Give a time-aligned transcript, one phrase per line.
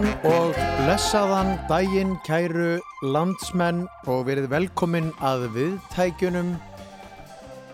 [0.00, 6.54] Góðan og blessaðan daginn kæru landsmenn og verið velkomin að viðtækjunum.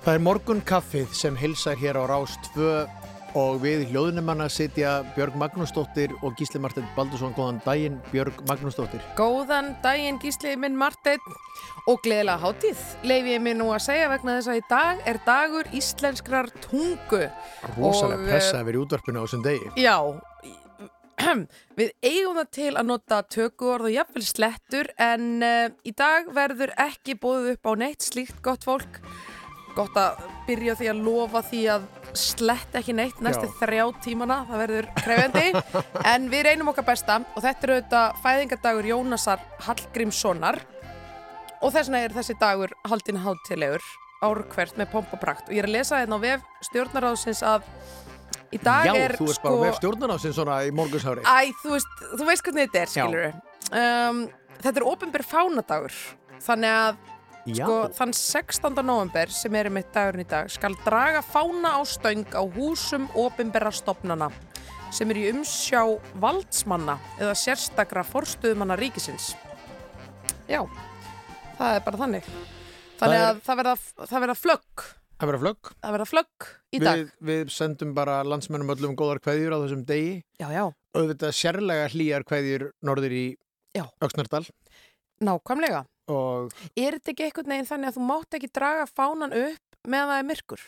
[0.03, 2.67] Það er morgun kaffið sem hilsar hér á Rást 2
[3.39, 7.37] og við hljóðnumanna sitja Björg Magnúsdóttir og Gísli Martin Baldursson.
[7.39, 9.07] Góðan daginn Björg Magnúsdóttir.
[9.15, 11.23] Góðan daginn Gísli minn Martin
[11.87, 12.87] og gleðilega hátíð.
[13.07, 17.29] Leif ég mér nú að segja vegna þess að í dag er dagur íslenskrar tungu.
[17.77, 19.77] Rosalega Og, pressa yfir í útvarpinu á þessum degi.
[19.79, 20.01] Já,
[21.79, 26.75] við eigum það til að nota tökuorð og jafnvel slettur en uh, í dag verður
[26.87, 29.01] ekki bóðið upp á neitt slíkt gott fólk.
[29.77, 33.53] Gott að byrja því að lofa því að slett ekki neitt næstu Já.
[33.61, 35.45] þrjá tímana, það verður krefjandi
[36.13, 40.61] en við reynum okkar besta og þetta er auðvitað fæðingadagur Jónasar Hallgrímssonar
[41.61, 43.85] og þess vegna er þessi dagur haldin hátilegur
[44.25, 47.69] árkvert með pomp og prakt og ég er að lesa hérna á vef stjórnaráðsins að
[48.55, 51.25] í dag Já, er þú ert bara með stjórnar á sin svona í morgunsári.
[51.27, 53.05] Æ, þú veist, þú veist hvernig þetta er, Já.
[53.07, 53.27] skilur
[53.83, 54.23] um,
[54.57, 55.97] Þetta er ofinber fánadagur
[56.47, 57.05] Þannig að
[57.47, 58.81] Já, sko, þann 16.
[58.83, 63.71] november sem er mitt dagurinn í dag skal draga fána á stöng á húsum ofinberra
[63.71, 64.33] stopnana
[64.91, 65.85] sem er í umsjá
[66.19, 69.37] valdsmanna eða sérstakra forstuðumanna ríkisins
[70.51, 70.65] Já,
[71.59, 72.31] það er bara þannig
[72.97, 74.85] Þannig að það verða, það verða flögg
[75.17, 75.71] það verður flögg.
[75.83, 76.47] það verða flögg
[76.77, 80.15] í dag Við, við sendum bara landsmennum öllum góðar kveðjur á þessum degi.
[80.41, 80.65] Já, já,
[80.97, 83.27] Auðvitað sérlega hlýjar kveðjur norður í
[83.77, 83.85] Já.
[84.01, 84.45] Öxnardal
[85.25, 89.79] nákvæmlega og Er þetta ekki einhvern veginn þannig að þú mátt ekki draga fánan upp
[89.89, 90.63] meðan það er myrkur?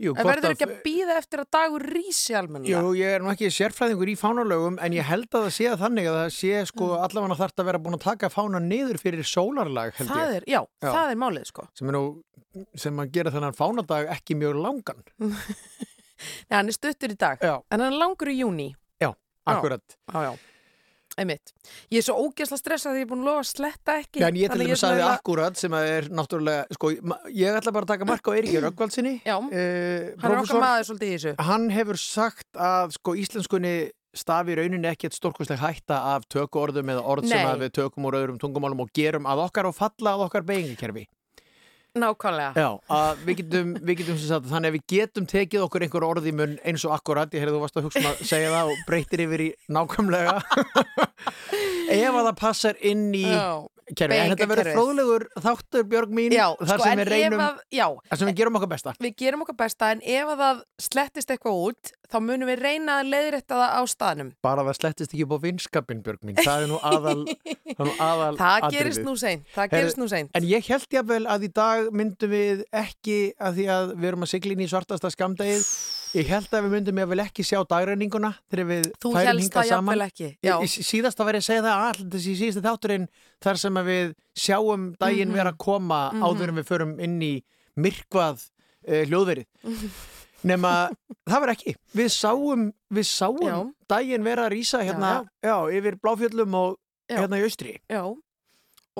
[0.00, 2.80] Jú, En verður ekki að býða eftir að dagur rísi almennilega?
[2.80, 5.82] Jú, ég er nú ekki sérfræðingur í fánalögum en ég held að það sé að
[5.84, 7.04] þannig að það sé sko Mm.
[7.06, 10.44] allavega þarf að vera búin að taka fána niður fyrir sólarlag held það ég er,
[10.48, 10.90] já, Já.
[10.90, 11.68] það er málið sko.
[11.74, 12.04] sem er nú
[12.74, 15.04] sem að gera þennan fánadag ekki mjög langan
[16.50, 18.74] Nei, hann er stuttur í dag, Já, en hann er langur í júni.
[19.50, 20.32] akkurat Já, já.
[21.20, 21.52] Einmitt.
[21.92, 24.22] Ég er svo ógeðsla stressað því ég er búin að lofa að sletta ekki.
[24.22, 26.90] Já, en ég til er svona sagði eiginlega- akkurat sem að er náttúrulega sko,
[27.36, 30.88] ég ætla bara að taka marka á Eiríkjur Öggvaldsinni Já, eh, hann er okkar maður
[30.90, 31.34] svolítið í þessu.
[31.50, 33.74] hann hefur sagt að sko íslenskunni
[34.16, 37.46] stafi rauninni ekkert stórkustleg hætta af tökuorðum eða orð sem Nei.
[37.52, 41.04] að við tökum úr öðrum tungumálum og gerum að okkar og falla að okkar beigingakerfi.
[41.98, 42.52] Nákvæmlega.
[42.54, 42.68] Já,
[43.26, 46.34] við getum, við getum sem sagt, þannig að við getum tekið okkur einhver orð í
[46.38, 48.84] munn eins og akkurat, ég heyrði þú varst að hugsa um að segja það og
[48.86, 50.36] breytir yfir í nákvæmlega
[51.98, 53.48] ef að það passar inn í Já,
[53.98, 57.60] kerfi, en þetta verður fróðlegur þáttur Björg mín, já þar sko, sem við reynum að,
[57.74, 58.94] já, þar sem við gerum okkar besta.
[59.00, 62.98] Við gerum okkar besta, en ef að það slettist eitthvað út, þá munum við reyna
[63.00, 64.32] að leiðrétta það á staðnum.
[64.42, 67.16] bara það slettist ekki upp á vinskapin Björg mín, það er nú aðal
[67.76, 70.34] það, nú aðal Það gerist nú seint, það Heyrðu, gerist nú seint.
[70.34, 74.26] En ég held jáfnvel að í dag myndum við ekki að því að við erum
[74.26, 75.66] að sigla inn í svartasta skamdegið
[76.14, 79.60] ég held að við myndum jáfnvel ekki sjá dagræninguna þegar við Þú færum helst hingað
[79.62, 80.28] það saman jafnvel ekki.
[80.42, 83.08] Já, Í- í- Síðast að vera að segja það all þessi síðustu þátturinn
[83.44, 85.34] þar sem að við sjáum daginn Mhm.
[85.38, 86.22] vera að koma Mhm.
[86.22, 87.42] áður en við förum inn í
[87.76, 88.48] myrkvað
[88.88, 89.46] uh, hljóðverið
[90.50, 90.90] nema
[91.28, 93.56] það var ekki við sáum, við sáum Já.
[93.88, 96.78] daginn vera að rýsa hérna já, yfir bláfjöllum og
[97.10, 97.18] Já.
[97.20, 98.02] hérna í austri já.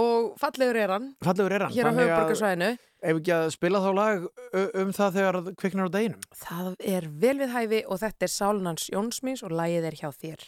[0.01, 2.71] Og fallegur er hann, fallegur er hann hér á höfuborgarsvæðinu.
[3.01, 4.25] ef ekki að spila þá lag
[4.83, 8.89] um það þegar kviknar á deginum Það er vel við hæfi og þetta er Sálunans
[8.93, 10.45] Jónsmís og lagið er hjá þér.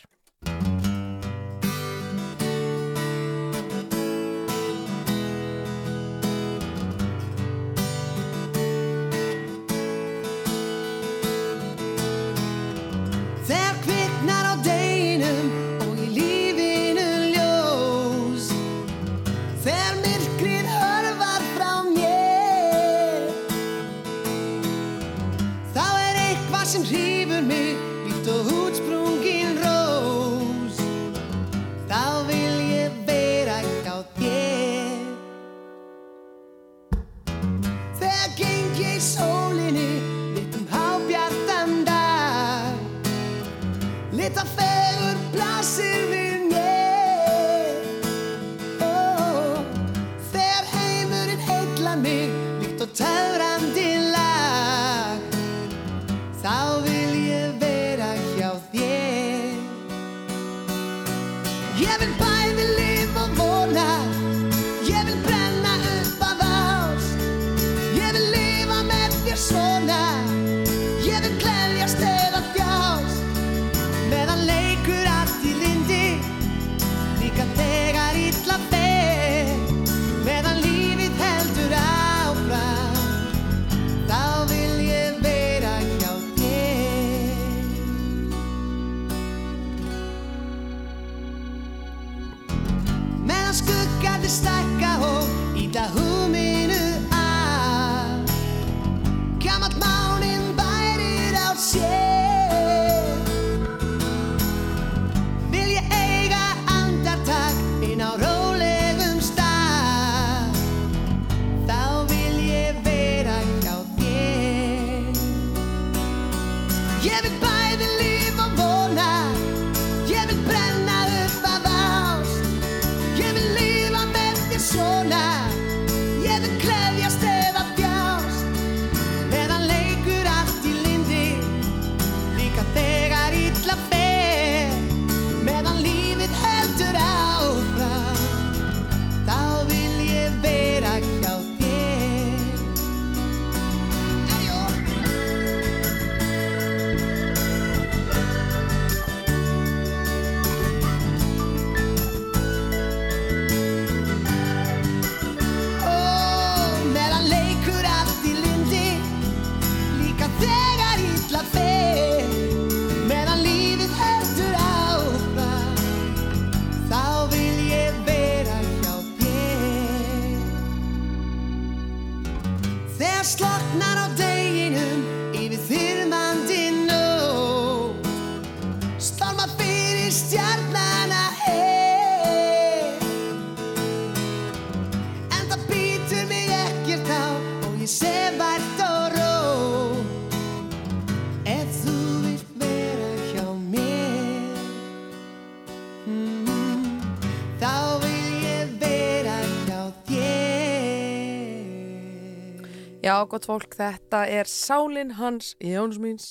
[203.12, 206.30] Já, gott fólk, þetta er Sálin hans Jóns míns.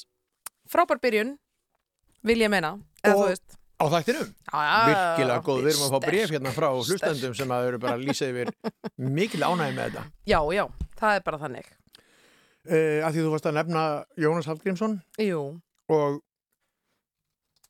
[0.66, 1.36] Frábær byrjun,
[2.26, 2.72] vil ég meina.
[3.06, 3.36] Og-.
[3.78, 4.32] Á þættinum?
[4.50, 8.00] Já, Virkilega góð, við erum að fá bref hérna frá hlustendum sem að eru bara
[8.00, 8.50] að lýsa yfir
[8.98, 10.04] mikil ánægi með þetta.
[10.32, 10.64] Já, já,
[10.98, 11.70] það er bara þannig.
[12.66, 13.86] Uh, því þú varst að nefna
[14.22, 15.46] Jónas Hallgrímsson Jú,
[15.90, 16.20] og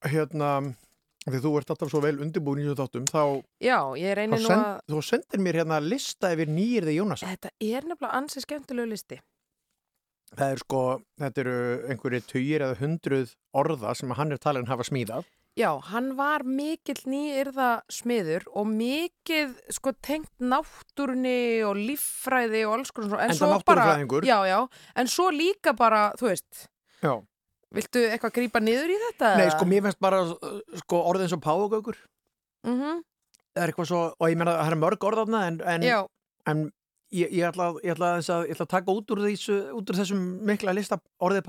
[0.08, 0.50] hérna
[1.28, 3.24] því þú ert alltaf svo vel undirbúin í þessu þáttum þá,
[3.62, 4.80] já, ég reynir nú send, að...
[4.90, 9.20] þú sendir mér hérna lista yfir nýjirði Jónas Þetta er nefnilega ansið skemmtilegu listi.
[10.32, 10.82] það er sko,
[11.20, 11.60] þetta eru
[11.92, 15.30] einhverju tugir eða hundruð orða sem hann er talin hafa smíðað
[15.60, 22.94] Já, hann var mikill nýyrða smiður og mikill sko tengt náttúrunni og líffræði og alls
[22.96, 23.20] konar.
[23.26, 24.24] En svo bara- náttúrufræðingur.
[24.24, 24.60] Já, já,
[24.96, 26.70] en svo líka bara, þú veist,
[27.04, 27.20] Já.
[27.76, 29.32] Viltu eitthvað grípa niður í þetta?
[29.40, 31.98] Nei, sko, mér finnst bara uh, sko, orðið eins og páfagaukur.
[32.68, 32.78] Mm
[33.52, 35.98] það er eitthvað svo, og ég meina það er mörg orðarna en, en, Já,
[36.48, 36.60] en
[37.12, 39.90] ég, ég, ætla, að- ég, ætla að, ég ætla að taka út úr, þessu, út
[39.92, 41.44] úr þessum mikla lista orðið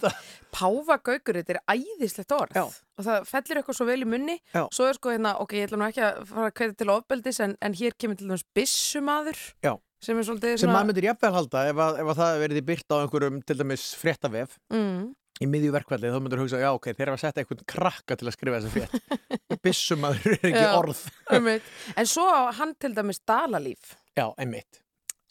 [0.04, 0.18] það.
[0.52, 2.52] Páfagaukur, þetta er æðislegt orð.
[2.58, 2.64] Já.
[2.98, 4.36] og það fellir eitthvað svo vel í munni.
[4.52, 4.62] Já.
[4.76, 7.40] svo er sko hérna, ok, ég ætla nú ekki að fara að kveita til ofbeldis
[7.46, 9.72] en, en hér kemur til dæmis bissumadur Já.
[10.04, 10.20] sem
[10.60, 13.56] sem maður myndir jafnvel halda ef, að, ef að það verið byrt á einhverjum til
[13.64, 14.58] dæmis fréttavef.
[14.76, 18.16] Mm, í miðju verkvalli þá myndir hugsa, já ok, þeir eru að setja einhvern krakka
[18.20, 20.70] til að skrifa þessa frétt bissumadur er ekki Já.
[20.78, 21.02] orð
[21.34, 21.74] einmitt.
[21.98, 22.28] en svo
[22.60, 24.80] hann til dæmis dalalíf já, einmitt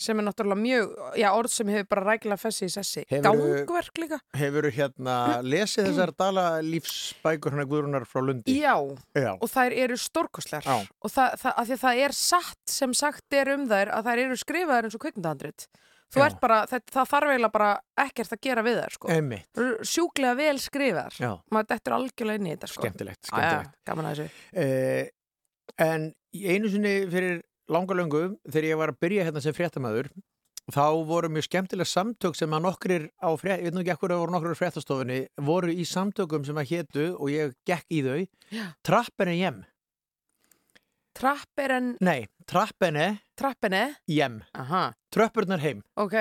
[0.04, 0.90] sem er náttúrulega mjög,
[1.22, 6.12] já, orð sem hefur bara rækilega fessi í sessi, gangverk líka hefur hérna lesið þessar
[6.24, 8.74] dalalífsbækur hann Guðrúnar frá Lundi já,
[9.16, 9.32] já.
[9.38, 10.90] og þær eru stórkostlegar Já.
[11.00, 14.24] og það, það, að að það er satt sem sagt er um þær að þær
[14.26, 15.68] eru skrifaðar eins og kvikmyndahandrit
[16.14, 16.26] þú Já.
[16.28, 17.70] ert bara, það, það þarf eiginlega bara
[18.04, 19.12] ekkert að gera við þær sko.
[19.14, 22.84] einmitt, sjúklega vel skrifaðar já, maður dettur algjörlega inn í þetta sko.
[22.84, 23.74] skemmtilegt, skemmtilegt.
[23.90, 25.10] gaman að þessu Eh,
[25.82, 27.42] en í einu sinni fyrir
[27.74, 30.12] langa löngu þegar ég var að byrja hérna sem fréttamaður
[30.72, 34.14] þá voru mjög skemmtilega samtök sem að nokkrir á frétt, ég veit nú ekki ekkur
[34.16, 38.04] að voru nokkrir á fréttastofunni, voru í samtökum sem að hétu og ég gekk í
[38.06, 38.20] þau
[38.54, 38.66] Já.
[38.86, 39.64] Trappene jem
[41.14, 45.84] trapp er en nei, Trappene trappinni jem aha, Tröppurnar heim.
[45.96, 46.16] Ok,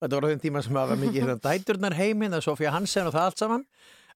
[0.00, 3.14] þetta var á þeim tíma sem var mikið hérna, dæturnar heim hérna, Sofía Hansen og
[3.14, 3.64] það allt saman.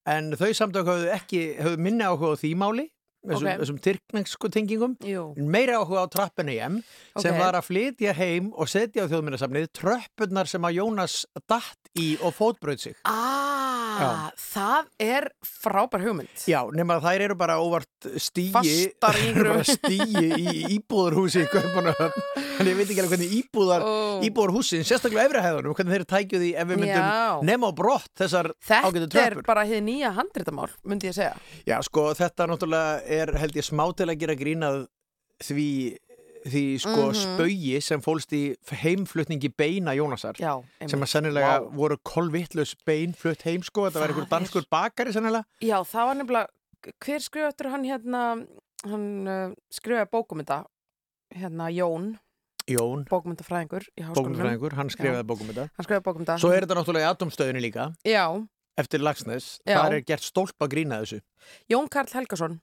[0.09, 2.89] En þau samtök höfðu ekki höfðu minni áhuga á því máli
[3.23, 3.61] þessum, Ok.
[3.63, 4.97] þessum tyrknengsku tengingum
[5.49, 6.81] meira áhuga á trappinu hjem
[7.19, 7.39] sem Ok.
[7.41, 12.35] var að flytja heim og setja á þjóðmyndasafnið tröppurnar sem að Jónas datt í og
[12.35, 12.97] fótbröð sig.
[13.05, 17.87] ah, það er frábær hugmynd Já, nema þær eru bara óvart
[18.17, 19.15] stíi, Fastar
[19.93, 21.45] í íbúðarhúsi.
[21.53, 24.21] Þannig ég veit ekki alveg hvernig íbúðar, Ó.
[24.27, 29.07] íbúðarhúsin, sérstaklega efrihæðunum, hvernig þeir tækju því ef við myndum nema á brott þessar ágætu
[29.07, 29.47] þetta er tröppur.
[29.49, 31.37] bara hér nýja handritamál myndi ég segja
[31.69, 34.87] Já, sko, þetta náttúrulega er held ég smá til að gera grínað
[35.43, 35.67] því,
[36.47, 37.19] því sko Mhm.
[37.21, 38.43] spaugi sem fólst í
[38.83, 40.57] heimflutningi beina Jónasar já,
[40.89, 45.45] sem að sennilega voru kolvittlus bein flutt heim sko, þetta var einhver danskur bakari sennilega.
[45.63, 46.47] Já, það var nefnilega,
[47.05, 48.23] hver skrifa eftir hann hérna,
[48.85, 50.65] hann uh, skrifaði bókum þetta,
[51.37, 52.19] hérna Jón,
[52.71, 55.69] Jón, bókmyndafræðingur bókumfræðingur, hann skrifaði bókumynda.
[55.77, 56.37] Hann skrifaði bókmynda.
[56.39, 58.27] Svo er þetta náttúrulega í atomstöðinu líka, Já,
[58.79, 59.61] eftir Lagsnes.
[59.67, 61.21] Það er gert stólpa grína þessu.
[61.71, 62.61] Jón Karl Helgason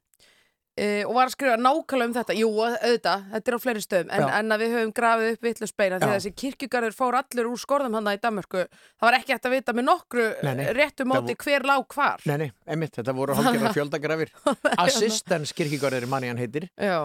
[0.80, 2.38] uh, og var að skrifa nákvæmlega um þetta.
[2.40, 6.00] Jú, auðvitað, þetta er á fleiri stöðum, en, en að við höfum grafið upp vitlusbeina
[6.00, 6.12] því Já.
[6.12, 8.66] að þessi kirkjugarður fór allur úr skorðum hann í Danmörku.
[8.70, 10.66] Það var ekki hægt að vita með nokkru Nei, nei.
[10.80, 12.24] réttu móti hver lág hvar.
[12.30, 14.34] Nei, nei, einmitt, þetta voru hálfgerðar fjöldagrafir.
[14.78, 17.02] Assistens kirkigörður manni hann heitir Já,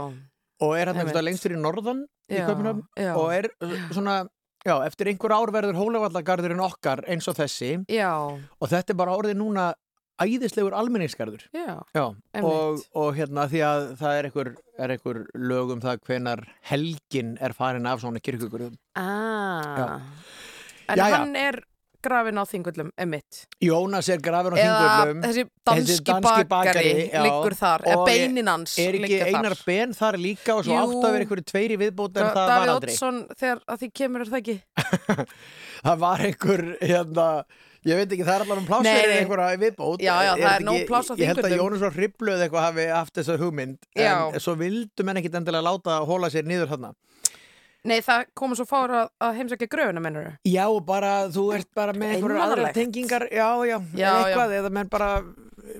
[0.62, 1.10] og er hann Einmitt.
[1.10, 3.12] einhverstað lengst fyrir norðan í já.
[3.14, 4.16] og er uh, svona,
[4.64, 9.16] já, eftir einhver ár verður Hólavallagarðurinn okkar eins og þessi Já, og þetta er bara
[9.18, 9.72] orðið núna
[10.22, 11.42] æðislegur almenningsgarður.
[11.54, 12.04] já, Já,
[12.34, 12.44] Einmitt.
[12.44, 17.36] og, og hérna því að það er einhver, er einhver lög um það hvenar helgin
[17.40, 18.76] er farin af svona kirkugörðum.
[18.96, 20.00] ah.
[20.88, 21.16] En Jæja.
[21.16, 21.62] hann er
[22.04, 23.46] grafin á þingullum, emitt.
[23.64, 25.22] Jónas er grafin á Eða þingvöldum.
[25.24, 27.22] þessi Þessi danski danski bakari, bakari, já.
[27.24, 29.62] liggur þar, Og beinin hans Er ekki einar þar.
[29.64, 30.82] ben þar líka og svo Jú.
[30.82, 32.92] átt að vera einhverju tveiri viðbót en það Davíð var aldrei.
[32.92, 34.56] Oddsson, þegar að því kemur er það ekki
[35.84, 37.28] Það var einhver, hérna,
[37.84, 39.18] ég veit ekki, það er allar um pláss Nei, fyrir nei.
[39.22, 40.02] einhverja viðbót.
[40.04, 41.56] Já, já, það er nóg pláss á Ég held að.
[41.60, 44.14] Jónas og Hribluð eitthvað hafi haft þessa hugmynd, Já.
[44.34, 46.94] en svo vildu menn ekkit endilega láta hóla sér niður þarna.
[47.84, 51.92] Nei, það komur svo fára að, að heimsækja gröfuna, mennur Já, bara, þú ert bara
[51.92, 55.10] með einhverjar aðra tengingar, já, já, Já, eða eitthvað, eða menn bara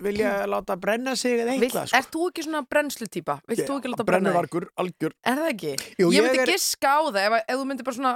[0.05, 1.97] vilja láta brenna sig eða eitthvað, sko.
[1.97, 3.39] Ert þú ekki svona brennslutýpa?
[3.49, 4.37] Vilt þú ekki láta brenna þig?
[4.37, 5.17] Brennuvargur, algjör.
[5.25, 5.73] Er það ekki?
[6.05, 8.15] Jú, ég myndi er- giska á það ef, að- ef þú myndi bara svona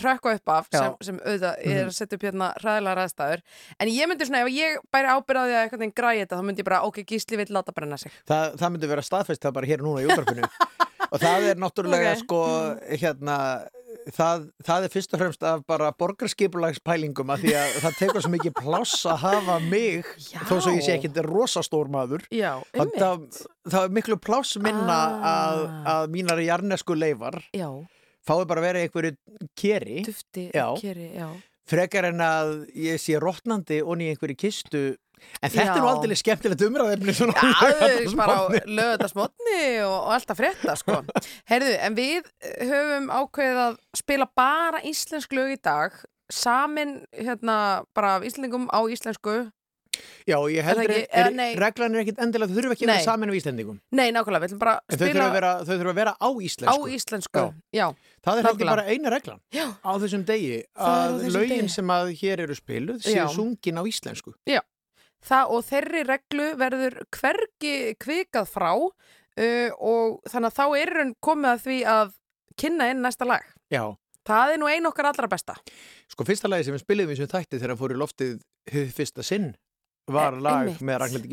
[0.00, 1.78] hrökka upp af sem, sem auðvitað ég Mhm.
[1.82, 3.42] er að setja upp hérna ræðilega ræðstæður
[3.80, 6.64] en ég myndi svona, ef ég bæri ábyrðaði að eitthvað græði þetta, þá myndi ég
[6.70, 9.78] bara, ok, Gísli vill láta brenna sig Það, það myndi vera staðfest það bara hér
[9.84, 10.48] núna í útvarpinu
[11.12, 12.24] og það er náttúrulega Ok.
[12.24, 12.40] sko
[12.88, 13.36] hérna
[14.16, 18.30] það, það er fyrst og fremst af bara borgarskipulagspælingum að því að það tekur svo
[18.32, 20.38] mikið pláss að hafa mig Já.
[20.48, 23.26] þó svo ég sé ekki rosastór maður Já, það, það,
[23.68, 26.02] það er miklu pláss minna að, Ah.
[26.02, 26.08] að
[28.26, 29.16] mínar jarnesku leifar Já, fái bara að vera einhverju
[29.56, 30.80] keri dufti, Já.
[30.80, 31.28] keri, já
[31.72, 34.96] frekar en að ég sé rótnandi onni í einhverju kistu
[35.40, 35.92] en þetta er nú Já.
[35.94, 41.04] aldrei skemmtilegt umræðefni Já, á þau eru bara á lögðarsmotni og, og alltaf frétta, sko.
[41.50, 42.26] Herðu, en við
[42.58, 45.94] höfum ákveðið að spila bara íslensk lög í dag,
[46.32, 49.52] samin, hérna, bara íslendingum á íslensku.
[50.26, 51.54] Já, ég heldur er, nei.
[51.58, 54.48] reglan er ekkit endilega, þau þurfum ekki að vera saman af Íslendingum Nei, nákvæmlega, við
[54.52, 57.42] ætlum bara að þau þurfum spila að þurfum að vera á á íslensku íslensku.
[57.42, 57.82] Já.
[57.82, 57.86] Já,
[58.22, 61.74] Það er heldur bara eina reglan já, á þessum degi að þessum lögin degi.
[61.76, 63.24] sem að hér eru spiluð séu Já.
[63.34, 64.34] sungin á íslensku
[65.22, 71.12] það og þeirri reglu verður hvergi kvikað frá uh, og þannig að þá er hann
[71.22, 72.14] komið að því að
[72.58, 73.44] kynna inn næsta lag.
[73.72, 75.56] Já, Það er nú ein okkar allra besta.
[76.06, 78.34] sko fyrsta lagi sem við spiliðum í þessum þætti þegar hann fór í loftið
[78.94, 79.48] fyrsta sinn
[80.08, 80.80] var E- lag einmitt.
[80.82, 81.28] með Ragnhildi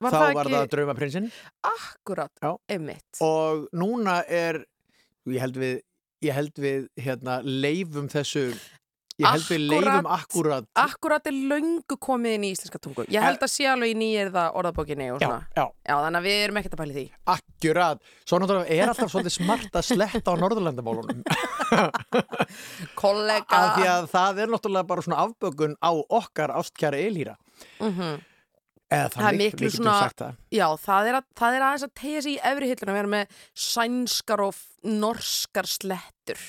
[0.00, 1.30] var þá það var ekki það Draumaprinsinn
[1.62, 2.56] akkurat, Já.
[2.68, 3.20] einmitt.
[3.20, 4.64] og núna er
[5.28, 5.80] ég held við,
[6.22, 8.54] ég held við hérna, leifum þessu
[9.20, 9.84] ég held við Akkúrat.
[9.84, 13.04] leifum akkurat Akkurat er löngu komið inn í íslenska tungu.
[13.12, 16.56] Ég held að sé alveg í nýjirða orðabókinni já, já, Já, þannig að við erum
[16.56, 17.04] ekkert að pæli því.
[17.36, 21.22] akkurat svo náttúrulega er alltaf svolítið smart að sletta á Norðurlandamálunum
[22.98, 23.44] Kollega.
[23.52, 26.98] af því að það er náttúrulega bara svona afbökun á okkar ástkjara
[27.80, 28.22] Elíra Mhm.
[28.92, 31.84] eða Það er þannig, miklu getum svona- það Já, það er, að, það er aðeins
[31.86, 33.26] að tegja sig í efri hilluna að vera með
[33.56, 34.54] sænskar og
[34.84, 36.42] norskar slettur.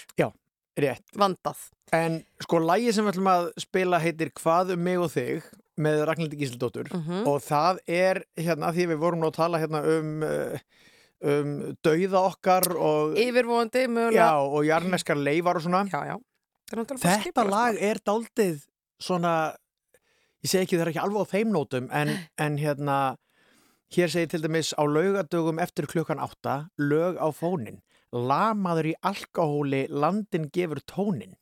[0.75, 1.58] rétt, Vandað.
[1.93, 5.43] en sko lægi sem við ætlum að spila heitir Hvað um mig og þig
[5.77, 9.84] með Ragnhildi Gísildóttur Mm og það er hérna því við vorum nú að tala hérna
[10.00, 10.58] um uh,
[11.24, 14.34] um dauða okkar og, Yfirvóandi, já, mögulega.
[14.41, 16.17] og jarneskar leifar og svona Já, já.
[16.70, 18.65] Það er þetta lag er daldið
[19.00, 19.55] svona
[20.44, 22.98] ég segi ekki það er ekki alveg á þeim nótum en, en hérna
[23.96, 27.82] hér segir til dæmis á laugadögum eftir klukkan átta lög á fónin
[28.14, 31.36] lamaður í alkohóli landin gefur tónin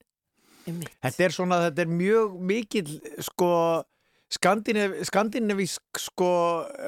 [0.67, 0.91] Einmitt.
[1.01, 3.53] þetta er svona, þetta er mjög mikill sko
[4.31, 6.27] Skandinav, skandinavísk sko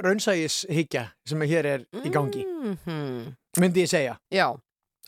[0.06, 3.34] raunsægishyggja sem hér er í gangi Mhm.
[3.60, 4.56] myndi ég segja, Já,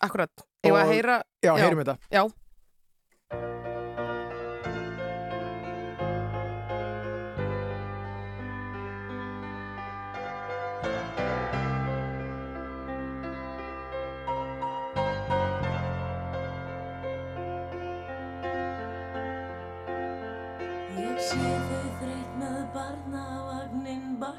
[0.02, 0.28] akkurat.
[0.62, 1.62] Ég var að heyra, já, Já.
[1.64, 3.65] heyrum þetta já.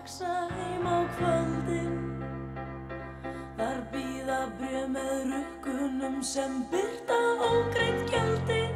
[0.08, 1.96] Baksa heim á kvöldin.
[3.58, 8.72] Þar býða brjöð með rukkunum sem byrta ógreitt gjöldin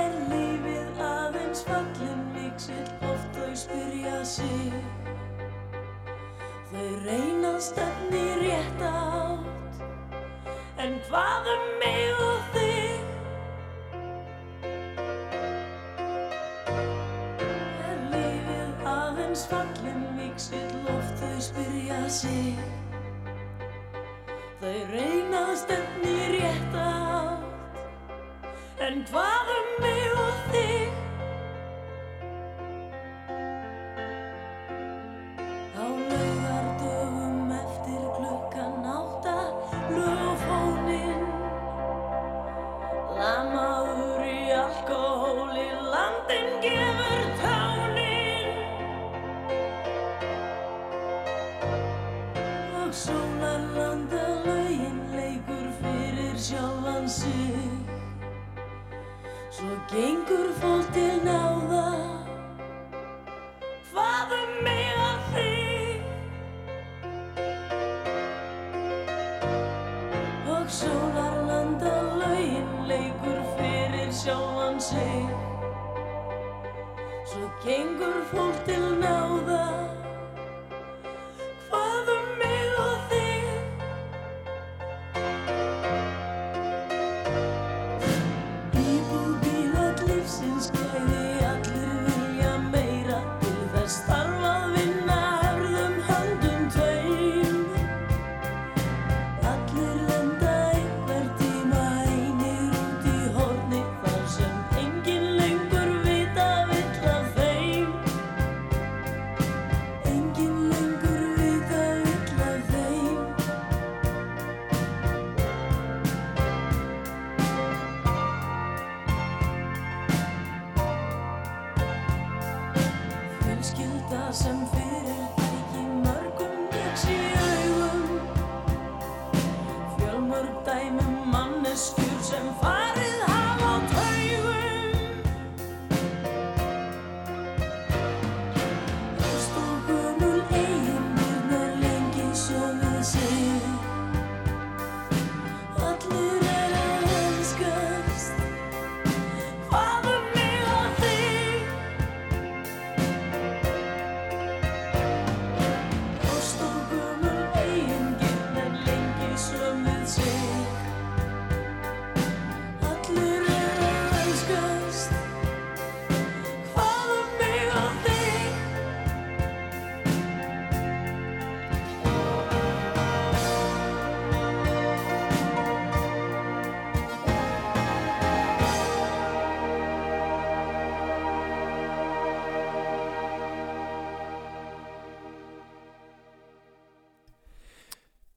[0.00, 4.72] Er lífið aðeins fallin miksill oft þau spyrja sig.
[6.72, 9.84] Þau reyna stefni rétt átt.
[10.80, 12.61] En hvað um mig og þig?
[20.32, 22.56] Fallin Víksill oft þau spyrja sig.
[24.60, 27.44] Þau reyna stefni rétt átt.
[28.80, 29.52] En hvað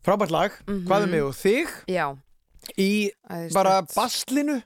[0.06, 1.72] Frábært lag, hvað er mig og þig?
[1.90, 2.08] Já,
[2.78, 2.90] í
[3.56, 4.60] bara baslinu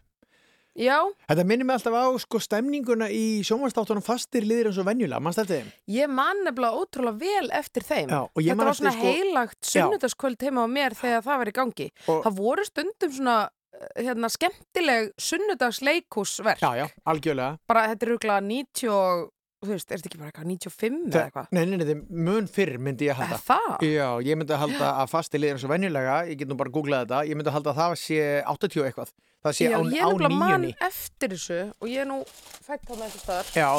[0.80, 0.98] já,
[1.30, 5.40] Þetta minnir mig alltaf á sko stemninguna í sjómanstáttunum fastir liðir eins og venjulega, mannst
[5.42, 5.70] þetta þeim?
[5.96, 8.12] ég man nefnilega ótrúlega vel eftir þeim.
[8.12, 11.90] Þetta var svona eftir, sko- heilagt sunnudagskvöld heima á mér þegar það var í gangi.
[12.08, 13.38] Og- Það voru stundum svona
[13.80, 17.60] eh, hérna, skemmtileg sunnudagsleikúsverk Já, já, algjörlega.
[17.68, 21.24] Bara þetta er rúglega 90 og þú veist, er þetta ekki bara eitthvað 95 eða
[21.26, 21.50] eitthvað?
[21.56, 23.74] Nei, nei, nei, er mun fyrr myndi ég Er halda það?
[23.90, 26.74] Já, ég myndi að halda að fastir liðir eins og venjulega ég get nú bara
[26.76, 28.22] googlað þetta, ég myndi að halda að það sé
[28.54, 32.06] 80 eitthvað, það sé Já, á, ég á nefnilega man nýjunni eftir þessu og ég
[32.06, 33.52] er nú fætt á með þessu staðar.
[33.60, 33.70] Já,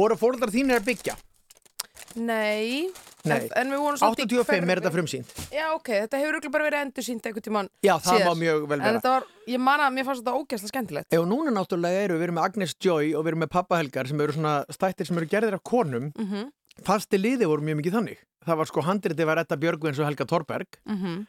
[0.00, 1.18] voru fóreldrar þínir að byggja?
[2.18, 2.88] Nei,
[3.28, 3.38] Nei.
[3.46, 5.32] En, en við vorum samt í 85 er þetta frumsýnt.
[5.54, 8.28] Já, ok, þetta hefur örugglega bara verið endur sínt einhvern tímann Já, það síðar.
[8.28, 11.10] má mjög vel En vera þetta var, ég man að mér fannst þetta ógæslega skemmtilegt.
[11.14, 14.10] Ef núna náttúrulega eru, við erum með Agnes Joy og við erum með Pappa Helgar
[14.10, 16.12] sem eru svona stættir sem eru gerðir af konum.
[16.16, 16.48] Mm
[16.86, 18.20] Fasti liði voru mjög mikið þannig.
[18.46, 21.26] Það var sko handriti var Edda Björgvins og Helga Torberg -hmm.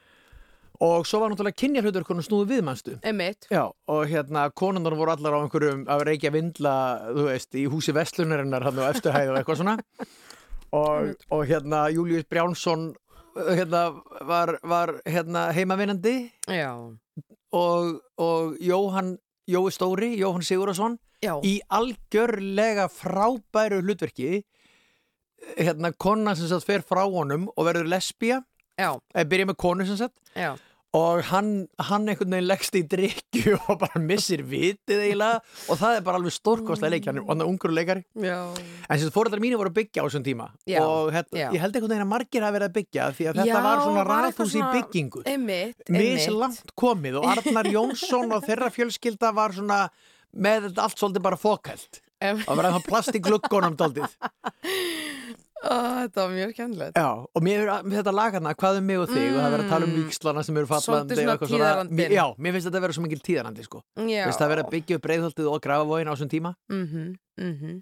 [0.80, 3.48] og svo var náttúrulega kynjarhautur konum snúðu viðmannstu Einmitt.
[3.52, 7.92] Já, og hérna konundar voru allar á einhverjum að reykja vindla, þú veist, í húsi
[7.92, 9.78] Vestlunarinnar hann á eftirhæð og eitthvað svona
[10.72, 12.94] og, og hérna Július Brjánsson
[13.36, 13.90] hérna
[14.28, 16.32] var, var hérna heimavinnandi.
[17.52, 19.18] Og, og Jóhann
[19.50, 21.00] Jói Stóri, Jóhann Sigurðarsson
[21.44, 24.44] í algjörlega frábæru hlutverki.
[25.58, 28.44] Hérna kona sem sagt fer frá honum og verður lesbía.
[28.80, 30.16] Já, eða byrja með konu sem sagt.
[30.38, 30.54] Já
[30.98, 31.50] og hann,
[31.86, 35.44] hann einhvern veginn leggst í drikju og bara missir vitið eiginlega.
[35.70, 38.02] Og það er bara alveg stórkostlega leik hann er hann er ungur leikari.
[38.18, 38.40] Já,
[38.90, 40.48] en sem fóreldrar mínu voru að byggja á þessum tíma.
[40.66, 41.46] Já, og já.
[41.54, 43.84] ég held einhvern veginn að margir hafa verið að byggja því að þetta Já, var
[43.86, 45.24] svona var eitthvað rathús í svona- byggingu.
[45.30, 46.14] einmitt, einmitt.
[46.18, 49.82] mislangt komið og Arnar Jónsson og þeirra fjölskylda var svona
[50.34, 54.10] með þetta allt svolítið bara fókælt Em- var það plast í gluggunum daldið
[55.60, 56.96] Þetta var mjög kennilegt.
[56.96, 59.70] Já, og mér er þetta lagana, hvað um mig og þig og það verður að
[59.74, 59.98] tala um Mm.
[60.08, 62.10] víkslana sem eru fallandi Svolítið svona eitthvað svona.
[62.16, 63.82] Já, mér finnst þetta að vera svo mikil tíðarandi sko.
[63.98, 64.26] Já.
[64.30, 67.82] Veist það verður að byggja upp breiðholtið og grafavóin á þessum tíma Mhm, mhm.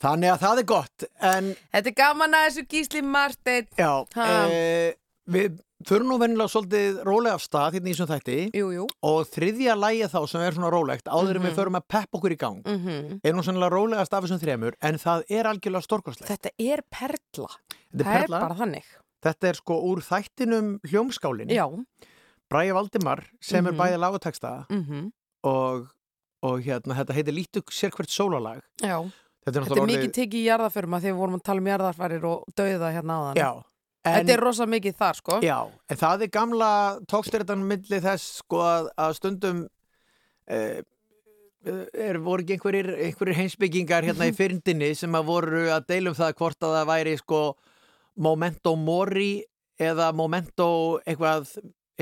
[0.00, 3.66] Þannig að það er gott En Þetta er gaman að þessu gísli Marteinn.
[3.76, 4.94] já, e,
[5.28, 8.86] við förum nú venjulega svolítið rólega af stað hérna í þessum þætti Jú, jú.
[9.02, 11.56] og þriðja lægið þá sem er svona rólegt áður en við Mhm.
[11.60, 14.94] förum að peppa okkur í gang Mm er nú sannlega rólegast af þessum þremur en
[14.98, 17.48] það er algjörlega stórkostlegt Þetta er perla.
[17.92, 18.84] Þetta er Það er perla, bara þannig.
[19.22, 21.66] þetta er sko úr þættinum hljómskálin Já.
[22.50, 23.78] Bræði Valdimar sem er Mhm.
[23.80, 25.12] bæði lagoteksta Mm
[25.44, 25.88] og,
[26.42, 29.00] og hérna, þetta heitir Lítu sérkvært sólalag Já.
[29.46, 32.24] Þetta er Þetta er mikið tekið í jarðaförma þegar við vorum að tala um jarðarfærir
[32.24, 33.36] og dauða hérna áðan.
[33.36, 33.62] Já,
[34.04, 35.40] en, Þetta er rosa mikið þar, sko.
[35.44, 35.58] já,
[35.90, 36.70] en það er gamla
[37.10, 39.60] tókstyrtan milli þess sko að, að stundum
[40.50, 40.80] eh,
[41.64, 46.36] er, voru ekki einhverjir, einhverjir heimsbyggingar hérna í fyrndinni sem að voru að deilum það
[46.40, 47.42] hvort að það væri sko
[48.20, 49.32] momento mori
[49.80, 50.70] eða momento
[51.08, 51.52] eitthvað,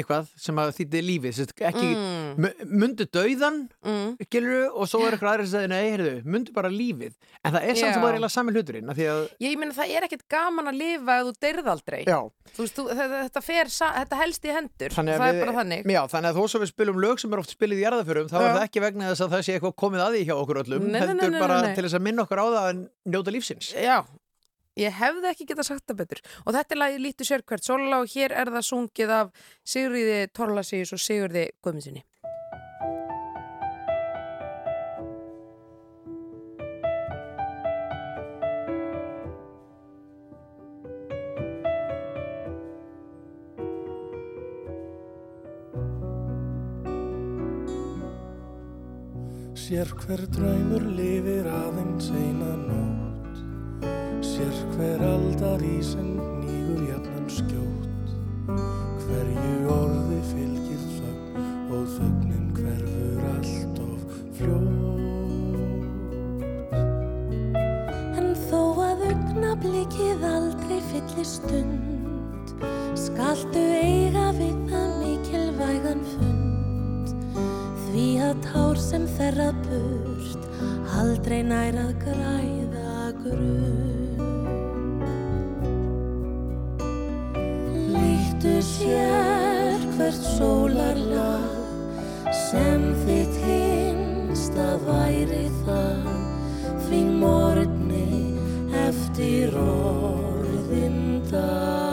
[0.03, 4.11] eitthvað sem að þýtti lífið, ekki Mm, mundu dauðan mm.
[4.29, 7.67] skilur, og svo er eitthvað aðri sem segir nei, heyrðu, mundu bara lífið en það
[7.69, 10.25] er samt sem var eiginlega sami hluturinn af því að, Ég meina það er ekkert
[10.31, 12.01] gaman að lifa ef þú deyrð aldrei.
[12.09, 14.95] Þú veist, þú, þetta, fer, þetta helst í hendur.
[14.95, 15.91] Þannig að það við- er bara þannig.
[15.99, 18.39] já, þannig að þó sem við spilum lög sem er oft spilið í jarðaförum, þá
[18.39, 20.89] er það ekki vegna þess að það sé eitthvað komið að því hjá okkur öllum
[20.99, 22.81] heldur bara til þess að minna okkur á það en
[23.13, 23.99] njóta lífsins Já,
[24.79, 26.23] ég hefði ekki getað sagt það betur.
[26.47, 29.33] Og þetta er lagið Lítu sér hvert sóla og hér er það sungið af
[29.67, 32.05] Sigriði Torlasíus og Sigurði Guðmundsinni.
[49.69, 52.88] Sér hver draumur lifir aðeins eina nótt
[54.38, 58.11] Sér hver aldar í sem nýgur jafnan skjótt.
[59.03, 64.05] Hverju orði fylgir þögn og þögnin hverfur allt of
[64.38, 64.79] fljótt.
[68.20, 72.55] En þó að augnablikið aldrei fyllir stund
[73.09, 77.11] Skaltu eiga við það mikilvægan fund.
[77.88, 80.48] Því að tár sem þerra burt
[81.03, 83.78] Aldrei nær að græða grunn
[88.38, 91.42] Líktu sér hvert sólarlag
[92.31, 96.07] Sem þitt hinsta væri það
[96.87, 98.38] því morgni
[98.87, 101.88] eftir orðin dag.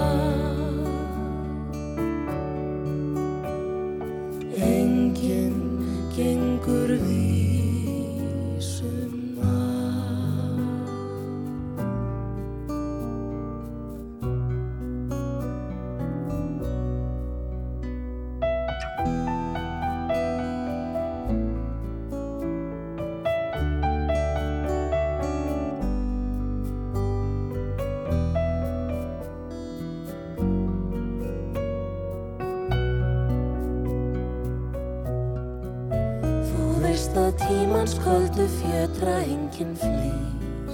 [37.86, 40.72] Tímans köldu fjötra enginn flýr.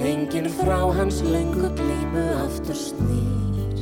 [0.00, 3.76] Enginn frá hans löngu glímu aftur snýr.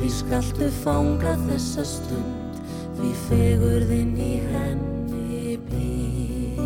[0.00, 2.58] Því skaltu fanga þessa stund
[2.96, 6.58] Því fegurðin í henni býr.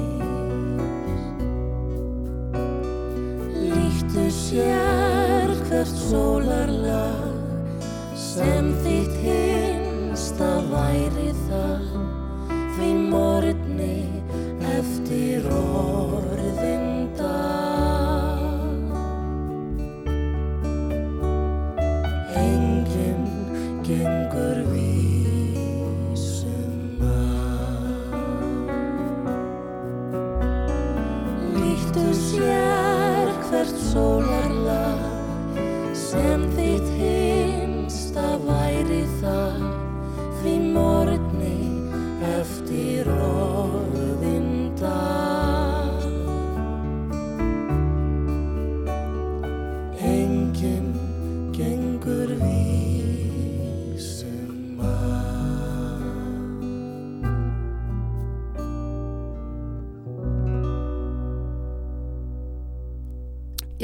[3.61, 4.90] Líktu sér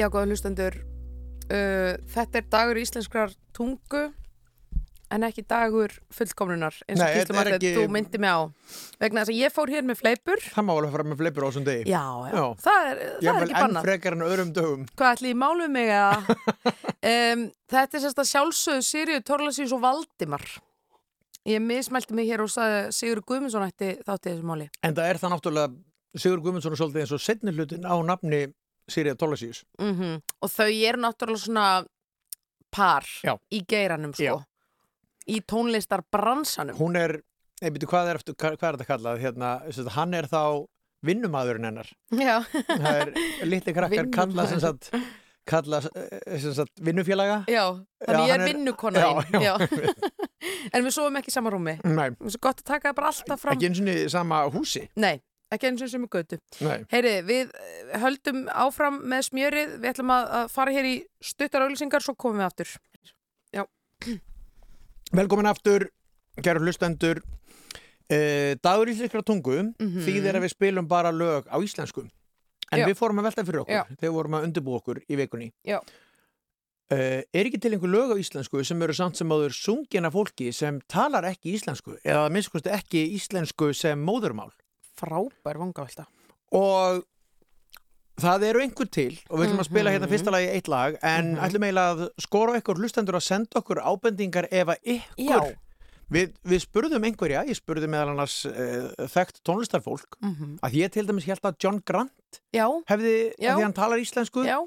[0.07, 0.75] Já, góða hlustendur,
[1.51, 4.05] uh, þetta er dagur íslenskrar tungu
[5.11, 8.40] en ekki dagur fullkomnunar eins og Nei, Gísli þetta þú myndi mig á.
[9.03, 10.42] Vegna þess að ég fór hér með fleipur.
[10.47, 11.85] Það má alveg fara með fleipur á þessum degi.
[11.90, 12.45] já, já, Já.
[12.66, 13.87] það er, það er ekki enn bannað.
[13.88, 14.85] frekar en öðrum dögum.
[14.95, 16.31] hvað ætli ég málu mig að
[17.12, 17.42] um,
[17.75, 20.47] þetta er sérst að sjálfsögðu Siriu Torlasís og Valdimar.
[21.47, 24.71] Ég mismælti mig hér og sagði Sigur Guðmundsson ætti þátti þessu máli.
[24.87, 25.75] En það er það náttúrulega
[26.19, 28.40] Sigur Guðmundsson er svolítið eins og setni hlutin á nafni
[28.88, 29.64] Sirja Tólasíus.
[29.81, 31.66] mm og þau eru náttúrulega svona
[32.70, 33.37] par Já.
[33.53, 34.44] í geiranum sko Já.
[35.29, 37.20] í tónlistar bransanum Hún er,
[37.62, 39.20] nei, byrju, hvað er, hvað, er þetta kallað?
[39.22, 39.53] Hérna,
[39.96, 40.66] hann er þá
[41.07, 41.88] vinnumadurinn hennar.
[42.11, 43.12] já, Það er
[43.46, 44.90] litli krakkar kalla sem sagt,
[45.46, 47.44] kalla eh, sagt, vinnufélaga.
[47.46, 47.66] já,
[48.01, 49.55] Já, þannig ég hann er er- vinnukona Já, já.
[50.75, 53.55] en við sofum ekki í sama rúmi Nei, svo gott að taka bara alltaf fram
[53.57, 54.87] ekki eins og niður sama húsi.
[54.96, 55.20] Nei,
[55.54, 56.38] ekki eins og sem er götu.
[56.90, 62.02] Heyri, við eh, höldum áfram með smjörið Við ætlum að, fara hér í stuttar auglýsingar
[62.02, 62.72] Svo komum við aftur
[65.14, 65.85] Velkomin aftur,
[66.42, 67.20] kæru hlustendur.
[68.11, 70.02] Uh, dagur íslenskra tungu Mhm.
[70.02, 72.02] þýðir að við spilum bara lög á íslensku.
[72.72, 72.87] En Já.
[72.87, 73.85] við fórum að velta fyrir okkur Já.
[73.87, 75.52] þegar við vorum að undirbúa okkur í vikunni.
[75.64, 75.78] Já.
[76.90, 80.12] Uh, er ekki til einhver lög á íslensku sem eru samt sem áður sungin af
[80.12, 84.52] fólki sem talar ekki íslensku eða að minnskosti ekki íslensku sem móðurmál
[84.96, 86.06] Frábær vangavelta.
[86.56, 87.02] Og
[88.20, 90.12] það eru einhver til og við ætlum að spila hérna Mhm.
[90.14, 91.42] fyrsta lagi eitt lag en Mhm.
[91.44, 94.78] ætlum eiginlega að skora ykkur hlustendur að senda okkur ábendingar ef að
[95.18, 95.56] ykkur
[96.11, 101.04] við, við spurðum einhverja, ég spurði meðal annars uh, þekkt tónlistarfólk mm að ég til
[101.06, 104.44] dæmis held að John Grant Já, hefði, því hann talar íslensku.
[104.46, 104.64] Já.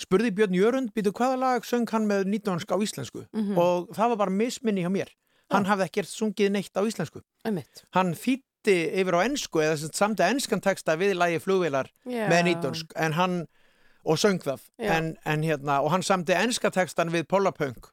[0.00, 3.26] Spurði Björn Jörund, býtu hvaða lag söng hann með nýttónsk á íslensku?
[3.34, 3.58] Mhm.
[3.58, 5.08] og það var bara misminni hjá mér.
[5.50, 7.20] Hann hafði ekkert sungið neitt á íslensku.
[7.44, 7.82] Einmitt.
[7.92, 8.14] hann
[8.60, 12.28] þýtti yfir á ensku eða samt að enskan texta við lagi flugvilar Já.
[12.28, 13.36] með nýttónsk en hann
[14.04, 14.92] og söng það Já.
[14.98, 17.88] en, en hérna, og hann samti enska textan við Pollapunk,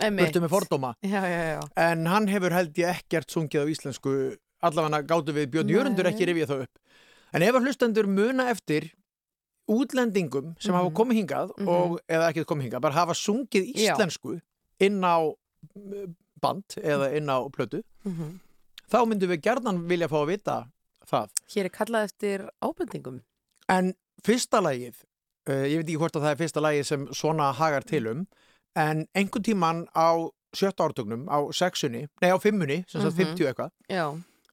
[0.00, 0.32] einmitt.
[0.32, 4.36] burtu með fordóma Já, já, já en hann hefur held ég ekkert sungið á íslensku
[4.64, 5.74] allavega gátu við Björn Nei.
[5.76, 6.78] Jörundur ekki rifja það upp
[7.34, 8.90] en ef að hlustendur muna eftir
[9.68, 10.94] útlendingum sem hafa Mhm.
[10.96, 11.68] komið hingað Mhm.
[11.68, 14.40] og, eða ekki komið hingað, bara hafa sungið íslensku
[14.80, 16.06] inn á uh,
[16.40, 18.40] band eða inn á plötu Mhm.
[18.92, 20.56] Þá myndum við gerðan vilja fá að vita
[21.08, 21.30] það.
[21.54, 23.20] Hér er kallað eftir ábendingum.
[23.68, 23.92] En
[24.24, 24.96] fyrsta lagið
[25.48, 28.26] uh, ég veit ekki hvort að það er fyrsta lagið sem svona hagar til um
[28.76, 30.08] en einhvern tíman á
[30.54, 33.34] sjötta ártögnum á sexunni, nei á fimmunni sem sagt Mhm.
[33.34, 34.06] 50 eitthvað Já,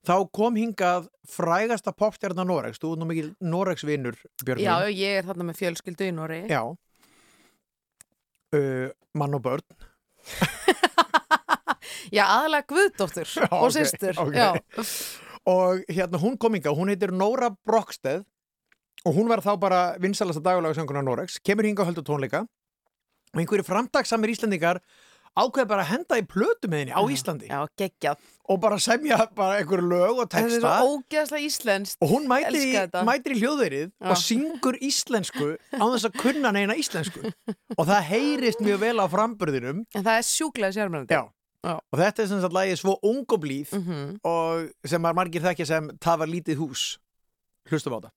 [0.05, 5.23] þá kom hingað frægasta popstjarnar Noregs, þú er nú mikil Noregsvinur Björn já, ég er
[5.29, 6.63] þarna með fjölskyldu í Nóri Já.
[8.51, 9.61] Uh, mann og börn
[12.11, 14.35] Já, aðalega Guðdóttur Já, og ok, systur ok.
[14.35, 14.49] Já,
[15.51, 18.23] og hérna hún kom hingað, hún heitir Nóra Brocksteð
[19.05, 22.43] og hún var þá bara vinsalasta dagulega sönguna Noregs, kemur hingað og heldur tónleika.
[23.31, 24.81] Og einhverju framtaksamir Íslandingar
[25.39, 27.47] ákveð bara að henda í plötu með henni á Íslandi.
[27.47, 28.17] já, geggjað.
[28.51, 30.73] Og bara semja bara einhverju lög og er texta.
[32.03, 32.73] og hún mætir í,
[33.07, 34.09] mætir í hljóðverið Já.
[34.11, 37.31] og syngur íslensku á þess að kunna neina íslensku.
[37.77, 39.85] Og það heyrist mjög vel á framburðinum.
[39.95, 41.15] En það er sjúklega sérmennandi
[41.63, 41.75] Já.
[41.77, 44.19] og þetta er sem sagt lagið svo ung og blíð Mhm.
[44.25, 46.97] og sem margir þekkja sem það var lítið hús.
[47.69, 48.09] Hlustum á það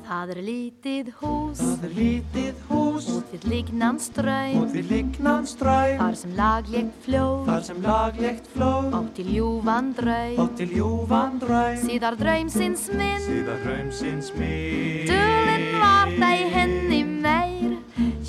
[0.00, 1.58] Það er lítið hús.
[1.60, 3.06] Það er lítið hús.
[3.10, 7.44] Út við lignan ströym út við lignan stræm þar sem laglegt fljóð.
[7.46, 10.38] Þar sem laglegt flóð átt til ljúfan draum.
[10.40, 13.20] Og til ljúfan dræm síðar draumsins minn.
[13.28, 16.88] Síðan draumsins mér Dulinn var þeir henni.
[16.88, 16.89] meir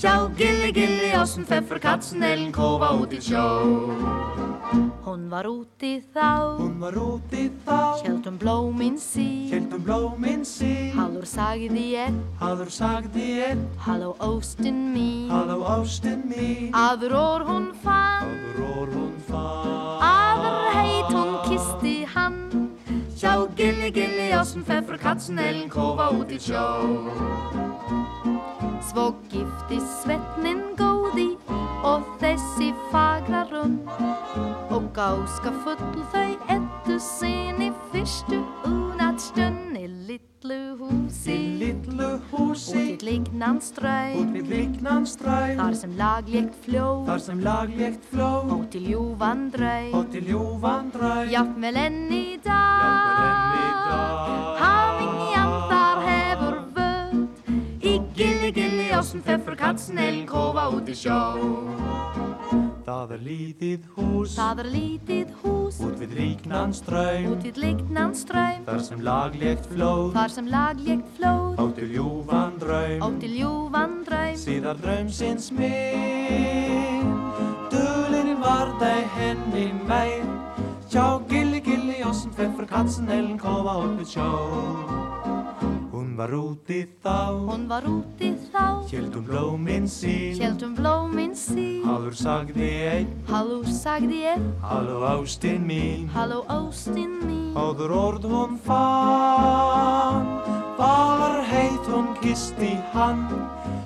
[0.01, 3.45] hjá gilli gilli ásum feffur kattsnellen kofa út í sjó.
[5.05, 6.57] Hún var úti þá.
[6.57, 7.99] Hún var úti þá.
[8.01, 15.27] Hjeldum blómin sí Heldum blómin sí Hallur sagði ég Haður sagði ég Halló óstinn mín.
[15.29, 16.71] Halló ástin mín.
[16.73, 18.31] Aður orð hún fann.
[18.31, 20.07] Haður orð hún fann.
[20.07, 21.10] Aður heit
[23.41, 26.61] Hjá gilli gilli ásum feffur kattsnellen kofa út í sjó.
[28.85, 31.25] Svo gifti svettnin góði
[31.81, 33.89] og þessi fagra rund
[34.69, 38.43] og gáska full þau ettu sinni fyrstu
[39.21, 41.35] unattstund í litlu húsi.
[41.35, 47.05] Í litlu út húsi í lignan Út ströym við lignan stræm þar sem laglegt fljóð
[47.09, 48.51] Þar sem laglegt flóð.
[48.57, 54.59] Og til ljúfan draum og til ljúfan dræm Jafnvel enn í Jafnvel enn í dag.
[54.59, 55.50] dag.
[59.01, 61.17] Gilli gilli ásum feffur kattsnellen kofa út í sjó.
[62.85, 68.13] Það er lítið hús Það er lítið hús Út við lignan stræm út í lignan
[68.17, 73.01] ströym Þar sem laglegt flóð Þar sem laglegt flóð á til ljúfan draum.
[73.01, 74.35] og til ljúfan draum.
[74.35, 77.13] Síðar draumsins minn.
[77.71, 80.25] Dulinn var dig hen i mig
[80.89, 84.09] Sjov, gilli, gilli, ossen feffer katzen Ellen kova upp ett
[86.11, 87.47] Hon var rotig þá.
[87.47, 88.83] Hon var ute þá.
[88.91, 90.35] Hélt hún blómin sín.
[90.35, 91.85] Hélt um blómin sín.
[91.87, 93.13] Hallur sagði einn.
[93.29, 96.09] Halló sagði ég Halló ástin mín.
[96.11, 97.55] Halló ástin mín.
[97.55, 100.27] Áður orð hún fann
[100.75, 103.23] Var heit hún gisti hann.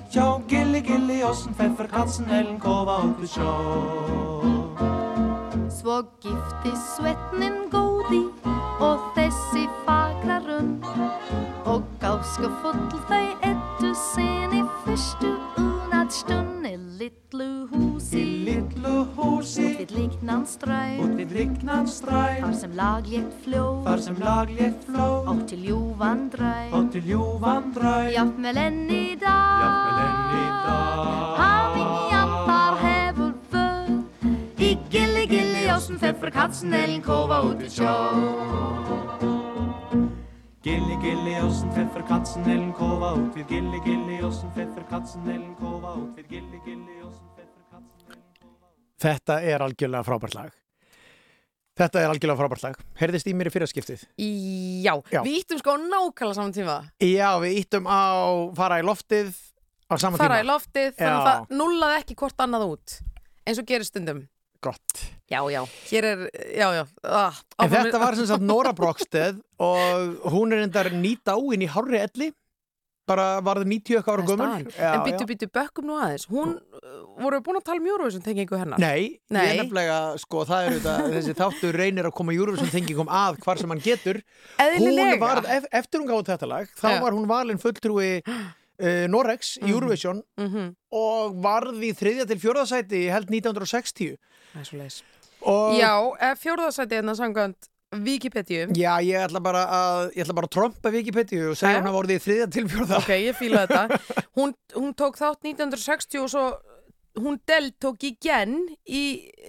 [0.10, 4.82] Sjá gilli gilli ossen feffer katzen Ellen kova upp ett sjov
[5.70, 8.24] Svo gifti svettnin góði
[8.82, 17.48] og þessi fagra rund og gáska full þau ettu sen í fyrstu unaðstund í litlu
[17.66, 19.66] Í húsi litlu húsi.
[19.74, 24.86] Út við liknan Út stræð við rignan stræð þar sem laglétt fljóð Þar sem laglétt
[24.86, 29.62] fló átt til ljúfan dræð Og til ljúfan dræð jafnvel enn í dag.
[29.66, 31.38] Jafnvel enn í dag.
[31.42, 33.94] Hamingjan þar hefur vöð.
[34.56, 39.35] Í gilli gilli ásum feffer katzen Ellen kova út við sjó
[40.66, 45.52] Gilli gilli ossen feffer katzen Ellen kova út við Gilli gilli ossen feffer katzen Ellen
[45.60, 48.72] kova út við Gilli gilli ossen feffer katzen Ellen kova
[49.06, 50.56] Þetta er algjörlega frábært lag.
[51.78, 52.82] Þetta er algjörlega frábært lag.
[52.98, 54.08] Heyrðist í mér í fyrraskiptið?
[54.18, 55.22] Já, Já.
[55.22, 58.02] við íttum sko á nákvæmlega saman tíma Já, við íttum á
[58.58, 59.36] fara í loftið
[59.86, 60.48] á sama fara tíma.
[60.48, 62.98] í loftið, þannig að það nullaði ekki hvort annað út
[63.46, 64.26] eins og gerir stundum
[64.66, 65.04] Gott.
[65.32, 66.24] Já, já, hér er,
[66.54, 71.26] já, já ah, En þetta var sem sagt Nora Brogstead og hún er endar nýt
[71.34, 72.32] áinn í hárri elli.
[73.06, 74.64] Bara varði 90 eitthvað ára staðan.
[74.82, 78.58] En byttu, byttu, bökkum nú aðeins Hún, uh, voru búin að tala um Eurovision tengingu
[78.58, 79.44] hennar Nei, Nei.
[79.46, 83.38] ég er nefnilega, sko, það er þetta, þessi þáttur reynir að koma Júruvísson tengingum að
[83.46, 84.24] hvar sem hann getur.
[84.58, 86.98] Hún Eðlilega var, ef, eftir hún gáði þetta lag, þá Já.
[87.06, 93.06] var hún valin fulltrúi uh, Norex í Júruvísson Mhm, og varði í þriðja til fjórðasæti,
[93.06, 94.18] ég held 1960.
[94.56, 95.00] Það er svo leis
[95.46, 95.92] Og, Já,
[96.42, 101.52] fjórðarsæti hérna sangvænt Wikipedia Já, ég ætla bara að, ég ætla bara að trompa Wikipedia
[101.52, 103.02] og segja hún að vorði í þriðja til fjórða.
[103.04, 104.00] Ok, ég fíla þetta
[104.40, 106.48] hún, hún tók þátt 1960 og svo
[107.16, 109.04] hún deltók í genn í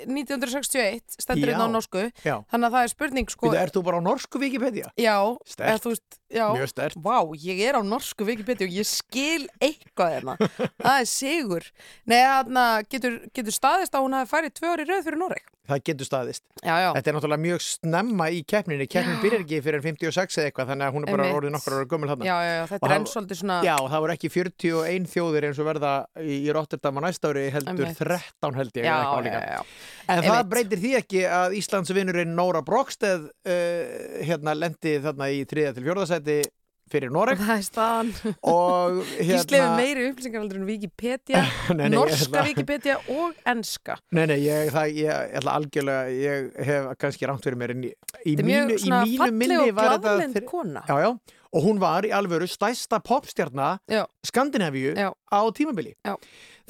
[0.07, 1.55] 1961 stendur Já.
[1.57, 2.37] hérna á norsku Já.
[2.53, 4.93] þannig að það er spurning sko Býtu, ert þú bara á norsku Wikipedia?
[5.01, 5.17] Já,
[5.59, 6.97] eða þú veist já, Mjög stert.
[7.03, 10.39] Vá, ég er á norsku Wikipedia og ég skil eitthvað hérna
[10.83, 11.69] Það er sigur
[12.05, 15.81] Nei, þarna getur, getur staðist að hún hafi farið tvö ári rauð fyrir Noreg Það
[15.89, 16.43] getur staðist.
[16.63, 18.87] Já, já, Þetta er náttúrulega mjög snemma í keppninni.
[18.91, 21.39] Keppnin byrjar ekki fyrir 56 eða eitthvað, þannig að hún er bara Einmitt.
[21.41, 22.29] orðið nokkur ára gömul þarna.
[22.29, 25.69] já, já, þetta er enn svolítið svona Já, það voru ekki 41 þjóðir eins og
[25.71, 28.03] verða í, Rotterdam á næsta ári heldur Einmitt.
[28.07, 29.59] 13 held ég já.
[30.07, 35.73] En það breytir því ekki að Íslandsvinnurinn Nóra Brogsteð uh, hérna lendi þarna í 3.
[35.75, 36.16] til 4.
[36.17, 36.39] sæti
[36.87, 38.11] fyrir Noreg Það er staðan
[38.47, 41.41] og Gísli hefur hérna meiri upplýsingar heldur en Wikipedia
[41.75, 45.57] Nei, nei, ég Norska ætla- Wikipedia og enska Nei, nei, ég, það, ég, ég ætla
[45.59, 47.91] algjörlega ég hef kannski rámt fyrir mér í,
[48.23, 51.11] í, mínu, í mínu minni var þetta þri- kona Já, já,
[51.57, 54.05] og hún var í alvöru stæsta popstjarna Já.
[54.31, 55.11] Skandinavíu Já.
[55.11, 56.15] á tímabili Já.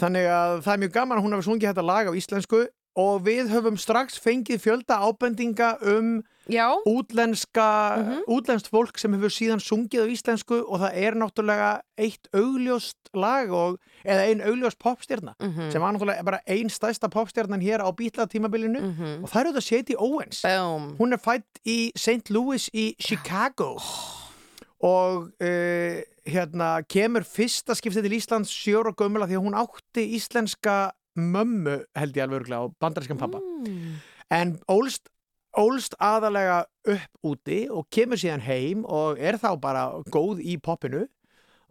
[0.01, 2.63] Þannig að það er mjög gaman að hún hafi sungið þetta lag á íslensku
[2.97, 8.21] og við höfum strax fengið fjölda ábendinga um Já, útlenska, Mhm.
[8.29, 13.51] útlenskt fólk sem hefur síðan sungið á íslensku og það er náttúrulega eitt augljóst lag
[13.51, 15.71] og, eða ein augljóst popstjarna Mhm.
[15.73, 19.25] sem var náttúrulega bara ein stæsta popstjarnan hér á bítla tímabilinu Mhm.
[19.25, 20.97] og það er auðvitað Shady Owens Boom.
[20.99, 22.31] hún er fætt í St.
[22.31, 23.79] Louis í Chicago
[24.81, 30.93] og uh, hérna kemur fyrsta skiptið til Íslands sjóra gömula því að hún átti íslenska
[31.17, 33.95] mömmu held ég alveg örgulega á bandarískan pappa Mm.
[34.31, 35.07] en ólst,
[35.57, 41.07] ólst aðalega upp úti og kemur síðan heim og er þá bara góð í poppinu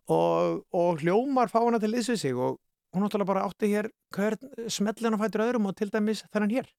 [0.09, 2.57] og, og hljómar fá hana til liðs við sig og
[2.95, 3.91] hún náttúrulega bara átti hér
[4.71, 6.69] smellin að fætur öðrum og til dæmis þennan hér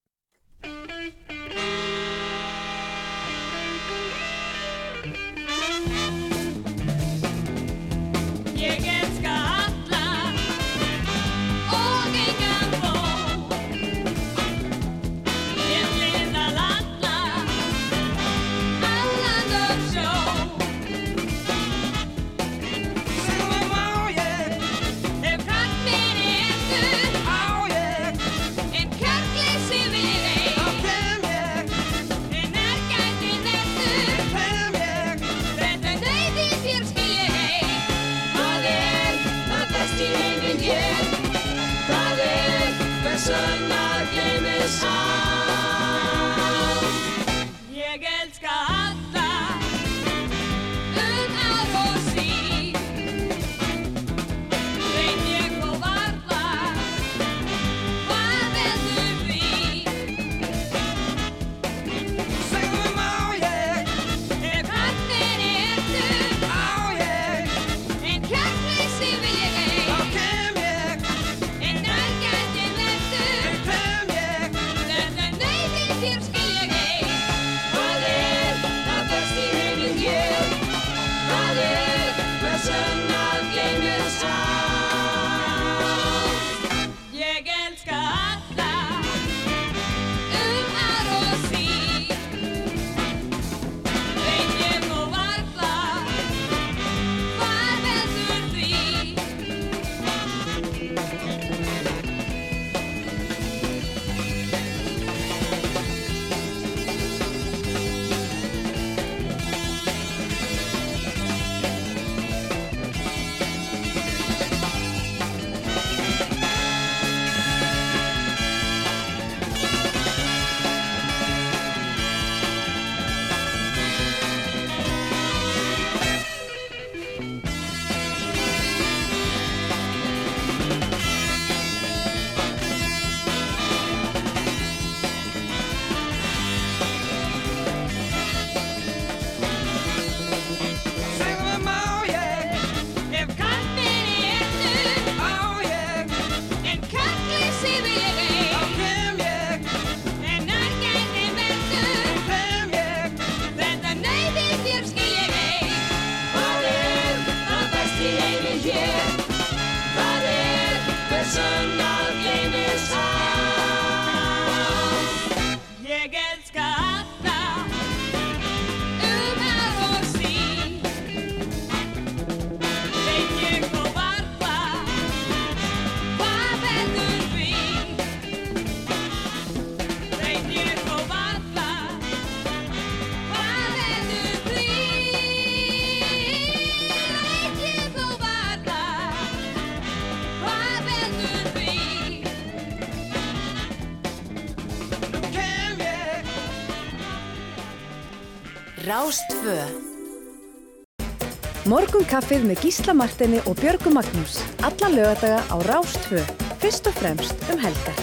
[202.07, 204.38] Morgun kaffið með Gísla Martini og Björgu Magnús.
[204.62, 206.22] Alla lögadaga á Rástfö.
[206.62, 207.98] Fyrst og fremst um helgar.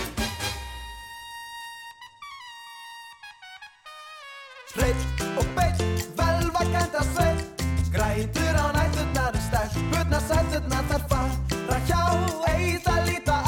[4.75, 7.63] Hreitt og beitt, velvakenda sveitt
[7.95, 12.03] Grætur á nætturnar, stelpurnar, sæturnar Þar fara hjá,
[12.51, 13.42] eitt að líta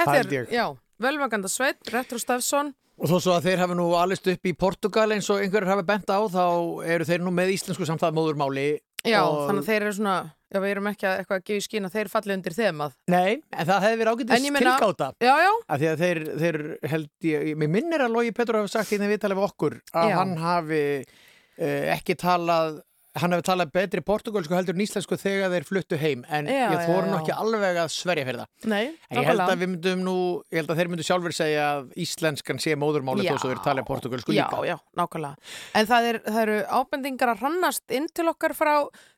[0.00, 0.52] Þetta er, ég.
[0.54, 0.66] já,
[1.02, 5.06] velvakanda sveit, Retro Stafsson Og þó svo að þeir hafi nú alist upp í Portugal
[5.14, 6.44] eins og einhverjir hafi bent á þá
[6.84, 8.66] eru þeir nú með íslensku samtlæð móðurmáli
[9.08, 9.46] Já, og...
[9.48, 10.16] þannig að þeir eru svona,
[10.52, 12.98] já, við erum ekki að eitthvað að gefa í skín að þeir falli undir þemað
[13.14, 16.58] Nei, en það hefði verið ég meina- tilgáta Já, já, af því að þeir, þeir
[16.92, 20.12] held ég, mér minnir að Lógi Petur hafi sagt í þeim viðtalið við okkur að
[20.12, 20.16] Já.
[20.20, 22.82] hann hafi uh, ekki talað
[23.18, 26.84] hann hefur talað betri portugalsku heldur en íslensku þegar þeir fluttu heim en Já, ég
[26.86, 27.20] þóru já, nú já.
[27.24, 28.68] ekki alveg að sverja fyrir það.
[28.70, 30.14] Nei, En ég held að við myndum nú,
[30.52, 33.82] ég held að þeir myndu sjálfur segja að íslenskan sé móðurmáli þó svo þeir tala
[33.88, 34.62] portugalsku já, líka.
[34.68, 35.54] Já, nákvæmlega.
[35.80, 38.74] En það, er, það eru ábendingar að rannast inn til okkar frá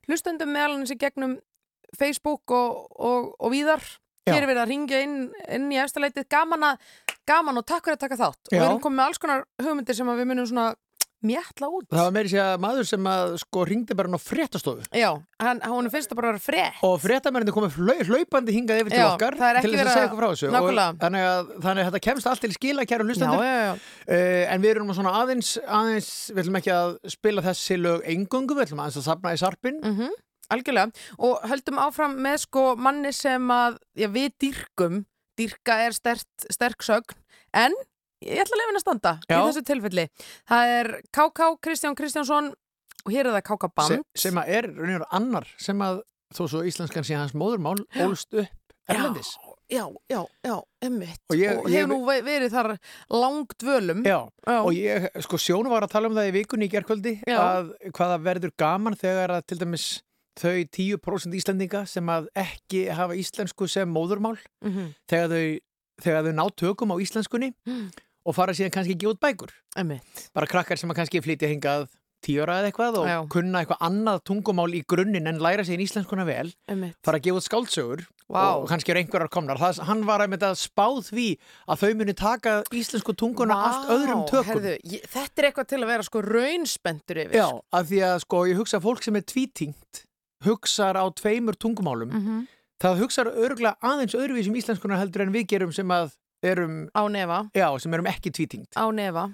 [0.09, 1.37] hlustendum meðalans í gegnum
[1.99, 3.85] Facebook og, og, og víðar.
[4.23, 4.37] Já.
[4.37, 5.17] Hér er verið að ringja inn,
[5.51, 6.29] inn í eftirleitið.
[6.31, 6.65] Gaman,
[7.27, 8.41] gaman og takk fyrir að taka þátt.
[8.49, 8.67] Og við Já.
[8.71, 10.67] erum komið með alls konar hugmyndir sem við munum svona
[11.23, 11.87] mjalla út.
[11.93, 15.11] Það var meiri sér að maður sem að sko ringdi bara ná fréttastofu Já,
[15.43, 16.81] hann, hún það bara að vera frétt.
[16.89, 17.77] og fréttamennir komið
[18.11, 20.49] hlaupandi hingað yfir til Já, okkar er til þess að segja að- eitthvað frá þessu
[20.49, 20.53] og
[21.05, 23.73] þannig að, þannig að þetta kemst allt til skila kæru Já, hlustendur já, já.
[24.09, 28.57] Uh, en við erum svona aðeins, aðeins við ætlum ekki að spila þessi lög engöngu,
[28.59, 30.13] við ætlum aðeins að safna í sarpin Mm
[30.53, 30.91] Algjörlega.
[31.19, 34.99] Og höldum áfram með sko manni sem að já, við dýrkum.
[35.39, 37.17] Dýrka er stert, sterk sögn.
[37.57, 37.73] En
[38.27, 39.41] ég ætla að henni að standa í Já.
[39.49, 40.07] þessu tilfelli.
[40.49, 42.53] Það er KK Kristján Kristjánsson
[43.05, 43.89] og hér er það KK Band.
[43.89, 46.03] sem, sem að er raunir annar sem að
[46.33, 48.49] þó svo íslenskan sé hans móðurmál ólst upp
[48.89, 49.35] erlendis
[49.73, 50.55] Já, já, já,
[50.85, 51.17] emmitt.
[51.33, 52.67] Og og hefur nú ve- verið þar
[53.09, 54.03] langt dvölum.
[54.05, 54.59] Já, Já.
[54.61, 57.39] og ég, sko Sjónu var að tala um það í vikunni í gerkvöldi Já.
[57.41, 59.87] að hvaða verður gaman þegar að til dæmis
[60.37, 64.93] þau 10% Íslendinga sem að ekki hafa íslensku sem móðurmál Mhm.
[65.09, 65.59] þegar þau,
[66.03, 67.55] þegar þau ná tökum á íslenskunni
[68.25, 70.29] og fara síðan kannski ekki út bækur Emmitt.
[70.35, 71.89] bara krakkar sem að kannski flytja hingað
[72.23, 73.17] tíu ára eða eitthvað og Já.
[73.29, 76.95] kunna eitthvað annað tungumál í grunninn en læra sér íslenskuna vel Emmitt.
[77.03, 78.55] fara að gefa út skáldsögur Vá.
[78.63, 81.37] og kannski eru einhverjar komnar það, hann var einmitt að spá því
[81.69, 85.81] að þau muni taka íslensku tunguna allt öðrum tökum Herðu, ég, þetta er eitthvað til
[85.83, 87.37] að vera sko raunspendur yfir.
[87.43, 90.05] Já, af því að sko ég hugsa að fólk sem er tvítingt
[90.47, 92.47] hugsar á tveimur tungumálum Mhm.
[92.81, 96.13] það hugsar örgulega aðeins öðruvísum íslenskuna heldur en við gerum sem að
[96.43, 97.41] erum, Á nefa.
[97.55, 99.29] já, sem erum ekki tvítingt Á nefa.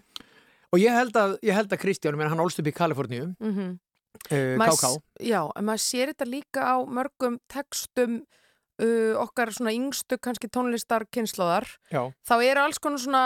[0.73, 3.79] og ég held að, ég held að Kristján, menn hann ólst upp í Kaliforníu Mhm.
[4.31, 8.23] uh, Maður KK Já, en maður sér þetta líka á mörgum textum
[8.81, 11.67] uh, okkar svona yngstu kannski tónlistar kynnslóðar.
[11.91, 13.23] Já, Þá eru alls konar svona,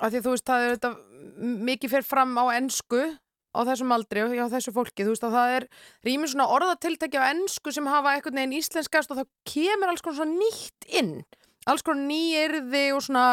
[0.00, 0.92] að því þú veist, það er þetta
[1.38, 3.02] mikið fyrir fram á ensku
[3.52, 5.64] á þessum aldri og hjá þessu fólki, þú veist að það er
[6.06, 10.18] rýmur svona orðatiltæki á ensku sem hafa einhvern veginn íslenskast og það kemur alls konar
[10.20, 11.24] svona nýtt inn
[11.72, 13.24] alls konar nýyrði og svona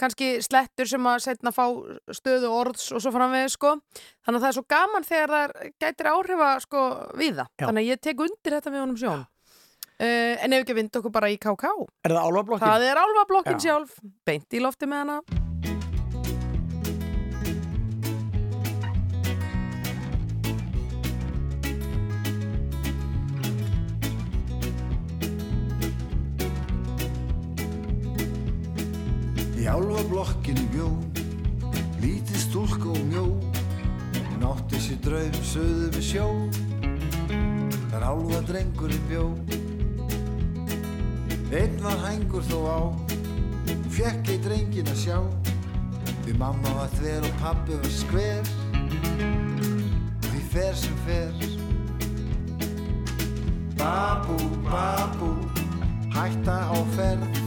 [0.00, 1.64] kannski slettur sem að setna fá
[2.14, 3.76] stöðu orðs og svo framvegið sko.
[4.24, 6.82] Þannig að það er svo gaman þegar það gætir áhrifa sko
[7.20, 7.66] við það, Já.
[7.68, 9.24] þannig að ég tek undir þetta með honum sjón.
[9.94, 11.70] Uh, en ef ekki vind okkur bara í KK
[12.02, 12.66] er það álfablokkin?
[12.66, 13.64] það er álfablokkin Já.
[13.68, 13.96] sjálf.
[14.26, 15.43] Beint í lofti með hana
[29.64, 30.86] Í álfa blokkinu bjó,
[32.02, 33.22] lítið stúlk og mjó,
[34.12, 36.26] hún átti sér draum söðu við sjó,
[37.88, 39.22] þar álfa drengurinn bjó.
[41.48, 42.80] Einn var hængur þó á,
[43.70, 45.16] hún fekk ei drengin að sjá,
[46.26, 48.52] því mamma var þver og pabbi var skver,
[50.28, 51.48] því fer sem fer.
[53.80, 54.36] Babú,
[54.68, 55.32] babú,
[56.12, 57.43] hætta á ferð,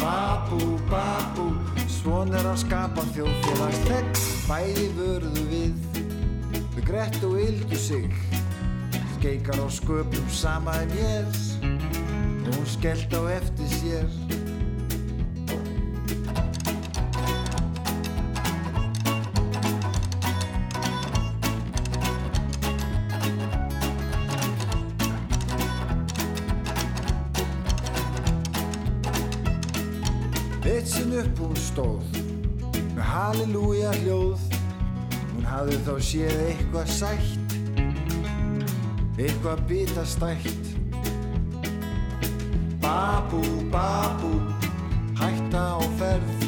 [0.00, 1.46] Babú, babú,
[1.84, 4.12] svon er að skapa þjóðfélagstegn
[4.48, 5.98] Bæði vörðu við,
[6.50, 8.08] við grett og yldu sig
[9.20, 11.40] Skeikar á sköpum sama en ég.
[12.48, 14.49] Hún skellt á eftir sér
[31.80, 32.02] stóð.
[32.94, 34.42] Með halleluja hljóð.
[35.30, 37.54] Hún hafði þá séð eitthvað sætt
[39.20, 40.68] eitthvað bitastætt.
[42.80, 44.32] Babú, babú,
[45.20, 46.46] hætta á ferð.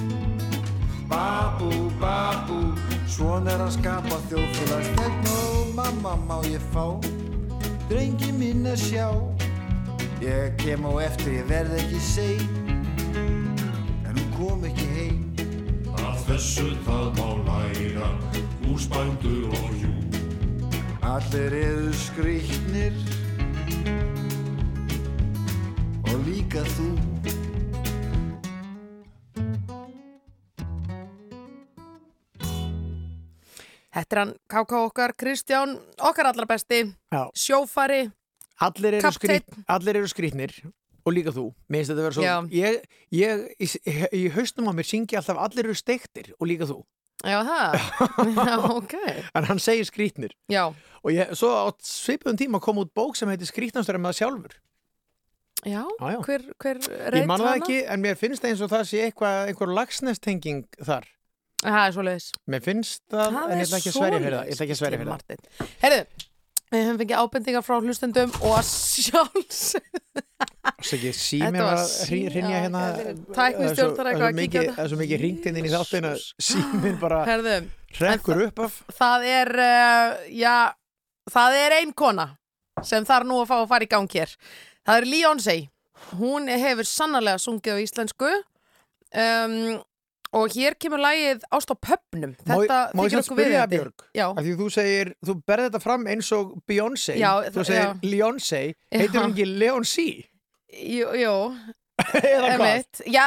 [1.08, 2.60] Babú, babú,
[3.06, 6.96] svona er að skapa þjóðfélagstegn og mamma má ég fá?
[7.92, 9.08] Drengi minn að sjá.
[10.24, 12.62] Ég kem á eftir, ég verð ekki sein
[16.42, 18.06] þessu það má læra,
[18.64, 19.90] húsbændur og hjú.
[21.06, 22.96] Allir eru skrýtnir.
[26.10, 26.88] Og líka þú.
[33.92, 36.82] Þetta er hann KK okkar, Kristján, okkar allra besti,
[37.12, 37.28] Já.
[37.36, 38.08] sjófari,
[38.58, 40.58] Allir eru, skrýt, allir eru skrýtnir
[41.04, 42.24] og líka þú, minnst þetta vera svo
[42.54, 42.80] ég,
[43.14, 43.68] ég, í,
[44.18, 46.80] í haustum á mér syngi alltaf allir eru steiktir og líka þú
[47.22, 47.74] Já, það.
[48.48, 48.94] Já, ok.
[49.38, 50.64] en hann segir skrítnir Já,
[51.04, 54.56] og ég, svo á svipuðum tíma kom út bók sem heitir skrítnastur en maður sjálfur
[55.62, 56.18] já, Já, já.
[56.26, 57.60] hver, hver ég reyt man það hana?
[57.62, 61.06] ekki en mér finnst eins og það sé eitthvað einhver lagsnestenging þar
[61.62, 62.24] Það er svoleiðis.
[62.50, 64.80] mér finnst það, en ég ætla ekki að sverja fyrir það ég ætla ekki að
[64.82, 66.31] sverja fyrir það Martin.
[66.72, 69.74] Við höfum fengið ábendingar frá hlustendum og sjálfs
[70.82, 71.90] var var að
[72.32, 72.82] rinja hérna.
[72.96, 76.22] þetta tæknistjórn þarf eitthvað að kíkja það er svo mikið ringt inn í þáttin að
[76.48, 77.20] síminn bara
[77.98, 78.78] hrekkur upp af.
[78.96, 80.56] það er, uh, já,
[81.30, 82.28] það er ein kona
[82.82, 84.32] sem þarf nú að fá að fara í gang hér.
[84.82, 85.56] Það er Beyoncé.
[86.18, 88.30] Hún hefur sannarlega sungið á íslensku.
[89.12, 89.82] Um,
[90.32, 92.32] og hér kemur lagið Ást á pöpnum.
[92.46, 93.66] Má ég- Þetta má ég þykir okkur spyrja.
[93.68, 94.04] Björg?
[94.16, 94.26] Já.
[94.32, 97.94] Af því þú segir, þú berði þetta fram eins og Beyoncé Já, þú segir já.
[98.02, 98.62] Beyoncé,
[98.92, 99.22] heitir Já.
[99.22, 100.08] hún ekki Leoncy
[100.72, 101.34] Jú, jú.
[102.22, 103.02] eða hvað?
[103.06, 103.26] Já,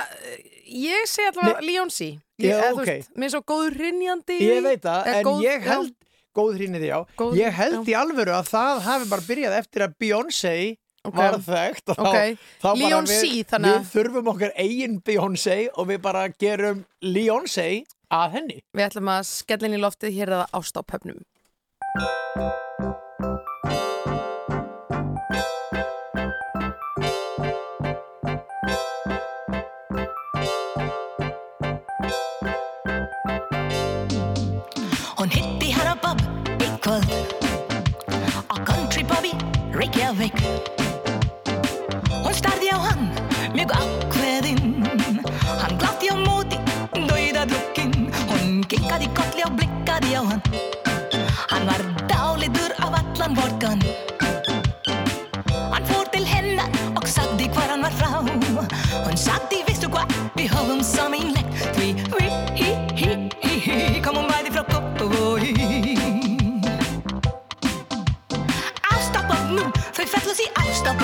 [0.66, 2.10] ég segi allavega Beyoncé.
[2.41, 2.86] Já, ok.
[2.86, 4.39] veist, Mér er svo góður rinjandi.
[4.41, 5.93] Ég veit það, en góð- ég held
[6.36, 9.93] góð hrýnið já, Góð- ég held í alvöru að það hafi bara byrjað eftir að
[10.01, 10.56] Beyoncé
[11.08, 11.16] Ok.
[11.20, 12.16] var þekkt og Ok.
[12.62, 17.68] þá, þá við, þannig að- við þurfum okkar eigin Beyoncé og við bara gerum Beyoncé
[18.12, 21.22] að henni Við ætlum að skella inn í loftið hér er það ást á pöfnum.
[35.18, 36.20] Hún hitti herra Bob
[36.62, 37.12] í kvöld
[38.51, 39.32] á Country Bobby
[39.74, 40.36] Reykjavík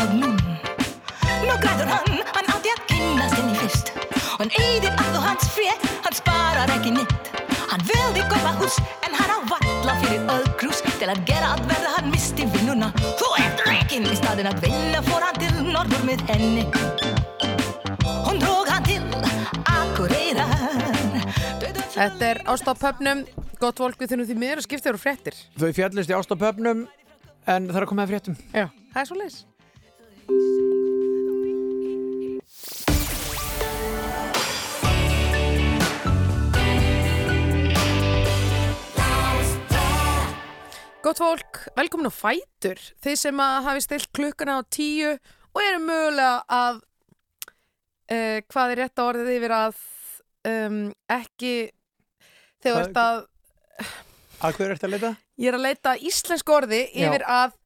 [0.02, 0.38] ástapöfnum
[1.42, 3.92] Nú græður hann, hann átti að kynnast henni fyrst.
[4.40, 7.30] Hann eyðir allt og hans frétt, hann sparar ekki nýtt
[7.72, 11.94] Hann vildi kaupa hús, en hann á valla fyrir öðkrús Til að gera allt verða
[11.98, 12.92] hann misti vinnuna.
[13.18, 16.66] Þú ert rekin í staðin að vinna fór hann til norður með henni.
[18.28, 19.02] Hún dróg hann til
[19.66, 20.54] Akureyrar.
[21.96, 23.26] Þetta er ást á pöfnum.
[23.62, 25.38] Gott við þunum því miður og skiptir og fréttir.
[25.58, 26.86] Þau fjallist í ástapöfnum
[27.46, 28.38] en það er að koma að fréttum.
[28.54, 29.42] Já, það er svo leis.
[41.02, 42.80] Gott fólk, velkomin á Fætur.
[43.02, 46.78] Þið sem að hafi stilt klukkuna á tíu og eru mögulega að,
[48.14, 49.80] uh, hvað er rétt orðið yfir að
[50.52, 50.78] um,
[51.12, 51.54] ekki,
[52.62, 53.24] þegar þú ert að,
[54.42, 55.12] Að hverju ertu að leita?
[55.42, 57.08] ég er að leita íslensku orði Já.
[57.10, 57.58] yfir að,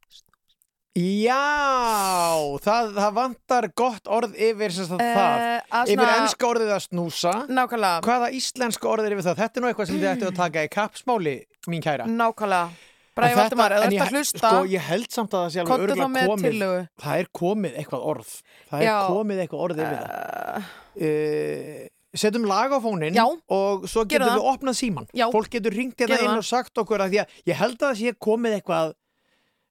[0.95, 5.35] Já, það, það vantar gott orð yfir sem sagt, Eh, það
[5.75, 9.35] að Yfir svona- ennska orðið að snúsa nákvæmlega, Hvaða íslenska orðið er yfir það?
[9.41, 11.35] Þetta er nú eitthvað sem þið ættu að taka í kappsmáli,
[11.67, 12.69] mín kæra nákvæmlega.
[13.15, 15.43] Bræði þetta- Valdimar, ef en þú ert ég- að hlusta, Sko, ég held samt að
[15.45, 16.87] það sé alveg Komdu þá örgulega með komið tillögu.
[17.03, 18.31] Það er komið eitthvað orð
[18.71, 18.95] Það er Já.
[19.11, 20.63] Komið eitthvað orð yfir það
[20.95, 23.25] uh, Setjum lag á fónin Já.
[23.51, 25.27] og svo Gerum getum við opnað síman Já.
[25.31, 26.37] Fólk getur ringt hérna Gerum inn það.
[26.39, 28.93] og sagt okkur að því að ég held að það sé komið eitthvað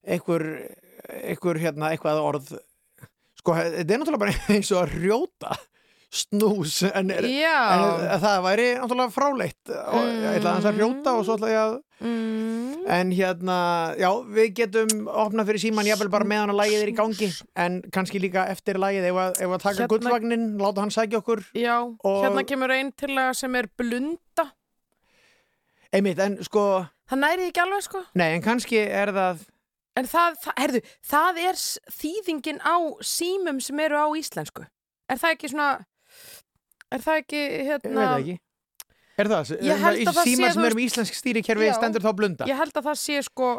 [0.05, 0.45] eitthvað,
[1.09, 2.55] eitthvað, hérna, eitthvað orð
[3.45, 5.57] Sko, þetta er náttúrulega bara eins og að rjóta
[6.15, 11.25] snús en, er, en það væri náttúrulega fráleitt og ég ætla aðeins að rjóta og
[11.27, 11.75] svo ætla ég að
[12.07, 12.61] mm,
[12.95, 13.55] En hérna,
[13.97, 17.29] já, við getum opnað fyrir síman jafnvel bara meðan að lagið er í gangi
[17.65, 21.21] en kannski líka eftir lagið ef að, ef að taka Hérna- gullvagnin, láta hann sækja
[21.23, 24.45] okkur já, Og- hérna kemur einn tillaga sem er blunda.
[25.95, 28.05] einmitt, en sko, Það næri ekki alveg, sko.
[28.21, 29.43] nei, en kannski er það
[29.95, 31.61] En það, það, herðu, það er
[31.99, 32.77] þýðingin á
[33.07, 34.65] símum sem eru á íslensku.
[35.07, 35.69] Er það ekki svona,
[36.91, 37.95] er það ekki, ég hérna...
[37.95, 38.41] veit það ekki
[39.15, 39.51] Er það?
[39.63, 42.89] Ég það Síma sem þú er með íslensk stýrikerfi stendur þá blunda Ég held að
[42.89, 43.51] það sé, sko,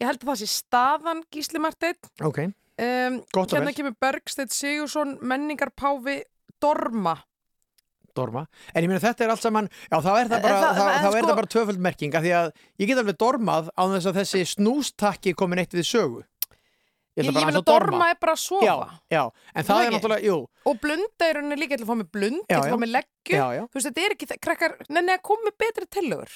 [0.00, 1.98] ég held að það sé staðan Gísli Marteinn.
[2.24, 2.38] Ok,
[2.74, 3.76] Um, Gott og hérna vel.
[3.76, 6.24] kemur Bergstedt Sigursson, menningarpáfi
[6.62, 7.14] Dorma.
[8.14, 8.44] Dorma
[8.74, 10.92] En ég meina þetta er allt saman, já þá er það En bara, það- það,
[10.94, 13.82] en þá er sko- bara tvöföld merking af því að ég get alveg dormað á
[13.94, 16.22] þess að þessi snústakki komin eitt við sögu
[17.14, 18.64] Ég, ég vil aðeins að Dorma er bara að sofa.
[18.66, 18.74] Já,
[19.14, 19.20] já,
[19.54, 21.98] en Það það er náttúrulega, jú Og blunda er henni líka, ég ætla að fá
[22.00, 23.36] mig blund, ég ætla að fá mig leggju.
[23.38, 26.32] Þú veist, þetta er ekki, krakkar, nenni að með betri tillögur.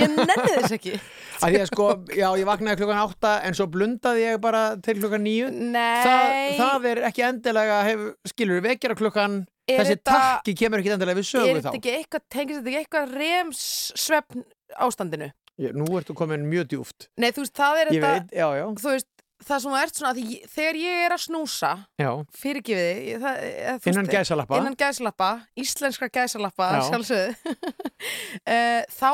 [0.00, 0.94] Ég nenni þess ekki.
[1.44, 4.96] að því að sko, já, ég vaknaði klukkan átta en svo blundaði ég bara til
[5.02, 6.56] klukkan níu Nei.
[6.56, 11.28] það, er ekki endilega hef, skilur, vekjara klukkan Þessi þetta- takki kemur ekki endilega við
[11.30, 11.70] sögu þá.
[11.78, 14.44] ekki eitthvað, tengist þetta ekki eitthvað remsvefn
[14.84, 15.30] ástandinu?
[15.62, 17.08] Ég, nú ertu komin mjög djúft.
[17.16, 19.06] Nei, þú veist, það er Ég þetta, veit, já, já, þú veist,
[19.44, 21.70] það sem þú ert svona, ég- þegar ég er að snúsa,
[23.22, 24.08] það, eða, þú Innan
[24.58, 25.28] innan gæsalappa,
[25.62, 26.82] íslenska gæsalappa, uh,
[29.00, 29.10] þá,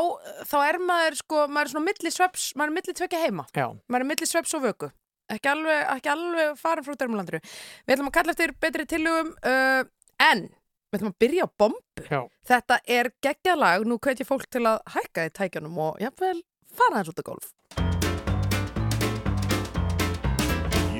[0.48, 3.68] þá er maður, sko, maður er svona milli sveps, maður er milli tvekja heima, Já,
[3.90, 4.88] maður er milli sveps og vöku,
[5.30, 7.42] ekki alveg, ekki alveg farin frá dörmulandru.
[7.86, 9.84] Við ætlum að kalla eftir betri tillögum, uh,
[10.20, 10.48] en
[10.90, 11.80] við ætlum að byrja á bombu.
[12.10, 12.20] já.
[12.50, 16.38] Þetta er geggjað lag, nú hvet ég fólk til að hækka í tækjanum og jafnvel
[16.74, 17.48] fara þess út á golf.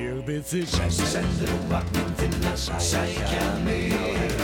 [0.01, 0.67] Ég byrð þig
[1.11, 2.57] Sendur úr vagnin þinn að
[2.87, 3.93] sækja mig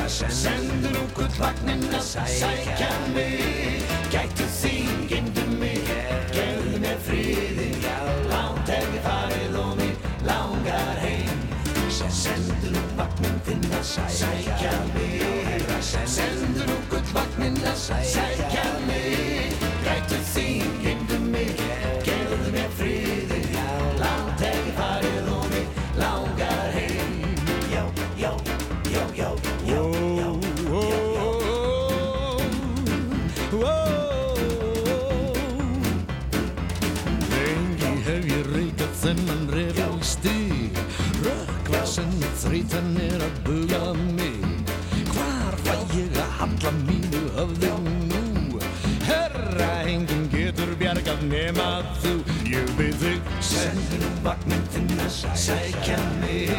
[0.10, 4.77] Sendur úr gullvagnin að sækja mig Gætu þín,
[13.48, 15.22] að sækja mig.
[16.06, 19.54] Sendur úr gullvagnin að sækja mig.
[19.86, 20.97] Gætu þín,
[42.78, 44.42] þreytan er að buga mig.
[45.10, 47.72] Hvar fæ ég að halla mínu höfði
[48.12, 48.60] nú?
[49.08, 52.14] Herra, enginn getur bjargað nema þú.
[52.46, 53.32] Ég byrð þig.
[53.42, 56.54] Sendur um vagnin þinn að sækja mig.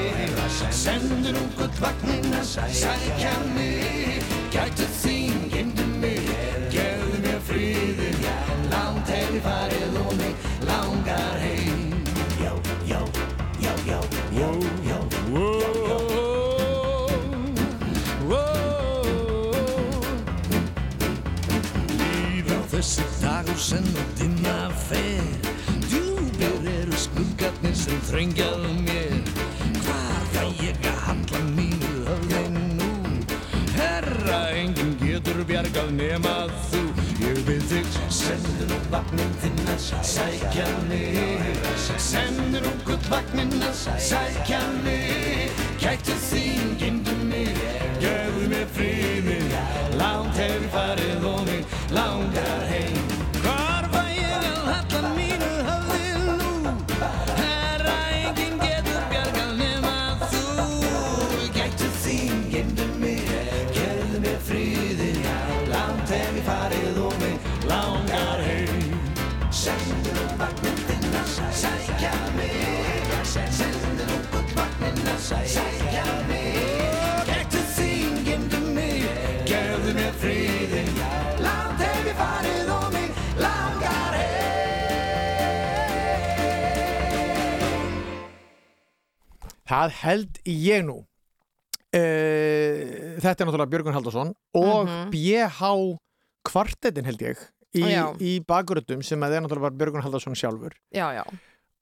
[0.70, 4.24] Sendur um gullvagnin að sækja mig.
[4.50, 6.26] Gætu þín, geymdu mig.
[6.72, 8.10] Gefðu mér friði
[8.72, 11.57] Langt hef ég farið og mig langar heim
[22.78, 24.56] þessi dagur sem á dimma
[24.86, 25.30] fer.
[25.90, 29.16] Djúpir eru skuggarnir sem þrengjað mér.
[29.82, 32.92] Hvar fæ ég að handla mínu höfði nú?
[33.74, 36.36] Herra, enginn getur bjargað nema
[36.70, 36.87] þú
[37.48, 37.94] Byrð þig.
[38.12, 41.14] Sendur úr vagnin þinn að sækja mig.
[41.96, 45.54] Sendur úr gullvagnin að sækja mig.
[45.80, 47.56] Gætu þín, geymdu mig.
[48.02, 49.38] Gefðu mér friði
[49.96, 53.17] Langt hef ég farið og mig langar heim
[75.22, 76.54] sækja mig
[77.28, 79.02] Gætu þín, geymdu mig
[79.48, 80.82] Gefðu mér friði
[81.42, 83.10] Langt hef ég farið og mig
[83.42, 84.46] langar heim
[89.68, 90.98] Það held ég nú.
[91.88, 95.10] Uh, þetta er náttúrulega Björgun Haldarsson og Mhm.
[95.12, 95.60] BH
[96.48, 97.38] kvartetin held ég
[97.76, 97.84] í,
[98.20, 101.24] í bakgröndum sem að það er náttúrulega bara Björgun Haldarsson sjálfur Já, já.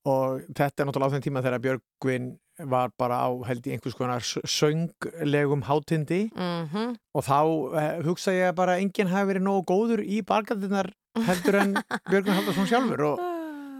[0.06, 2.28] og þetta er náttúrulega á þeim tíma þegar Björgvin
[2.58, 6.26] var bara á held í einhvers konar sönglegum hátindi.
[6.34, 10.90] Mm og þá uh, hugsa ég bara enginn hafi verið nógu góður í bakgröndunar
[11.26, 11.74] heldur en
[12.10, 13.04] Björgun Haldarsson sjálfur.
[13.12, 13.22] Og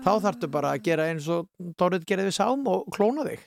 [0.05, 1.49] þá þarftu bara að gera eins og
[1.79, 3.43] Dorrit gerði við sám og klóna þig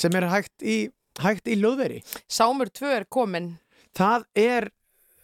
[0.00, 0.76] sem er hægt í,
[1.20, 2.00] hægt í löðveri
[2.30, 3.54] Sámur 2 er komin.
[3.96, 4.68] það er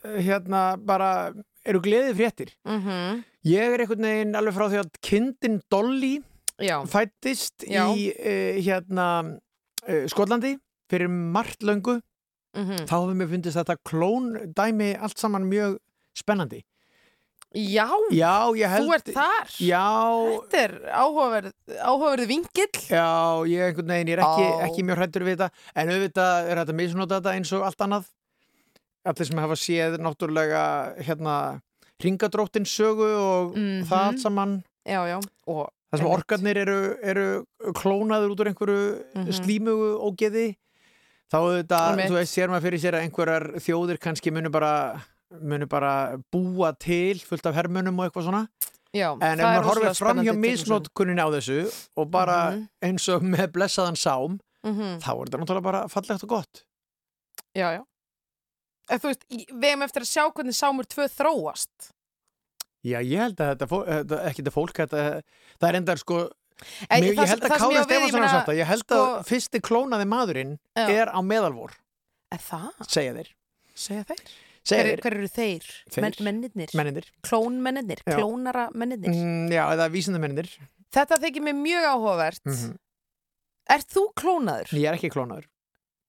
[0.05, 1.32] uh, hérna bara
[1.64, 6.16] eru gleði fréttir Mm ég er einhvern veginn alveg frá því að kindin Dolly.
[6.88, 9.07] Fættist í uh, hérna
[9.88, 10.57] uh, Skotlandi
[10.90, 11.98] fyrir margt löngu.
[12.57, 15.74] Mm þá hefur mér fundist þetta klón dæmi allt saman mjög
[16.16, 16.62] spennandi.
[17.57, 19.50] Já, já, held þú ert þar.
[19.64, 19.82] já,
[20.42, 22.80] Þetta er áhugaverð, áhugaverð vingill.
[22.90, 23.07] já,
[23.48, 25.50] ég einhvern veginn ég er ekki, ekki mjög hrættur við þetta.
[25.76, 28.09] En auðvitað er þetta misnóta þetta eins og allt annað.
[29.07, 30.64] Allir sem hafa séð náttúrulega
[31.07, 31.36] hérna
[32.02, 33.84] ringadróttin sögu og Mhm.
[33.88, 34.62] það allt saman.
[34.84, 35.20] Já, já.
[35.46, 39.32] Og Það sem orkarnir eru, eru klónaður út úr einhverju Mhm.
[39.40, 40.57] slímugu og geði
[41.32, 42.09] þá Einmitt.
[42.11, 45.03] þú veist, sér maður fyrir sér að einhverjar þjóðir kannski munu bara
[45.42, 48.49] munu bara búa til fullt af hermunum og eitthvað svona
[48.94, 50.44] já, en ef maður rosalega fram hjá spennandi tilhugsun.
[50.47, 52.68] misnótkunni á þessu og bara Mhm.
[52.82, 55.01] eins og með blessaðan sám Mhm.
[55.03, 56.64] þá er þetta náttúrulega bara fallegt og gott
[57.57, 57.82] Já, já.
[58.90, 61.90] En þú veist, við hefum eftir að sjá hvernig Sámur 2 þróast.
[62.87, 65.05] Já, ég held að þetta, fó- þetta ekki þetta fólk þetta,
[65.61, 66.18] það er endar sko
[66.89, 69.01] En Mér, það ég held að á ég Stefansson hafa sagt það, ég held sko-
[69.05, 70.87] að fyrsti klónaði maðurinn Já.
[70.89, 71.74] er á meðalvor
[72.32, 72.70] Er það?
[72.89, 73.30] segja þeir
[73.76, 74.22] Segja þeir?
[74.66, 75.66] segja Hver, þeir, hver eru þeir?
[75.93, 76.03] Þeir.
[76.07, 76.70] Men, mennirnir?
[76.74, 78.01] mennindir Klónmennirnir?
[78.07, 78.16] Já.
[78.16, 79.12] Klónara mennirnir?
[79.12, 80.49] mm, já, eða vísindamennir
[80.97, 82.43] Þetta þykir mér mjög áhugavert.
[82.49, 82.74] mm
[83.68, 84.72] Ert þú klónaður?
[84.78, 85.45] ég er ekki klónaður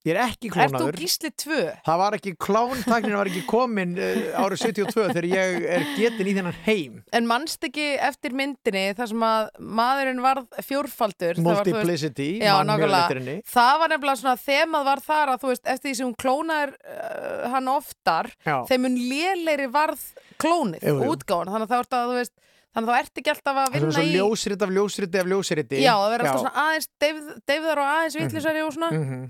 [0.07, 0.97] ég er ekki Ert þú klónaður.
[1.01, 1.59] Gísli tvö?
[1.87, 6.35] það var ekki klóntaknin var ekki komin uh, árið 72 þegar ég er getin í
[6.37, 6.97] þennan heim.
[7.15, 9.49] En mannst ekki eftir myndinni þar sem að
[9.81, 11.37] maðurinn varð fjórfaldur?
[11.37, 15.03] það var, þú veist- multiplicity, Já, mann mjög henni Það var nefnilega svona þemað var
[15.07, 18.57] þar að þú veist, eftir því sem hún klónar uh, hann oftar, Já.
[18.69, 20.03] þeim mun lélegri varð
[20.41, 22.35] klónið, útgáðan, þannig að það vart að þú veist,
[22.77, 24.11] þannig að þá ert ekki alltaf að það er vinna svo í...
[24.17, 25.79] ljósrit af ljósriti af ljósriti.
[25.81, 28.91] Já, það verður alltaf svona aðeins deyfð, deyfðar og aðeins vittlisari og svona.
[28.93, 29.25] mm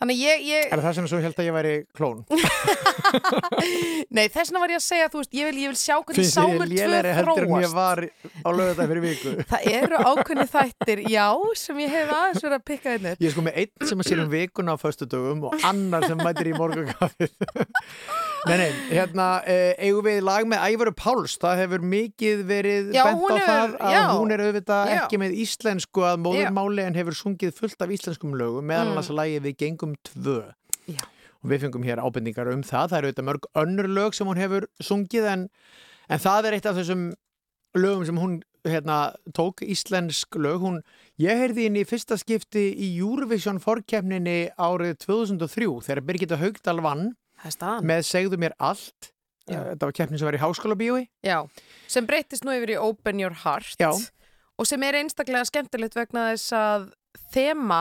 [0.00, 2.22] Þannig ég, ég, er það sem svo held að ég væri klón
[4.16, 6.30] nei þess vegna var ég að segja, þú veist, ég vil, ég vil sjá hvernig
[6.30, 7.76] sámur tvö lélegri heldur en ég þróast.
[7.76, 8.02] var
[8.40, 11.26] á lögða fyrir viku Það eru ákveðni þættir, já,
[11.60, 13.20] sem ég hef aðeins verið að pikka einnig.
[13.20, 16.24] Ég er sko með einn sem að sér um vikuna á föstudögum og annar sem
[16.24, 17.36] mætir í morgunkafið.
[18.48, 21.34] nei, nei, hérna eh, eigum við lag með Ævaru Páls.
[21.42, 24.02] Það hefur mikið verið Já, bent á hún það að já.
[24.16, 24.96] hún er auðvitað Já.
[25.02, 28.92] ekki með íslensku að móðurmáli en hefur sungið fullt af íslenskum lögum meðal Mm.
[28.96, 30.38] annars að lagi við gengum tvö.
[30.88, 31.00] Já.
[31.40, 32.88] Og við fengum hér ábendingar um það.
[32.90, 35.48] Það eru auðvitað mörg önnur lög sem hún hefur sungið en,
[36.08, 37.12] en það er eitt af þessum
[37.76, 40.60] lögum sem hún hérna, tók íslensk lög.
[40.60, 40.82] Hún,
[41.16, 47.06] ég heyrði henni í fyrsta skipti í Eurovision forkeppninni árið 2003 þegar Birgitta Haugdal vann
[47.06, 47.14] er.
[47.86, 49.12] Með Segðu mér allt.
[49.50, 49.58] Já.
[49.72, 51.06] Þetta var keppnin sem var í háskóla bíói.
[51.26, 51.40] Já,
[51.90, 53.90] sem breytist nú yfir í Open Your Heart Já.
[53.90, 56.84] og sem er einstaklega skemmtilegt vegna þess að
[57.34, 57.80] þema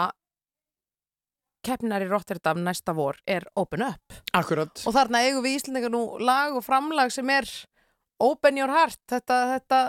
[1.68, 4.80] keppnar í Rotterdam næsta vor er Open Up Akkurat.
[4.88, 7.46] og þarna eigum við Íslendingar nú lag og framlag sem er
[8.24, 9.82] Open Your Heart þetta, þetta,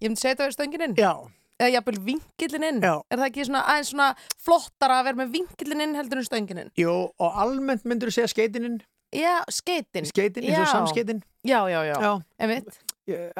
[0.00, 1.12] ég myndi segja þetta verið stöngin inn Já.
[1.58, 2.94] eða jafnvel vinkillin inn Já.
[3.10, 4.08] er það ekki svona aðeins svona
[4.46, 8.20] flottara að vera með vinkillin inn heldur en stöngin inn Jú, og almennt myndur þú
[8.20, 8.78] segja skeitininn?
[9.14, 10.04] Já, skeitin.
[10.10, 11.22] Skeitin, eins og samskeitin?
[11.46, 12.10] Já, já, já, Já.
[12.38, 12.78] Einmitt.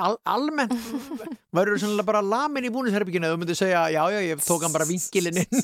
[0.00, 0.72] Al, almennt.
[1.56, 4.72] Verður þú sannlega bara lamin í búnisherbygginu þú myndir segja, já, já, ég tók hann
[4.72, 5.60] bara vinkilinn inn.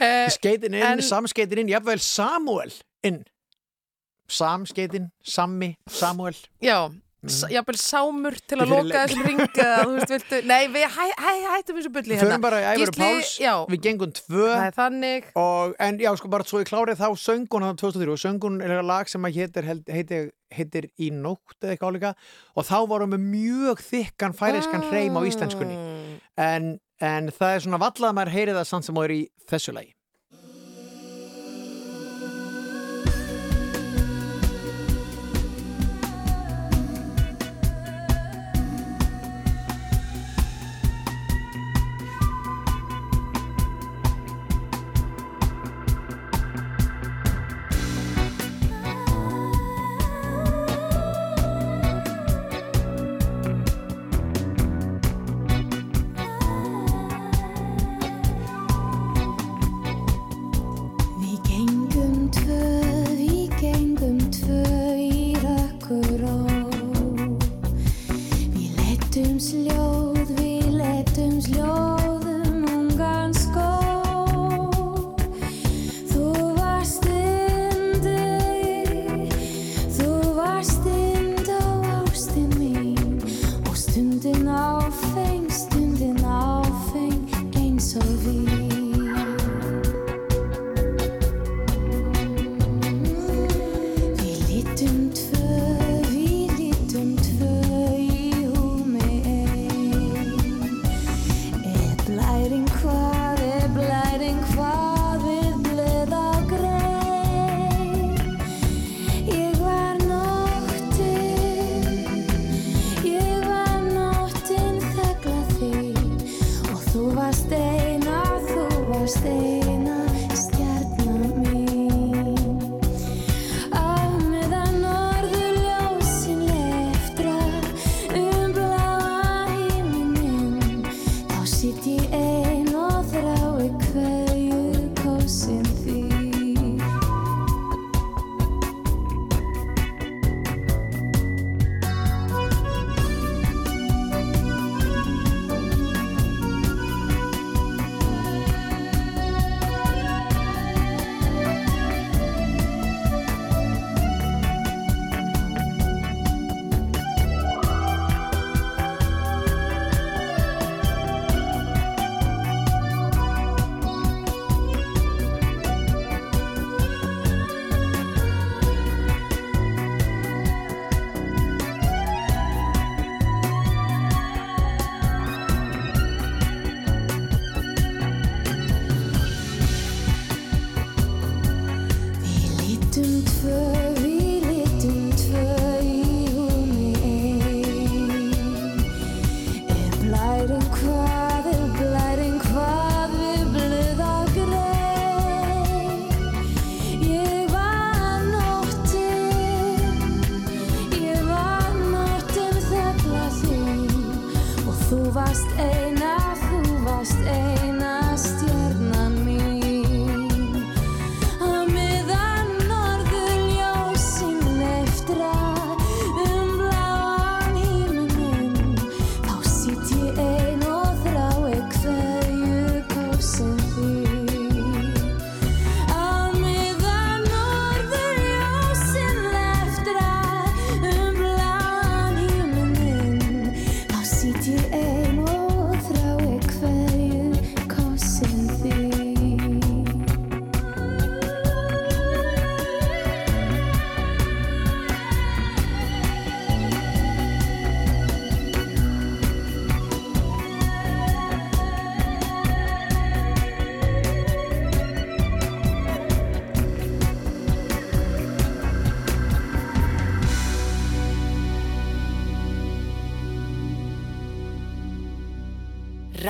[0.00, 2.72] Eh, skeitin inn, en- samskeitin inn jafnvel Samuel
[3.06, 3.20] inn.
[4.30, 6.76] Samskeitin, Sammi, Samuel Já,
[7.22, 7.52] mm.
[7.54, 11.78] jafnvel sámur til að loka þessum ringa þú veist, viltu, nei, við hæ, hæ, hættum
[11.80, 12.26] þessu bulli hérna.
[12.26, 13.32] förum bara í Gísli, Páls.
[13.70, 14.48] við gengum tvö.
[14.56, 15.30] Er þannig.
[15.40, 18.76] Og, en já, sko bara svo ég klárið þá söngun hann 2003 og söngun er
[18.86, 22.14] lag sem heitir, heitir, heitir í nótt eða eitthvað álíka.
[22.56, 25.78] Og þá vorum við mjög þykkan færiskan hreim á íslenskunni.
[25.80, 26.18] Mm.
[26.40, 29.22] en, en það er svona vallað að maður heyri það samt sem það er í
[29.50, 29.92] þessu lagi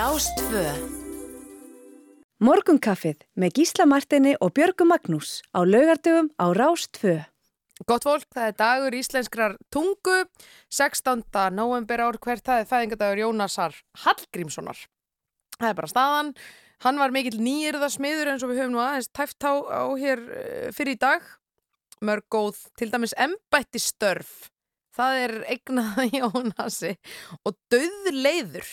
[0.00, 0.62] Rástvö
[2.40, 7.18] Morgunkaffið með Gísla Martini og Björgu Magnús á laugardöfum á Rástvö.
[7.84, 10.16] Gott fólk, það er dagur íslenskrar tungu,
[10.72, 11.20] 16.
[11.52, 13.76] november ár hvert, það er fæðingadagur Jónasar
[14.06, 14.80] Hallgrímssonar.
[15.58, 16.34] Það er bara staðan.
[16.86, 20.24] Hann var mikill nýjirða smiður eins og við höfum nú aðeins tæft á, á hér
[20.32, 21.26] eh, fyrir í dag.
[22.00, 24.48] Mörg góð, til dæmis embætti störf.
[24.96, 26.96] Það er eignað Jónasi
[27.44, 28.70] og döðleiður.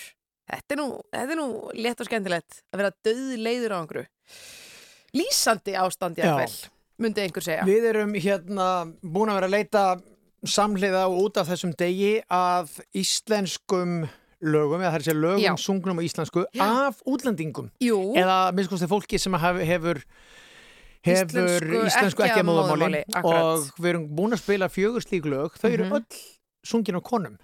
[0.48, 4.06] Þetta er nú, þetta er nú létt og skemmtilegt að vera döðleiður á einhverju.
[5.18, 6.36] Lýsandi ástand ég Já.
[6.38, 6.54] vel,
[7.04, 7.66] myndi einhver segja.
[7.68, 8.68] Við erum hérna
[9.04, 9.84] búin að vera að leita
[10.48, 14.08] samhliða og út af þessum degi að íslenskum
[14.45, 15.54] lögum, eða það er segja lögum Já.
[15.58, 17.72] sungnum á íslensku, af útlendingum.
[17.82, 18.00] Jú.
[18.20, 20.04] Eða minnst kosti fólki sem hef, hefur
[21.08, 22.48] hefur Íslensku íslensku ekki að
[23.16, 23.43] akkurat.
[23.43, 25.93] og við erum búin að spila fjögur slík lög þau eru Mhm.
[25.93, 26.06] öll
[26.66, 27.38] sungin á konum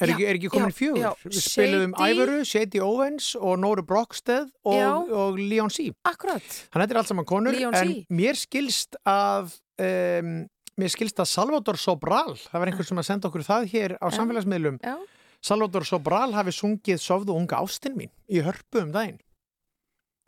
[0.00, 1.10] er ekki, er ekki komin fjögur já.
[1.24, 4.88] við spilum Shady- Ævaru, Shady Owens og Nóru Brockstead Já.
[4.96, 6.42] og, og Leon C Akkurat.
[6.42, 8.06] Þannig að þetta er allt saman konur Leon en C.
[8.10, 10.34] mér skilst að um,
[10.80, 14.06] mér skilst að Salvador Sobral það var einhver sem að senda okkur það hér á
[14.16, 14.96] samfélagsmiðlum Já.
[15.40, 19.18] Salvador Sobral hafi sungið Sofðu unga ástin mín í hörpu um daginn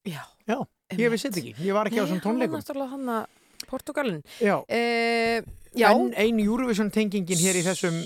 [0.08, 0.24] Já.
[0.48, 0.56] Já,
[0.98, 3.10] ég vissi þetta ekki, ég var ekki á þessum tónleikum Nei, hann var náttúrulega hann
[3.14, 3.38] að
[3.70, 4.16] Portugalin.
[4.42, 5.42] Já, Eh,
[5.78, 8.00] já, en ein Eurovision tengingin hér í þessum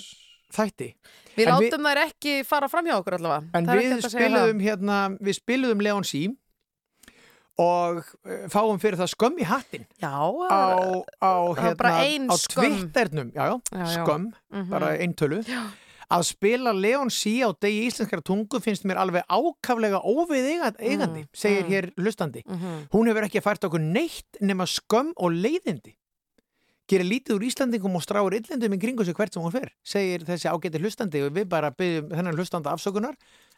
[0.52, 0.94] þætti
[1.36, 3.48] við en látum þær ekki fara fram hjá okkur allavega.
[3.54, 6.26] En við spiluðum hérna, við spiluðum Leon C
[7.58, 10.92] og eh, fáum fyrir það skömm í hattin Já, á,
[11.24, 12.82] á, hérna, bara á skömm.
[12.84, 14.04] Twitternum, já, já, Já, já.
[14.04, 14.68] skömm, Mhm.
[14.70, 15.42] bara eintölu.
[16.08, 20.46] Að spila Leon C á degi íslenskara tungu finnst mér alveg ákaflega óvið
[20.78, 21.68] eigandi, Mm, segir mm.
[21.72, 22.42] hér hlustandi.
[22.46, 22.88] Mhm.
[22.92, 25.96] Hún hefur ekki fært okkur neitt nema skömm og leiðindi.
[26.86, 30.22] Gerir lítið úr Íslandingum og stráur illendum í kringu sig hvert sem hún fer, segir
[30.26, 33.16] þessi ágæti hlustandi og við bara byggjum þennan hlustanda afsökunar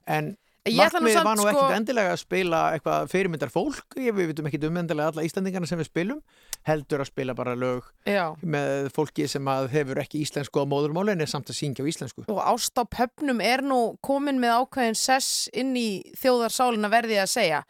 [0.09, 0.31] en
[0.69, 4.77] markmiðið var nú sko- ekkit endilega að spila eitthvað fyrirmyndar fólk, við vitum ekki um
[4.81, 6.23] endilega alla Íslandingarna sem við spilum,
[6.69, 8.35] heldur að spila bara lög Já.
[8.43, 12.25] með fólki sem hefur ekki íslensku á móðurmáli en er samt að syngja á íslensku.
[12.29, 17.25] Og ást á pöpnum er nú komin með ákveðin sess inn í þjóðarsálina verði ég
[17.25, 17.63] að segja.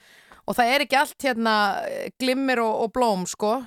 [0.49, 1.55] Og það er ekki allt hérna
[1.87, 3.59] eh, glimmir og, og blóm, sko.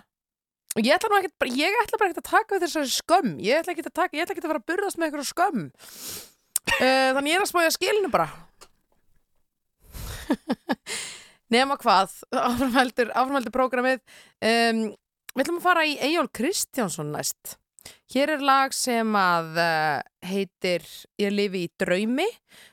[0.80, 3.32] Ég ætla bara- ég ætla bara ekkert að taka við þessari skömm.
[3.43, 5.65] Ég ætla ekkert að taka, ætla ekkert að fara að burðast með einhverju skömm.
[6.80, 8.30] Uh, þannig ég er að spája skilinu bara.
[11.51, 13.99] Nema hvað, áframheldur, áframheldur prógramið.
[14.39, 14.84] Um,
[15.36, 17.57] við ætlum að fara í Eyjól Kristjánsson næst.
[18.13, 20.86] Hér er lag sem að uh, heitir
[21.19, 22.28] Ég lifi í draumi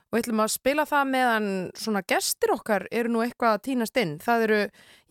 [0.08, 3.98] og við ætlum að spila það meðan svona gestir okkar eru nú eitthvað að týnast
[4.00, 4.14] inn.
[4.22, 4.60] Það eru,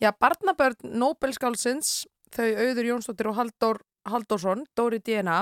[0.02, 1.92] já, barnabörn Nobelskálsins,
[2.34, 5.38] þau Auður Jónsdóttir og Halldór Halldórsson, Dóri DNA.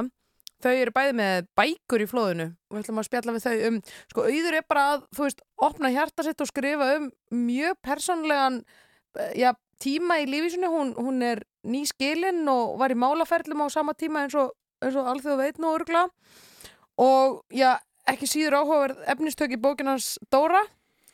[0.65, 3.77] Þau eru bæði með bækur í flóðinu og við ætlum að spjalla við þau um,
[4.13, 7.11] sko, Auður er bara að, þú veist, opna hjarta sitt og skrifa um
[7.47, 8.57] mjög persónlegan,
[9.21, 9.51] eh, já,
[9.85, 10.71] tíma í lífísinu.
[10.73, 15.07] Hún, hún er nýskilinn og var í málaferlum á sama tíma eins og, eins og
[15.13, 16.07] alþjóð veit nú örgla
[16.97, 17.75] og já,
[18.09, 20.63] ekki síður áhugaverð efnistök í bókinans Dóra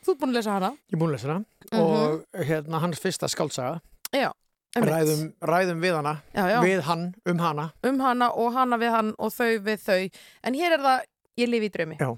[0.04, 1.80] þú ert búin að lesa hana Ég er búin að lesa hana Mhm.
[1.80, 3.80] og hérna hans fyrsta skálsaga,
[4.12, 4.28] já.
[4.72, 6.58] Ræðum, ræðum við hana, já, já.
[6.64, 7.70] við hann, um hana.
[7.84, 9.98] um hana og hana við hann og þau við þau
[10.48, 11.08] en hér er það
[11.40, 12.10] Ég lifi í draumi Já.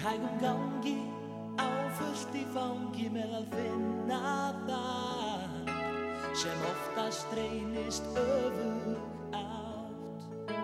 [0.00, 0.94] Hægum gangi,
[1.60, 4.20] áfullt í fangi með að finna
[4.64, 5.56] það,
[6.40, 10.54] sem oftast reynist öfug átt.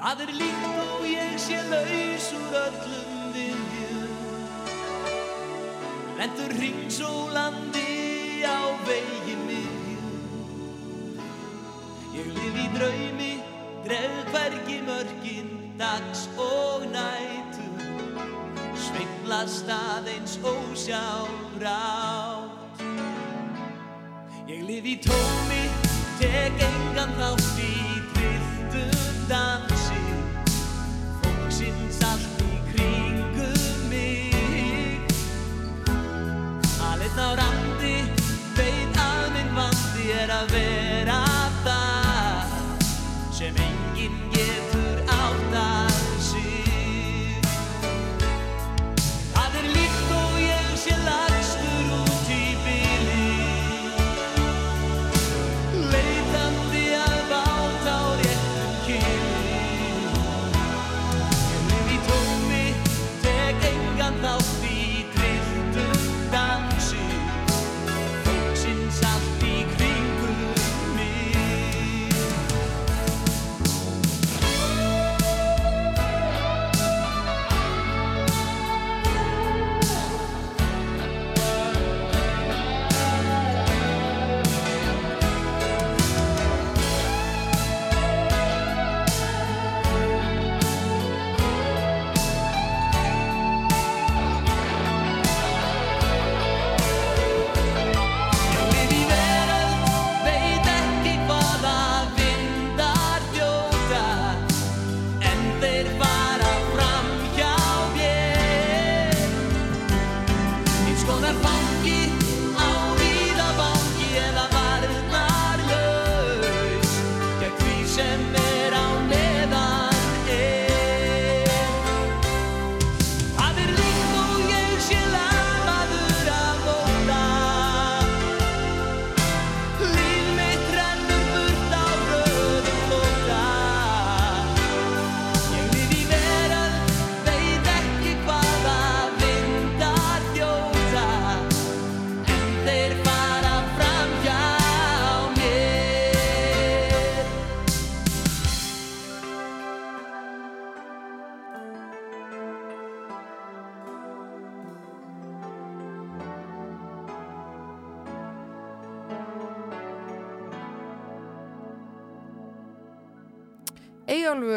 [0.00, 4.16] Það er líkt og ég sé laus úr öllum viðjum.
[6.18, 10.10] Lendur ringsólandi á vegi miðjum.
[12.18, 13.32] Ég lif í draumi,
[13.86, 17.41] dreg hvergi mörkin dags og nætur
[19.32, 22.82] Sveiflast aðeins ósjálfrátt.
[24.44, 25.72] Ég lif í tómi,
[26.20, 27.72] tek engan þátt í
[28.12, 30.02] trilltum dansi.
[31.22, 35.00] Fólksins allt í kringum mig.
[36.90, 37.96] Alinn á randi,
[38.60, 40.71] veit að minn vandi er að vera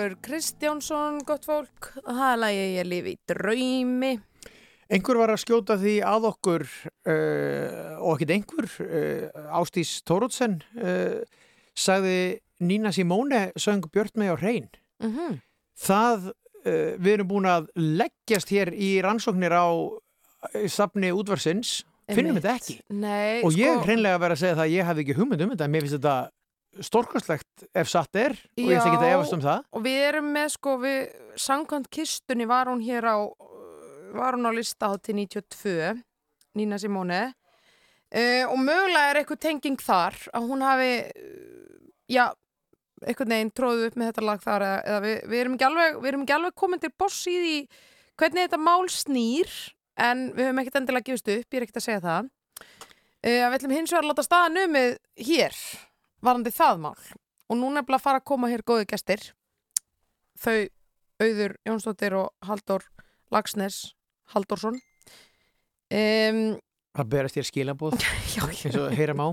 [0.06, 1.88] Eyjálfur Kristjánsson, gott fólk.
[2.06, 4.11] Það er lagi ég lifi í draumi.
[4.94, 6.65] Einhver var að skjóta því að okkur
[7.10, 11.23] uh, og ekkert einhver uh, Ástís Tórótsen uh,
[11.73, 14.69] sagði Nína Simóne söng Björn með á hrein.
[15.02, 15.41] Mm
[15.76, 16.30] það,
[16.61, 19.68] uh, við erum búin að leggjast hér í rannsóknir á
[20.69, 21.82] safni útvarsins
[22.14, 22.77] finnum þetta ekki?
[22.94, 25.53] Nei, og ég sko, hreinlega verið að segja það að ég hafði ekki hugmynd um
[25.56, 25.68] þetta.
[25.73, 26.18] Mér finnst þetta
[26.84, 29.15] stórkastlegt ef satt er og ég ætla ekki að Já.
[29.15, 30.99] efast um það Og við erum með, sko, við,
[31.45, 33.18] samkvæmt kistunni var hún hér á,
[34.15, 36.03] var hún á lista á til 92,
[36.56, 37.23] Nína Simóne.
[38.15, 42.30] Uh, og mögulega er eitthvað tenging þar að hún hafi, uh, já,
[43.03, 45.97] einhvern veginn tróðu upp með þetta lag þar eða, eða við, við erum ekki alveg,
[45.99, 47.57] við erum ekki alveg komin til boss í því
[48.22, 49.57] hvernig þetta mál snýr
[50.06, 52.31] en við höfum ekkert endilega gefist upp, ég er ekkert að segja það.
[53.26, 54.95] Uh, við ætlum hins vegar að láta staða numið
[55.27, 55.60] hér,
[56.26, 56.95] varandi það mál.
[57.45, 59.22] Og nú nefnilega fara að koma hér góði gestir.
[60.41, 60.65] Þau
[61.22, 62.84] Auður Jónsdóttir og Halldór
[63.31, 63.93] Lagsnes
[64.34, 64.81] Halldórsson.
[65.93, 66.57] Um,
[66.97, 67.95] það berast þér skilabóð
[68.49, 69.27] eins og heyra má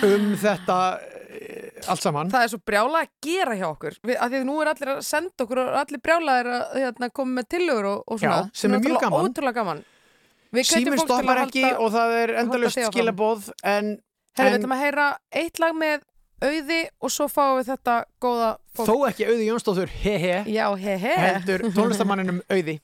[0.00, 3.96] um þetta uh, allt saman það er svo brjála að gera hjá okkur.
[4.06, 7.10] Við, að því að nú er allir að senda okkur og allir brjálaðir að hérna,
[7.20, 8.44] koma með tillögur og, og svona.
[8.44, 9.30] Já, sem er mjög gaman.
[9.30, 9.82] Ótrúlega gaman.
[10.50, 13.90] Að stoppar ekki halda- og það er endalust skilabóð en,
[14.38, 15.06] Herri, við en ætlum að heyra
[15.42, 16.06] eitt lag með
[16.40, 17.94] auði og svo fáum við þetta
[18.24, 18.88] góða fólk.
[18.88, 21.16] þó ekki auði Jónsdóttur he he Já, he he.
[21.20, 22.78] heldur tónlistamanninum auði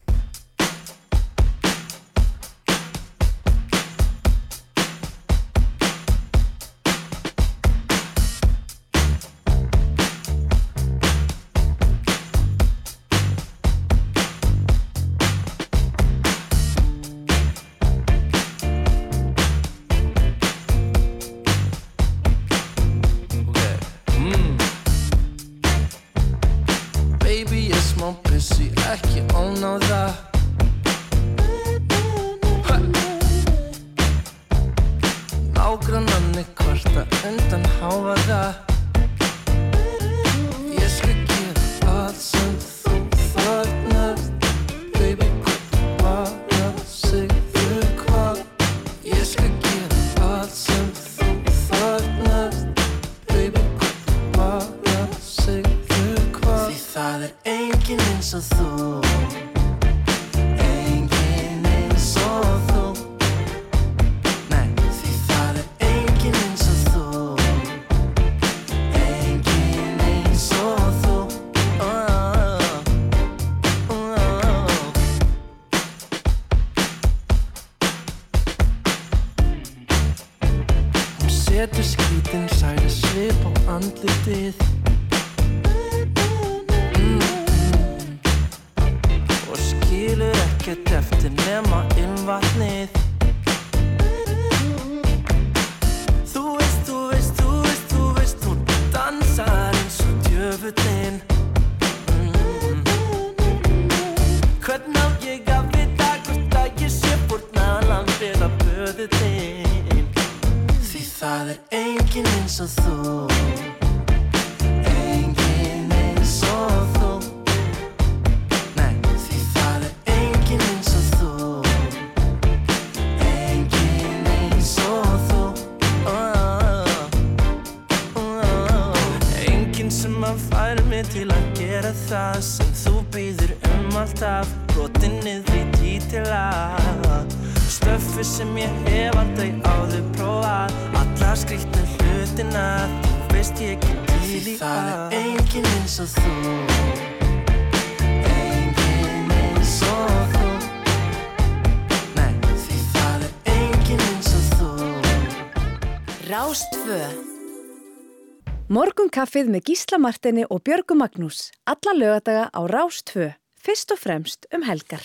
[159.17, 161.47] Morgunkaffið með Gísla Martini og Björgu Magnús.
[161.65, 163.31] Alla lögadaga á Rástfö.
[163.57, 165.01] Fyrst og fremst um helgar.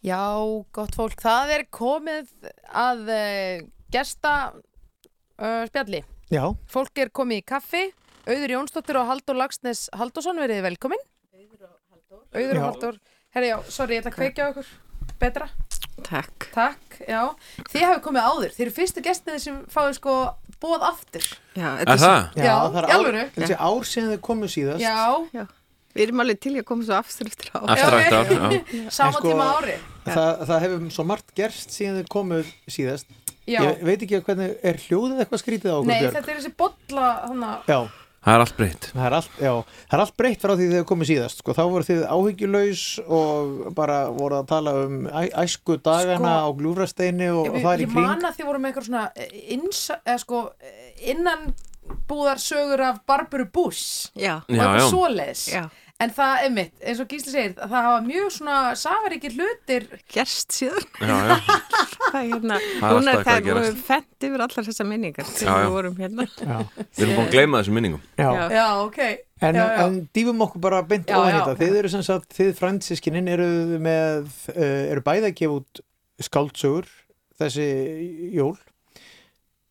[0.00, 0.32] Já,
[0.72, 2.30] gott fólk, það er komið
[2.72, 6.00] að uh, gesta uh, spjalli.
[6.32, 7.82] Já, Fólk er komið í kaffi,
[8.24, 11.04] Auður Jónsdóttir og Halldór Lagsnes Halldórsson, verið velkomin.
[11.36, 12.62] Auður Já.
[12.62, 13.00] og Halldór.
[13.36, 14.72] Herri, já, sorry, ég ætla að kveikja á ykkur.
[15.20, 15.52] Betra.
[16.00, 16.48] Takk.
[16.54, 17.20] Takk, já.
[17.68, 18.56] Þið hafið komið áður.
[18.56, 20.16] Þið eru fyrstu gestinni sem fáið sko
[20.62, 21.26] bóð aftur.
[21.58, 22.20] Já, Er það?
[22.38, 23.24] Já, það er í alvöru.
[23.26, 24.96] ár, þessi ár síðan þið komu síðast Já,
[25.36, 25.44] Já.
[25.92, 27.58] Við erum alveg til í að koma svo aftur eftir á.
[27.68, 28.84] Aftur eftir ár, já.
[28.96, 29.74] sama En sko- tíma ári.
[30.06, 33.10] það, það hefur svo margt gerst síðan þið komuð síðast
[33.44, 33.58] Já.
[33.66, 36.52] ég veit ekki hvernig er hljóðið eitthvað skrítið á okkur Nei, Björg þetta er þessi
[36.62, 37.78] bolla, hana, Já,
[38.22, 39.52] Það er allt breytt Það er allt, já,
[39.90, 41.54] það er allt breytt frá því þið komið síðast sko.
[41.58, 42.84] þá voru þið áhyggjulaus
[43.18, 47.64] og bara voru að tala um æ, æsku dagana Sko, á glúfrasteini og, og Ég,
[47.66, 50.22] það er í ég kring man að þið voru með eitthvað svona eh, insa, eða
[50.22, 51.48] sko, eh, innan
[52.08, 54.36] búðar sögur af Barburu Bush Já.
[54.38, 54.88] og Já, eitthvað já.
[54.92, 55.62] svoleiðis Já.
[56.02, 60.54] En það er mitt, eins og Gísli segir það hafa mjög svona safaríkir hlutir gerst
[60.56, 61.36] síðan Já, já,
[62.12, 63.50] það er hérna, hún er að gerast.
[63.52, 65.60] voru fendt yfir allar þessar minningar sem Já, já.
[65.66, 66.56] við vorum hérna já.
[66.80, 68.30] við erum búin að gleyma þessum minningum Já.
[68.56, 69.00] Já, ok
[69.42, 69.78] En, já, já.
[69.88, 71.18] en dýfum okkur bara beint já.
[71.18, 73.48] þetta þið eru sem sagt, þið fransískinin eru
[73.82, 75.80] með, uh, eru bæði að gefa út
[76.22, 76.86] skáldsögur
[77.42, 77.66] þessi
[78.36, 78.52] jól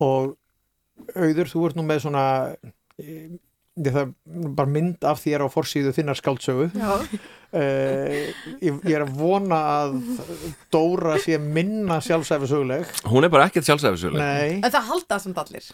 [0.04, 0.34] og
[1.16, 3.32] auður, þú ert nú með svona uh,
[3.80, 4.10] það er
[4.58, 6.68] bara mynd af þér á forsíðu þinnar skáldsögu.
[6.76, 6.92] Já.
[7.52, 8.28] Uh,
[8.66, 9.96] ég, ég er að vona að
[10.72, 15.40] Dóra sé minna sjálfsæfisöguleg Hún er bara ekkert sjálfsæfisuleg Nei, en það halda það samt
[15.42, 15.66] allir.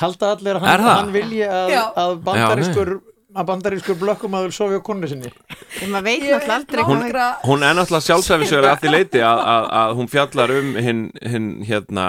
[0.00, 1.82] Halda allir að Er hann, hann vilji að, Já.
[2.02, 2.90] að bandarískur
[3.30, 5.30] að bandarískur blökkumaður sofi á konu sinni?
[5.84, 9.42] En maður veit Ég náttúrulega aldrei Hún, hún er náttúrulega sjálfsæfisuleg að því leiti að,
[9.52, 12.08] að, að hún fjallar um hinn hin, hérna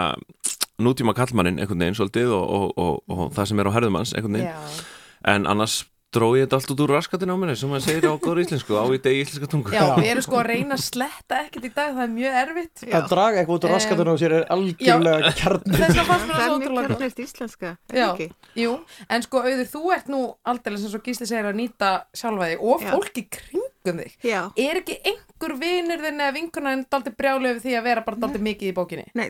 [0.82, 4.40] nútíma kallmannin einhvern veginn svolítið og, og, og, og það sem er á herðumanns einhvern
[4.40, 4.50] veginn.
[4.50, 4.91] Já.
[5.26, 8.20] En annars drói ég þetta allt út úr raskatinn á minni sem maður segir á
[8.20, 11.38] góður íslensku á í degi íslenska tungu Já, við erum sko að reyna að sletta
[11.46, 12.82] ekkert í dag, það er mjög erfitt.
[13.00, 16.36] að draga eitthvað út á raskatunum á sér er algjörlega kjarnir Þess vegna fannst mér
[16.36, 17.00] það það er svo mjög ótrúlega gott.
[17.00, 18.28] kjarnist íslenska er Já, ekki?
[18.60, 18.74] jú,
[19.08, 20.20] en sko auður, þú ert nú
[20.52, 22.92] aldrei sem svo Gísli segir að nýta sjálfa þig og Já.
[22.92, 24.12] fólk í kringum þig.
[24.28, 24.42] Já.
[24.68, 28.20] Er ekki einhver vinur þinn eða vinkuna en daldi brjálu yfir því að vera bara
[28.20, 29.08] daldi mikið í bókinni?
[29.16, 29.30] Nei,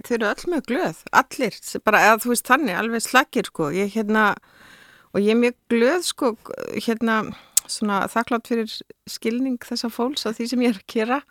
[5.12, 6.34] og ég er mjög glöð sko,
[6.76, 7.22] hérna,
[7.68, 8.74] svona þakklátt fyrir
[9.10, 11.22] skilning þessa fólks á því sem ég er að gera.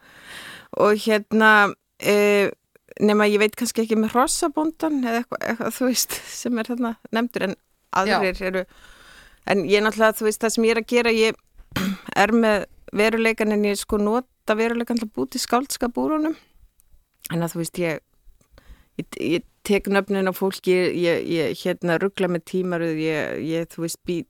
[0.81, 1.53] Og hérna,
[2.01, 2.51] e,
[3.01, 6.95] nema ég veit kannski ekki með hrossabóndan eða eitthvað, eitthvað, þú veist, sem er þarna
[7.17, 7.57] nefndur en
[8.01, 8.67] aðrir eru,
[9.51, 11.41] en ég náttúrulega, þú veist, það sem ég er að gera, ég
[12.23, 16.37] er með veruleikan en ég sko nota veruleikan til að búti skáldskapúrunum
[17.31, 18.01] en að þú veist ég
[18.99, 23.85] ég, ég tek nöfnin á fólki ég, ég hérna ruggla með tímaruð ég, ég þú
[23.85, 24.23] veist bý,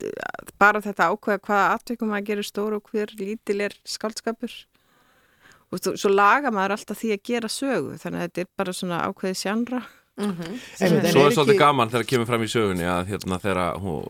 [0.59, 4.51] bara þetta ákveða hvaða atvikum maður gerir stór og hver lítil er skáldskapur.
[5.71, 8.73] Og þú, svo laga maður alltaf því að gera sögu þannig að þetta er bara
[8.75, 9.83] svona ákveði sjandra
[10.21, 13.79] Einmitt, en Svo er svolítið ekki- gaman þegar kemur fram í sögunni að hérna þegar
[13.81, 14.03] hún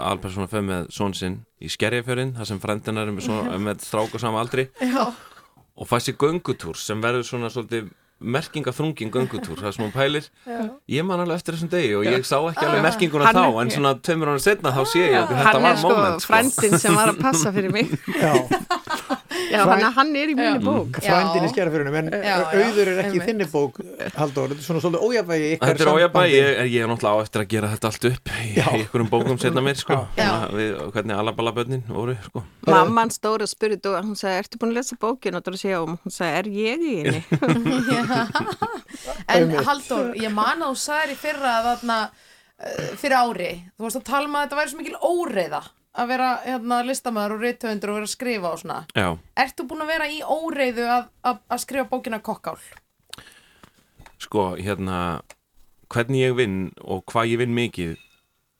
[0.00, 3.28] alpersona fer með són sinn í skerjafjörinn þar sem frendina er með,
[3.66, 4.68] með strák og sama aldri.
[4.80, 5.10] Já.
[5.78, 7.90] og fæst sér göngutúr sem verður svona svolítið
[8.20, 10.24] merkingaþrungin göngutúr það sem hún pælir.
[10.46, 10.70] Já.
[10.88, 13.60] ég man alveg eftir þessum degi og ég sá ekki alveg merkinguna Hann þá er-
[13.62, 16.20] en svona tveimur ára setna þá sé ég að þetta hann var er sko moment
[16.22, 16.32] sko.
[16.32, 17.86] frændin sem var að passa fyrir mig.
[18.18, 18.32] Já,
[19.52, 20.98] já, Frænd- hann, er- hann er í minni bók.
[21.04, 22.36] Frændin í skerafyrunum en Já, já,
[22.68, 23.78] auður er ekki í þinni bók
[24.18, 26.38] Halldór, þetta er svona svolítið ójafvægi ykkar Þetta er ójabæ, sambandi.
[26.38, 29.64] ég, ég er náttúrulega á eftir að gera þetta allt upp í einhverjum bókum setna
[29.68, 32.44] mér sko, við, hvernig alabalabönnin voru sko.
[32.68, 35.94] mamman stóra spurði og hún sagði, ertu búin að lesa bókin og þú segja, og
[35.96, 37.22] hún sagði, er ég í henni?
[39.28, 39.50] En.
[39.64, 44.00] Halldór, ég man að þú sagðir í fyrra að þarna uh, fyrir ári, þú varst
[44.00, 45.60] að tala um að þetta væri svo mikil óreiða
[45.98, 48.80] að vera hérna, listamæður og rithöfundur og vera að skrifa og svona.
[48.94, 49.08] Já,
[49.44, 52.58] Ertu búin að vera í óreiðu að, að, að skrifa bókina kokkál?
[54.18, 55.22] sko, hérna
[55.88, 57.96] hvernig ég vinn og hvað ég vinn mikið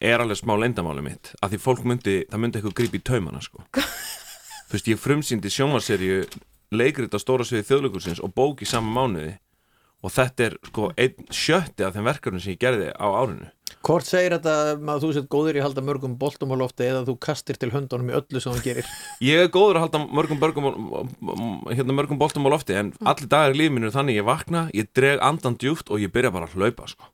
[0.01, 3.43] er alveg smá leyndamáli mitt að því fólk myndi, það myndi eitthvað grípa í taumana
[3.43, 3.65] sko.
[4.69, 6.23] Þú veist, ég frumsýndi sjónvarserju
[6.79, 9.35] leikrit á stóra sviði þjóðleikursins og bók í sama mánuði
[10.05, 13.49] og þetta er sko einn sjötti af þeim verkefnum sem ég gerði á árinu
[13.87, 17.05] Hvort segir þetta að þú sett góður í að halda mörgum boltum á lofti eða
[17.07, 18.89] þú kastir til höndunum í öllu sem þú gerir?
[19.29, 20.67] Ég er góður að halda mörgum, börgum,
[21.71, 24.91] hérna, mörgum boltum á lofti en allir dagar í lífinu er þannig ég vakna, ég
[24.99, 27.07] dreg andan djúft og ég byrja bara að hlaupa sko.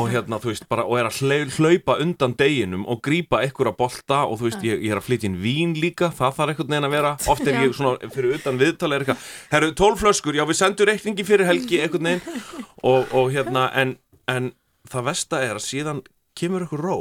[0.00, 3.76] og hérna, þú veist, bara og er að hlau- hlaupa undan deginum og grípa einhverja
[3.76, 6.72] bolta og þú veist, ég, ég er að flytja inn vín líka, það þarf einhvern
[6.72, 7.14] veginn að vera.
[7.32, 11.26] Oft er ég svona fyrir utan viðtala er eitthvað, herru, tólflöskur, já við sendum reikningi
[11.28, 11.82] fyrir helgi
[12.90, 13.96] og, og hérna, en,
[14.30, 14.52] en
[14.92, 16.02] það versta er að síðan
[16.36, 16.98] kemur ykkur ró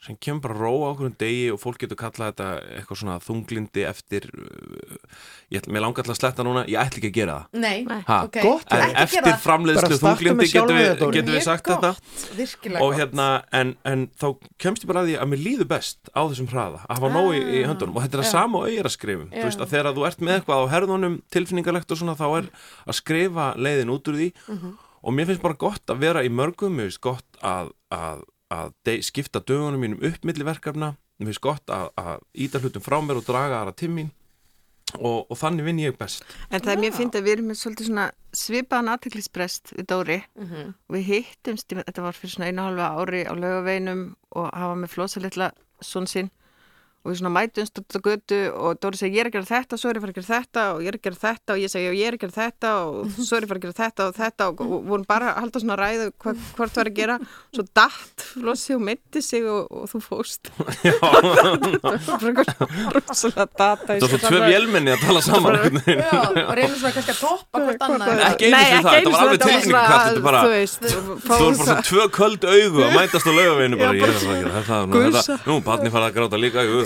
[0.00, 2.44] sem kemur bara ró á okkur degi og fólk getur kallað þetta
[2.78, 4.94] eitthvað svona þunglindi eftir uh,
[5.52, 7.58] ég, ætla- mér langar alltaf að sletta núna, ég ætla ekki að gera það.
[7.60, 8.38] Nei, Ha, ok.
[8.46, 12.32] gott, en Ekki gera eftir framleiðslu þunglindi sjálfum við, getum við sagt gott, þetta.
[12.40, 12.98] Virkilega og gott.
[13.02, 13.28] hérna,
[13.60, 14.26] en, en þá
[14.64, 17.32] kemst ég bara að því að mér líður best á þessum hraða að hafa nóg
[17.36, 17.96] í, í höndunum.
[18.00, 19.36] Og þetta er að sama og auðvitað skrifum Já.
[19.42, 22.48] þú veist að þegar þú ert með eitthvað á herðunum tilfinningalegt og svona þá er
[22.88, 24.32] að skrifa leiðin út úr því.
[24.48, 24.78] Mhm.
[25.00, 28.94] Og mér finnst bara gott að vera í mörgum mér finnst gott að, að, að
[29.06, 30.94] skipta dögunum mínum upp milli verkefna.
[31.20, 34.10] Mér finnst gott að, að íta hlutum frá mér og draga aðra til mín.
[34.98, 36.24] Og, og þannig vinn ég best.
[36.50, 40.16] En það er mér fyndið að við erum með svolítið svona svipaðan aðteklisbrest við Dóri.
[40.34, 40.72] Mhm.
[40.88, 44.02] og við hittumst, þetta var fyrir svona einu halva ári á laugaveinum
[44.34, 46.32] og hafa með flosa litla svon sinn
[47.00, 49.74] og við svona mætumst út á götu og Dóri segi ég er að gera þetta,
[49.80, 51.58] svo er ég að fara að gera þetta og ég er að gera þetta og
[51.62, 52.92] ég segi já, ég er að gera þetta og
[53.26, 54.42] svo er ég að fara að gera þetta og þetta.
[54.50, 57.16] Og, og vorum bara að halda svona ræðu hva, hvort var að gera.
[57.56, 60.42] Svo datt Flossi og myndi sig og, og þú fóst
[62.94, 65.56] rosalega data Það var tvö vélmenni að tala saman.
[65.88, 68.08] Já, og reynir svona kannski að toppa hvort annað.
[68.28, 70.48] Ekki einu sinni það, þetta var alveg tilfinning hvað þetta er bara þú
[71.30, 72.04] voru bara svona tvö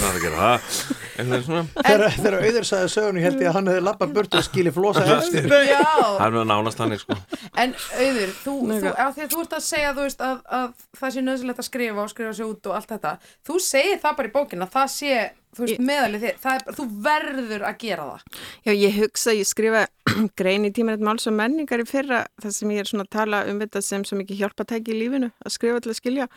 [0.04, 2.90] augu að er að að gera þetta, þetta, að það er að Þegar auður sagði
[2.94, 5.48] sögunu held ég að hann hefði lappað burt og skilið flosa eftir.
[5.68, 7.18] Já, Það er nú nánast þannig, sko.
[7.64, 10.68] En auður, þú, þú, því að þú ert að segja þú veist, að, að
[11.00, 13.16] það sé nöðsilegt að skrifa og skrifa sér út og allt þetta
[13.46, 15.16] þú segir það bara í bókina, það sé
[15.58, 18.40] veist, meðalið þér, það er, þú verður að gera það.
[18.66, 19.84] Já, ég hugsa, ég skrifa
[20.38, 23.42] grein í tímanett máls og menningar í fyrra þar sem ég er svona að tala
[23.50, 26.28] um þetta sem svo mikið hjálpatæki í lífinu að skrifa til að skilja.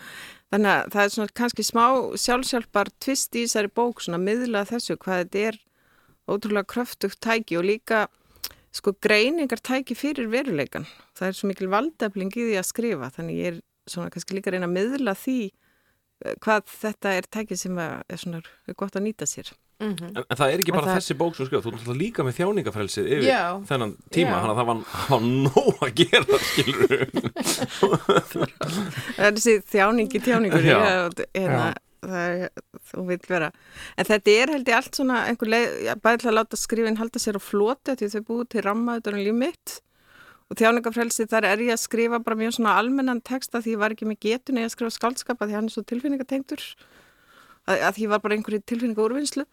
[0.53, 1.85] Þannig að það er svona kannski smá
[2.23, 5.59] sjálfsjálfbar tvist í þessari bók, svona miðla þessu hvað þetta er
[6.27, 8.05] ótrúlega kröftugt tæki og líka
[8.75, 10.87] sko greiningar tæki fyrir veruleikan.
[11.17, 13.61] Það er svo mikil valdefling í því að skrifa, þannig ég er
[13.91, 18.43] svona kannski líka reyna að miðla því eh, hvað þetta er tæki sem er svona
[18.79, 19.51] gott að nýta sér.
[19.77, 22.23] En, en það er ekki En bara það- þessi bók sem skrifa, þú alltaf líka
[22.25, 23.41] með þjáningafrelsið yfir Já.
[23.69, 24.79] þennan tíma, þannig að það var,
[25.11, 26.93] var nóg að gera, skilur
[27.97, 31.67] Það er þessi þjáningi hérna,
[32.07, 32.49] er,
[32.91, 33.49] þú vil vera.
[33.97, 36.99] En þetta er held ég allt svona einhver leið, já, bæði til að láta skrifin
[36.99, 39.77] halda sér á floti því þau búið til ramma þetta er líf mitt.
[40.47, 43.91] Og þjáningafrelsi þar er ég að skrifa bara mjög svona almennan texta því ég var
[43.95, 46.63] ekki með getun eða að skrifa skáldskapa því hann er svo tilfinningatengtur
[47.68, 49.45] að, að því var bara einhverju tilfinningaúrvinnslu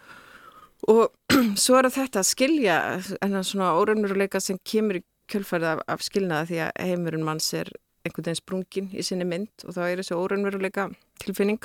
[0.93, 1.05] og
[1.65, 2.77] svo er þetta að skilja
[3.25, 7.71] en svona óraunuruleika sem kemur í kjölfærið af, af skilnaða því að heimurinn manns er
[8.05, 10.91] einhvern veginn sprungin í sinni mynd og þá er þessi óraunuruleika
[11.23, 11.63] tilfinning.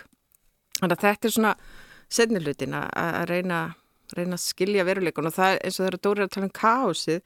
[0.80, 1.54] Þannig að þetta er svona
[2.10, 3.60] setni hlutin að, að reyna,
[4.16, 7.20] reyna að skilja veruleikun og það er eins og Dóri er að tala um kaosið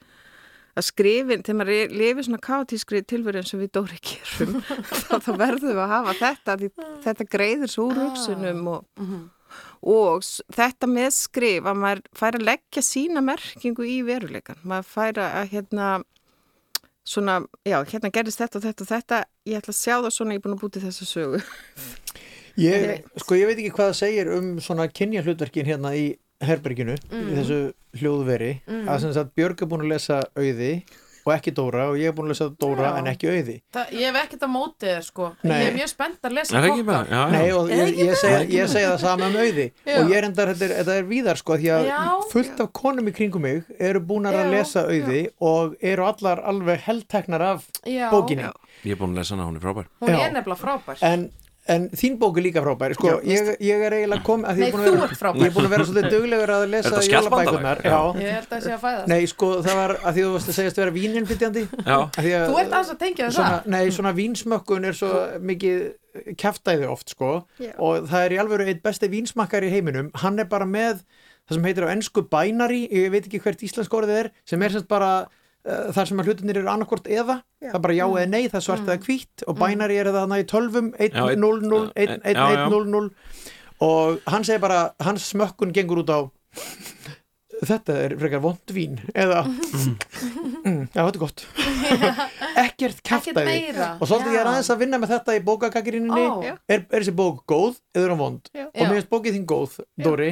[0.74, 4.56] að skrifin, þegar maður lifir svona kaotískri tilveru eins og við Dóri gerum
[5.04, 6.70] þá, þá verðum við að hafa þetta því
[7.06, 9.04] þetta greiður svo úr hugsunum og,
[9.94, 14.90] og s- þetta með skrif að maður fær að leggja sína merkingu í veruleikan maður
[14.95, 15.91] fær að hérna
[17.06, 17.38] svona,
[17.68, 19.18] já, hérna gerist þetta og þetta og þetta,
[19.52, 21.41] ég ætla að sjá það svona ég er búin að búti þessa sögu.
[22.64, 26.04] Ég, sko, ég veit ekki hvað það segir um svona kynja hlutverkin hérna í
[26.49, 27.34] herberginu, í Mm.
[27.40, 27.61] þessu
[27.99, 28.86] hljóðveri Mm.
[28.90, 30.84] að sem sagt Björg er búin að lesa auði
[31.26, 32.98] og ekki Dóra og ég er búin að lesa Dóra Já.
[32.99, 35.53] en ekki auði Það, ég hef ekkert að móti þér sko Nei.
[35.64, 37.32] Ég er mjög spennt að lesa kokkar.
[37.32, 39.99] Nei, og Er ég, ég, segi, ég segi það sama um auði Já.
[40.02, 42.02] og ég er endar, þetta er, þetta er víðar sko því að Já.
[42.34, 46.80] fullt af konum í kringum mig eru búnar að lesa auði og eru allar alveg
[46.90, 48.10] heldteknar af Já.
[48.11, 48.52] bókinni
[48.84, 51.30] Ég er búin að lesa hana, hún er frábær Hún er nefnilega frábær en,
[51.72, 54.64] en þín bók er líka frábæri sko, Já, ég, ég er eiginlega kom að því
[54.64, 56.91] Nei, ég er búin að vera, er að vera svolítið duglegur að lesa.
[57.88, 57.99] Já.
[58.19, 59.10] Ég held að það sé að fæðast.
[59.14, 61.98] Nei, sko, það var að því þú varst að segjast vera víninflytjandi Já.
[62.19, 63.69] Þú ert aðeins að tengja við svona, það.
[63.76, 65.11] Nei, svona vínsmökkun er svo
[65.52, 65.84] mikið
[66.44, 67.30] kjaftaði oft, sko.
[67.64, 67.72] Já.
[67.80, 70.11] og það er í alveg eitt besti vínsmakkar í heiminum.
[70.22, 71.06] Hann er bara með
[71.48, 74.76] það sem heitir á ennsku binary, ég veit ekki hvert íslensk orðið er, sem er
[74.76, 75.14] semst bara
[75.64, 78.65] þar sem að hlutinir eru annarkort eða það er bara já eða nei, það er
[78.68, 82.10] svart eða hvítt og binary er það í tölvum 1, Já, einn- 0, 0, 1,
[82.10, 82.65] já, 1, já.
[82.65, 83.11] 1, 0, 0
[83.84, 86.19] og hann segir bara, hans smökkun gengur út á
[87.64, 91.44] þetta er frekar vond vín eða mm, já, þetta er gott.
[92.64, 93.57] Ekkert kæftæði
[94.02, 94.52] og svolítið ég er Já.
[94.52, 96.44] aðeins að vinna með þetta í bókakakirininni Ó.
[96.44, 98.52] er, er þessi bók góð eða er hún vond?
[98.52, 98.65] Já.
[98.68, 100.31] og mér finnst bókið þín góð, Dóri.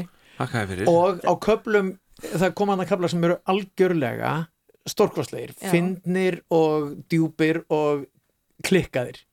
[0.90, 1.94] Og á köplum
[2.32, 4.34] það koma hann að kapla sem eru algjörlega
[4.92, 5.70] stórkostlegir, Já.
[5.74, 8.06] fyndnir og djúpir og
[8.66, 9.24] klikkaðir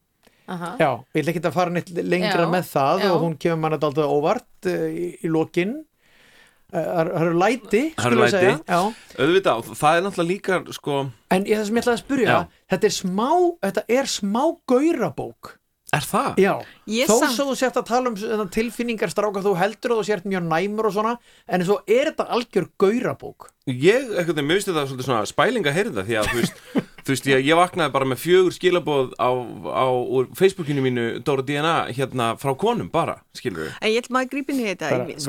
[0.49, 0.71] Aha.
[0.81, 3.11] Já, ég ætla ekki að fara neitt lengra Já, með það já.
[3.13, 8.55] og hún kemur manna alltaf óvart uh, í, í lokin uh, það eru læti læti,
[8.73, 11.03] auðvitað, það er náttúrulega líka sko,
[11.35, 12.39] En ég það sem ég ætlaði að spyrja Já.
[12.73, 13.29] þetta er smá,
[13.67, 15.58] þetta er smá gaurabók
[15.97, 16.35] Er það?
[16.43, 16.53] Já,
[16.93, 20.27] Ég þó svo þú sért að tala um tilfinningar stráka þú heldur að þú sért
[20.29, 21.15] mjög næmur og svona
[21.49, 26.05] en svo er þetta algjör gaurabók Ég, eitthvað, mér finnst þetta svona spæling að heyrða
[26.05, 26.61] því að þú veist,
[27.09, 29.31] þú veist ég, ég vaknaði bara með fjögur skilaboð á,
[29.73, 34.19] á úr Facebookinu mínu Dóra DNA hérna frá konum bara, skilur við En ég ætla
[34.19, 34.93] maður grípin í þetta.
[35.09, 35.21] Ég-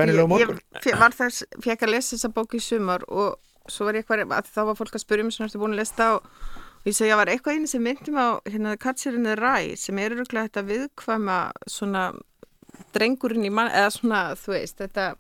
[0.44, 4.28] ég, var þess, fekk að lesa þessa bók í sumar og svo var ég eitthvað,
[4.34, 6.32] að þá var fólk að spyrja mig svona ertu búin að lesa það og,
[6.80, 10.00] og ég segi að var eitthvað einu sem myndi mig á hérna Katsirinu Ræ sem
[10.00, 12.04] er öruglega þetta viðkvæma svona
[12.96, 15.16] drengurinn í mann, eða svona þú veist, þetta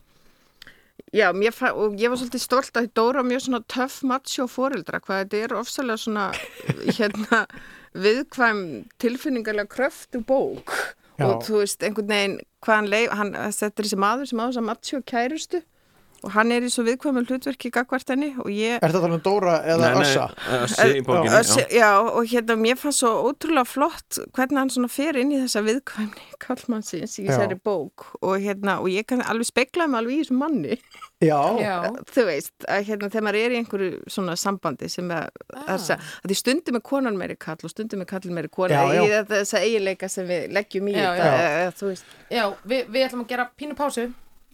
[1.15, 5.23] Já, mér, og ég var svolítið stolt að Dóra mjög svona töff macho fóreldra, hvað
[5.23, 6.26] þetta er ofsalega svona
[6.99, 7.40] hérna
[7.98, 8.60] viðkvæm
[9.02, 10.76] tilfinningarlega kröftu bók
[11.18, 11.26] Já.
[11.26, 14.45] og þú veist, einhvern veginn hvað hann leif, hann, þetta er þessi maður sem á
[14.45, 15.64] þess að mattsjó kærustu
[16.23, 19.53] og hann er í svo viðkvæmum hlutverki gagvart henni og ég Er þetta alveg Dóra
[19.63, 20.25] eða Nei, nei, Össa?
[20.59, 21.79] Össi í bókinni, Össi, já.
[21.79, 25.63] já, og hérna mér fannst svo ótrúlega flott hvernig hann svona fer inn í þessa
[25.67, 30.21] viðkvæmni kallmannsins í þessari bók og hérna, og ég kann alveg speklaði mig alveg í
[30.25, 30.79] þessum manni
[31.19, 31.39] Já.
[31.59, 31.73] Já.
[32.15, 35.73] þú veist, að hérna þegar maður er í einhverju svona sambandi sem er Ah.
[35.75, 35.89] að,
[36.23, 39.01] að því stundum er konan meiri kall og stundum er kallin meiri kona Já, já.
[39.03, 43.23] í þessa eiginleika sem við leggjum í Já, þetta, þú veist Já, við, við ætlum
[43.25, 44.05] að gera pínu pásu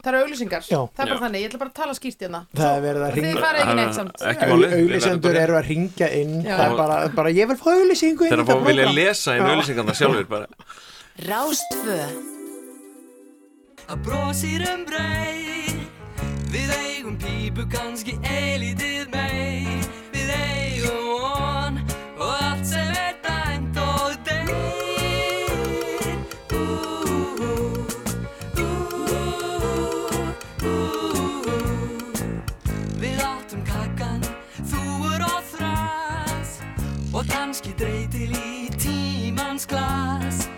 [0.05, 0.77] Það eru auglýsingar, Já.
[0.93, 1.21] það er bara Já.
[1.25, 2.41] þannig, ég ætla bara að tala skýrt hérna.
[2.53, 4.25] Það er verið að Þið ringa farið ekki neitt samt.
[4.45, 6.35] Auðlýsendur eru að ringja inn.
[6.45, 6.51] Já.
[6.59, 9.47] Það er bara, bara ég vil fá auðlýsingu inn Þeir í að vilja lesa inn
[9.49, 10.47] auðlýsingarna sjálfur bara.
[11.25, 11.99] Rástfö
[13.85, 15.73] Að brósir um brei
[16.51, 19.54] Við eigum pípu kannski eilítið mei
[39.57, 40.49] tímans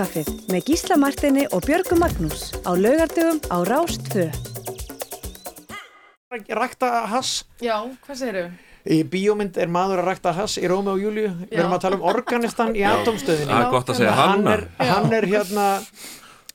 [0.00, 4.30] Morgunkaffið með Gísla Martini og Björgu Magnús á laugardögum á Rástfö.
[6.48, 8.44] Rækta hass Já, hvað segirðu?
[8.88, 11.98] Í bíómynd er maður að rækta hass í Rómi og Júliu Við erum að tala
[11.98, 12.94] um organistan í Já.
[13.02, 14.54] atomstöðinni Það er gott að segja hann Hanna.
[14.56, 14.64] er,
[14.94, 15.66] hann er hérna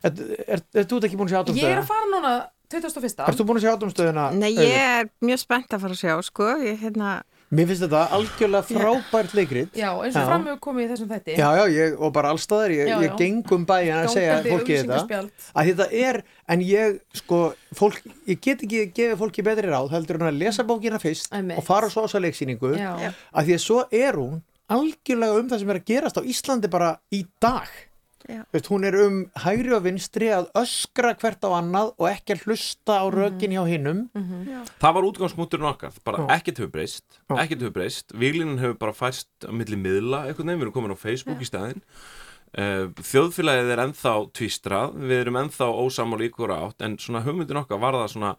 [0.02, 0.18] Er,
[0.48, 1.84] er, er þú ekki búin að sjá Ég er atomstöðina?
[1.84, 2.34] að fara núna
[2.74, 3.26] 21.
[3.30, 4.26] Ert þú búin að sjá atomstöðina?
[4.42, 7.20] Nei, ég er mjög spennt að fara að sjá, sko, ég, hérna,
[7.56, 9.76] Mér finnst þetta algjörlega frábært leikrit.
[9.78, 11.36] Já, eins og fram hefur komið í þessum þætti.
[11.40, 13.16] Já, já, ég, og bara allstaðar, ég, Já, ég já.
[13.22, 15.22] geng um bæinn að segja fólki þetta.
[15.56, 16.20] að þetta er,
[16.52, 17.40] en ég sko,
[17.80, 21.58] fólk, ég get ekki gefið fólki betri ráð heldur en að lesa bókina fyrst Einmitt.
[21.62, 22.76] og fara svo á þessa leiksýningu.
[22.76, 24.42] Að því að svo er hún
[24.76, 27.70] algjörlega um það sem er að gerast á Íslandi bara í dag.
[28.26, 32.46] Veist, hún er um hægri og vinstri að öskra hvert á annað og ekki að
[32.48, 34.06] hlusta á rökin hjá hinnum
[34.82, 36.28] Það var útgangspunkturinn okkar, bara Já.
[36.40, 40.62] ekkert hefur breyst ekkert hefur breyst, výlinin hefur bara fæst á milli miðla, einhvern veginn,
[40.62, 41.82] við erum komin á Facebook í staðinn.
[42.56, 47.82] Uh, þjóðfélagið er ennþá tvístrað, við erum ennþá ósamála ykkur átt, en svona hugmyndin okkar
[47.82, 48.36] var það svona,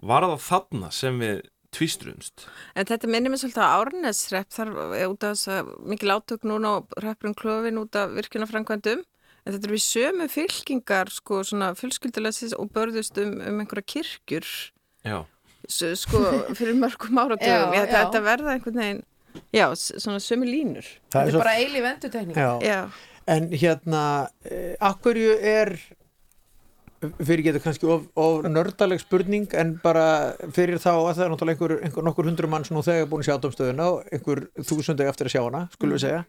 [0.00, 1.42] var það þarna sem við
[1.76, 6.14] tvístruðumst En þetta minnir mér svolítið að árnesrepp þar er út af þess að mikil
[6.16, 9.04] átök núna og reppurinn klófin út af virkjunafrænkvændum
[9.46, 14.48] en þetta er við sömu fylkingar sko svona fjölskyldulesis og börðust um, um einhverja kirkjur.
[15.06, 15.20] Já,
[15.70, 16.22] sko
[16.58, 17.92] fyrir mörgum ætla já.
[17.92, 19.04] þetta verða einhvern veginn
[19.54, 20.88] já, svona sömu línur.
[21.12, 22.50] Það Þetta svo- er bara eilíf endutekning Já.
[22.66, 22.80] Já.
[23.26, 24.02] En hérna,
[24.46, 25.72] eh, akkurju er,
[27.00, 30.06] fyrir getur kannski of, of nördaleg spurning en bara
[30.54, 33.24] fyrir þá að það er náttúrulega einhver, einhver nokkur hundru mann sem nú þegar búin
[33.24, 36.22] að sjá átomstöðuna og einhver þúsundu eftir að sjá hana, skulum við segja.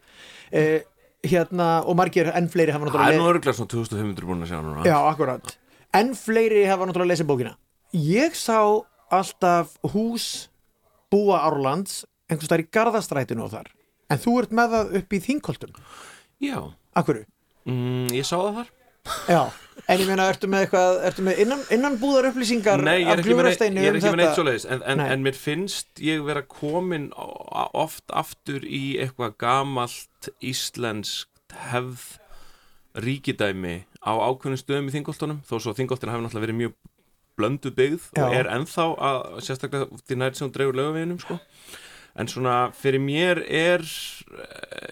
[0.51, 0.81] Eh,
[1.27, 3.21] hérna, og margir enn fleiri hafa það er náttúrulega...
[3.23, 5.55] nú örgulega svona 2500 búin að sjá núna Já, akkurat.
[5.97, 7.55] Enn fleiri hafa náttúrulega lesið bókina.
[7.95, 8.59] Ég sá
[9.15, 10.47] alltaf hús
[11.11, 13.71] búa Árlands einhvers þar í Garðastrætinu og þar.
[14.11, 15.79] En þú ert með það upp í Þingholtum.
[16.43, 16.57] Já.
[16.97, 17.27] Akkurju?
[17.67, 18.11] Mm,
[19.27, 19.41] Já,
[19.87, 23.13] en ég meina, ertu með eitthvað, ertu með innan, innan búðar upplýsingar Nei, ég er
[23.13, 24.39] af ekki með neitt, gljúfrasteini ég er um ekki með neitt þetta?
[24.41, 25.09] svoleiðis en, en, Nei.
[25.15, 32.05] en mér finnst ég vera komin á- oft aftur í eitthvað gamalt íslenskt hefð
[32.97, 36.77] ríkidæmi á ákveðnum stöðum í Þingoltunum þó svo að Þingoltuna hefur náttúrulega verið mjög
[37.37, 38.39] blöndu byggð og Já.
[38.39, 41.37] er ennþá að, sérstaklega því nær sem hún dregur lögaveginum sko
[42.17, 43.83] en svona fyrir mér er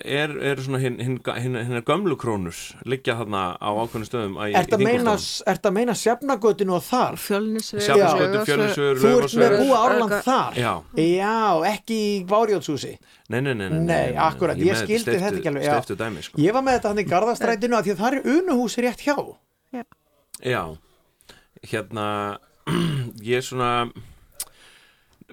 [0.06, 2.56] er, er svona hinn hin, hin, hin gömlu krónur
[2.88, 7.18] liggja þarna á ákveðnum stöðum í, Ert að í meina, sjafnagötinu og þar?
[7.19, 10.60] Fjölnisveg Sjafnarsgötu, Fjölnisvegur, Þú ert með búa Árland þar?
[10.61, 10.72] Já.
[11.02, 11.35] Já,
[11.73, 15.52] ekki í Várjótshúsi Nei, nei, nei, nei, Nei, akkurat, ég, með skildi steyptu- þetta ekki
[15.52, 15.76] alveg já.
[15.76, 16.41] steyptu dæmi, sko.
[16.45, 19.15] Ég var með þetta hann í Garðastrætinu að því að það er unuhúsi rétt hjá
[20.45, 20.64] Já,
[21.72, 22.07] hérna
[23.30, 23.72] ég er svona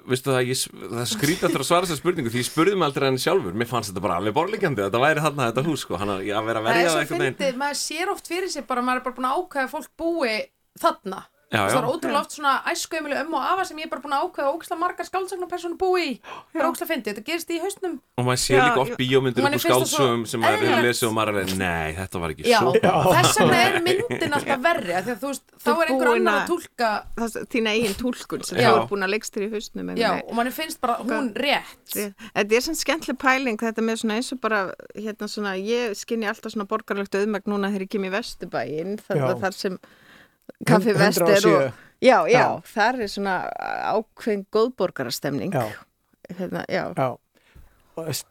[0.08, 0.62] veistu það, ég,
[0.92, 3.54] það skrýta eftir að svara þessar spurningu því ég spurði mig aldrei hann sjálfur.
[3.58, 6.40] Mér fannst þetta bara alveg borlíkjandi þetta væri þarna þetta hús sko, hann að vera
[6.42, 7.38] að Það verja er það svo einhvern veginn.
[7.40, 9.90] fyndið, maður sér oft fyrir sig bara, maður er bara búin að ákveða að fólk
[10.02, 10.34] búi
[10.82, 11.22] þarna.
[11.52, 14.14] Já, Það er ótrúlega oft svona æskuðumili ömmu og afa sem ég er bara búin
[14.16, 16.12] að ákveða ógæslega margar skáldsagnapersonu búi í.
[16.54, 17.96] Það er ógæslega fyndið, þetta gerist í hausnum.
[18.16, 21.32] og maður Já, líka oft bíómyndir upp úr skáldsögum sem maður hefur lesið og maður
[21.32, 22.72] er alveg, nei, þetta var ekki Já, svo
[23.12, 26.38] þess vegna er myndin alltaf verri, af því að þú veist, þá er einhver annar
[26.40, 26.90] að túlka.
[27.52, 30.54] Þín eigin túlkun sem þú er búin að leggst þér í hausnum Já, og manni
[30.56, 31.92] finnst bara hún rétt.
[31.92, 34.62] Þetta er svona skemmtileg pæling þetta með svona eins og bara
[34.96, 39.52] hérna svona, ég skinni alltaf svona borgarlegt auðmæk núna þegar ég kem í Vesturbæin þar
[39.56, 39.76] sem
[40.66, 41.54] kaffi Hund- vest 107.
[41.56, 41.72] og
[42.02, 42.46] já, já, Já.
[42.74, 43.34] þar er svona
[43.92, 45.66] ákveðin góðborgarastemning Já.
[46.38, 46.92] hérna, já.
[46.96, 47.16] Já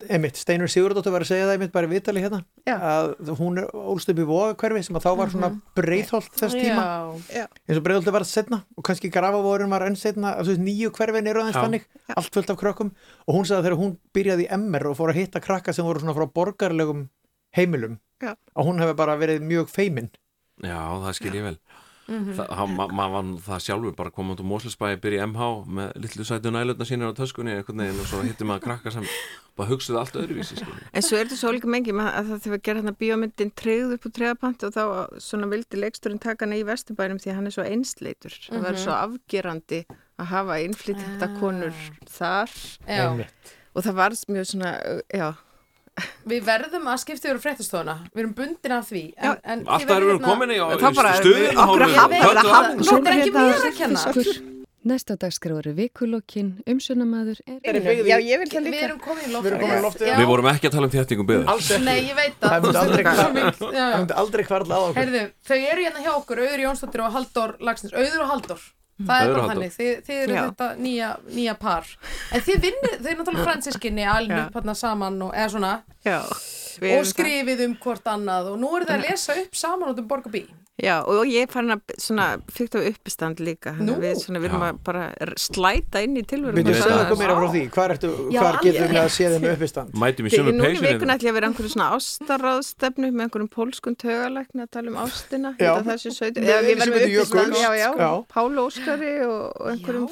[0.09, 2.77] einmitt, Steinur Sigurdóttir var að segja það einmitt bara í viðtali hérna Já.
[2.81, 6.85] að hún er ólst upp í vogakverfi sem að þá var svona breiðholt þess tíma
[7.29, 7.43] Já.
[7.69, 11.59] eins og breiðholti var setna og kannski grafavorin var enn setna nýju hverfin eru aðeins
[11.59, 11.61] Já.
[11.67, 11.85] þannig
[12.17, 12.89] allt fullt af krökkum
[13.27, 15.85] og hún sagði að þegar hún byrjaði í MR og fór að hitta krakka sem
[15.85, 17.05] voru svona frá borgarlegum
[17.53, 18.33] heimilum Já.
[18.57, 20.09] að hún hefði bara verið mjög feimin
[20.65, 21.57] Já, það skil ég vel
[22.11, 22.33] Mhm.
[22.35, 25.93] það, hann- ma var það sjálfur bara komað út úr Móslisbæi, byrja í MH með
[26.03, 29.05] litlu sætu nælutna sínir á töskunni veginn og svo hittir maður krakka sem
[29.57, 30.81] bara hugsaði allt öðruvísi skilur.
[30.93, 33.93] En svo er þetta svo líka mengi að það þegar við gerum hérna bíómyndin treyð
[33.95, 34.83] upp úr treyðapanti og þá
[35.19, 38.33] svona vildi leiksturinn taka hana í Vesturbænum því að hann er svo einsleitur.
[38.49, 38.65] Það Mhm.
[38.65, 39.85] verður svo afgerandi
[40.19, 41.73] að hafa innflytjenda konur
[42.07, 42.49] þar
[42.87, 43.25] Já.
[43.73, 45.35] Og það var mjög svona, já,
[46.31, 49.03] Við verðum að skipta yfir fréttastofuna, við erum bundin af því.
[49.17, 50.79] En, en þið Alltaf erum við verðið komin í hafna.
[52.81, 54.49] Þetta er ekki mér að kenna.
[54.81, 57.77] Næsta dagskráður vikulokkin, umsönamaður er...
[58.01, 58.73] Já, ég vil það líka.
[58.73, 59.45] Við erum komin í loftið.
[59.45, 60.07] Við erum komin í loftið.
[60.09, 60.15] Já.
[60.17, 61.85] Við vorum ekki að tala um þéttingum byggðar Alls ekki.
[61.85, 62.81] Nei, ég veit það það.
[63.93, 65.13] myndi aldrei, kvarla á okkur
[65.51, 68.65] þau eru hérna hjá okkur, Auður Jónsdóttir og Halldór Lagsnes, Auður og Halldór.
[69.07, 70.41] Það er bara þannig, þið, þið eru Já.
[70.45, 71.91] þetta nýja, nýja par.
[72.31, 75.73] En þið vinnið, þau eru náttúrulega fransiskinni, alveg upp hérna saman og eða svona,
[76.05, 76.17] já.
[76.81, 77.11] við og erum það.
[77.13, 80.29] skrifið um hvort annað og nú eru það að lesa upp saman út um Borg
[80.29, 80.43] og Bí.
[80.79, 83.73] Já, og ég er farin að svona, fikk það uppistand líka.
[83.77, 83.97] Nú?
[84.01, 84.61] Við, svona, við Já.
[84.69, 85.03] að bara
[85.37, 86.55] slæta inn í tilverum.
[86.57, 87.03] Byrju, veit segðu það.
[87.03, 89.93] okkur meira frá því, hvar, ertu, Já, hvar getum við að sé þeim uppistand?
[90.01, 93.25] Mætum í Þegar sömu nú í vikuna ætla ég að vera einhverju svona ástaráðstefnu með
[93.27, 95.71] einhverjum pólskun tögalækni að tala um ástina Já.
[96.01, 97.61] Sveit Með Já, við verðum Jökuls.
[97.61, 98.11] Já, já.
[98.31, 99.45] Pálu Óskari og,
[99.75, 100.09] einhverjum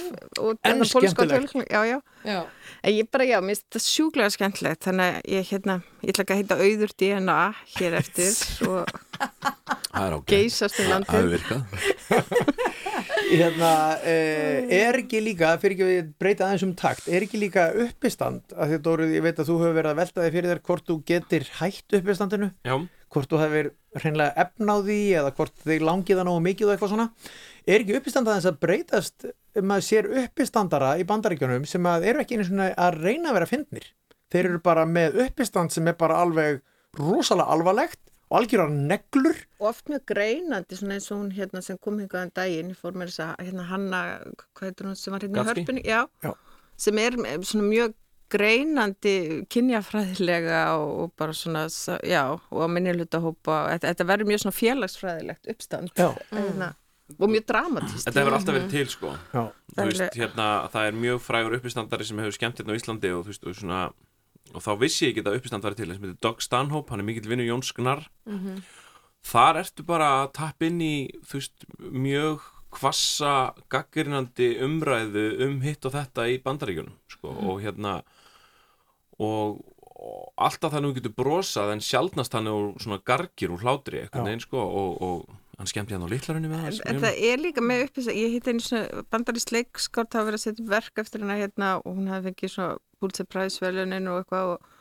[0.86, 1.56] skemmtilegt.
[1.56, 1.82] tögalækni Já,
[2.28, 2.44] já
[2.88, 6.36] ég bara, já, mér finnst þetta sjúklega skemmtilegt þannig að ég, hérna, ég ætla ekki
[6.36, 7.40] að heita auður DNA
[7.76, 8.40] hér eftir
[8.70, 9.00] og
[9.90, 11.64] Það er ágætt geysast um Það hefur landið virkað.
[13.30, 17.68] Hérna, uh, er ekki líka, fyrir ekki að breyta aðeins um takt, er ekki líka
[17.86, 20.62] uppistand, að því Dóruð, ég veit að þú hefur verið að velta þig fyrir þér
[20.70, 22.76] hvort þú getur hætt uppistandinu, Já,
[23.14, 26.74] hvort þú hefur hreinlega efna á því eða hvort þig langið það nógu mikið og
[26.76, 27.08] eitthvað svona,
[27.66, 29.26] er ekki uppistand aðeins að breytast
[29.60, 33.40] um að sér uppistandara í bandaríkjunum sem að eru ekki einu svona að reyna að
[33.40, 33.88] vera fyndnir.
[34.30, 36.62] Þeir eru bara með uppistand sem er bara alveg
[37.00, 39.40] rosalega alvarlegt og algjörar neglur.
[39.60, 42.94] Og oft mjög greinandi svona eins og hún hérna sem kom hingað en daginn fór
[42.98, 44.02] með þess að hérna Hanna
[44.54, 45.86] hvað heitir hún sem var hérna í hörpunni?
[45.88, 46.36] Já, Já.
[46.78, 47.96] sem er svona mjög
[48.30, 49.14] greinandi
[49.50, 51.66] kynjafræðilega og, og bara svona
[52.06, 53.64] já, og að minni hluta hópa.
[53.74, 55.94] Þetta, þetta verður mjög svona félagsfræðilegt uppstand.
[55.98, 56.12] Já.
[56.36, 56.70] hérna,
[57.18, 59.16] og mjög dramatist Þetta hefur alltaf verið til sko.
[59.80, 63.48] Veist, hérna, það er mjög frægur uppistandari sem hefur skemmt hérna á Íslandi og veist,
[63.48, 63.88] og svona
[64.50, 67.08] og þá vissi ég ekki að uppistand var til sem heitir Doug Stanhope, hann er
[67.08, 68.06] mikill vinnu Jóns Gnar
[69.26, 70.96] þar ertu bara að tappa inn í
[71.32, 78.04] veist, mjög kvassa gaggrinandi umræðu um hitt og þetta í bandaríkjunum sko, og hérna
[79.20, 83.64] og, og alltaf þannig að þú getur brosað en sjaldnast hann er svona gargir úr
[83.66, 84.28] hlátri eitthvað Já.
[84.30, 87.62] neginn sko og, og hann skemmti hann á litlarunni með hans En það er líka
[87.64, 91.26] með uppis ég hitt einu svona bandarist leikskárt það var verið að setja verk eftir
[91.26, 94.72] hana hérna og hún hafði fengið svona Pulitzer Prize velunin og eitthvað og,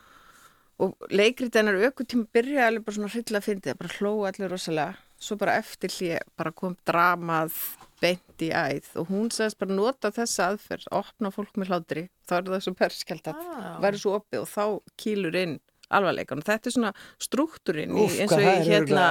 [0.87, 4.97] og leikrið hennar aukutíma byrjaði alveg bara svona hryllilega að fyndi bara hlóa allir rosalega.
[5.19, 7.55] Svo bara eftir hlýja bara kom dramað
[7.99, 12.33] beint í æð og hún sagðist bara nota þessa aðferð opna fólk með hlátri þá
[12.37, 13.73] er það svo perskjald að Ah.
[13.83, 14.63] verður svo opið og þá
[15.03, 15.57] kýlur inn
[15.89, 16.91] alvarleikan og þetta er svona
[17.21, 19.05] struktúrin Úff, í, eins og er hérna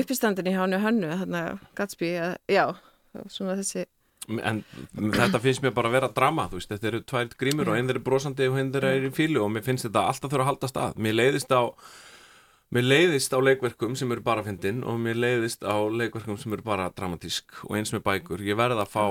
[0.00, 1.42] uppistandin í hánu hönnu hérna
[1.78, 2.64] Gatsby, að- já
[3.28, 3.86] svona þessi
[4.30, 4.60] en
[4.94, 7.88] þetta finnst mér bara að vera drama þú veist, þetta eru tvær grímur og einn
[7.88, 10.50] þeir eru brosandi og þeir eru í fílu og mér finnst þetta alltaf þurfa að
[10.52, 11.62] halda stað mér leiðist á
[12.70, 16.62] mér leiðist á leikverkum sem eru bara fyndin og mér leiðist á leikverkum sem eru
[16.66, 18.44] bara dramatísk og eins með bækur.
[18.46, 19.06] Ég verði að fá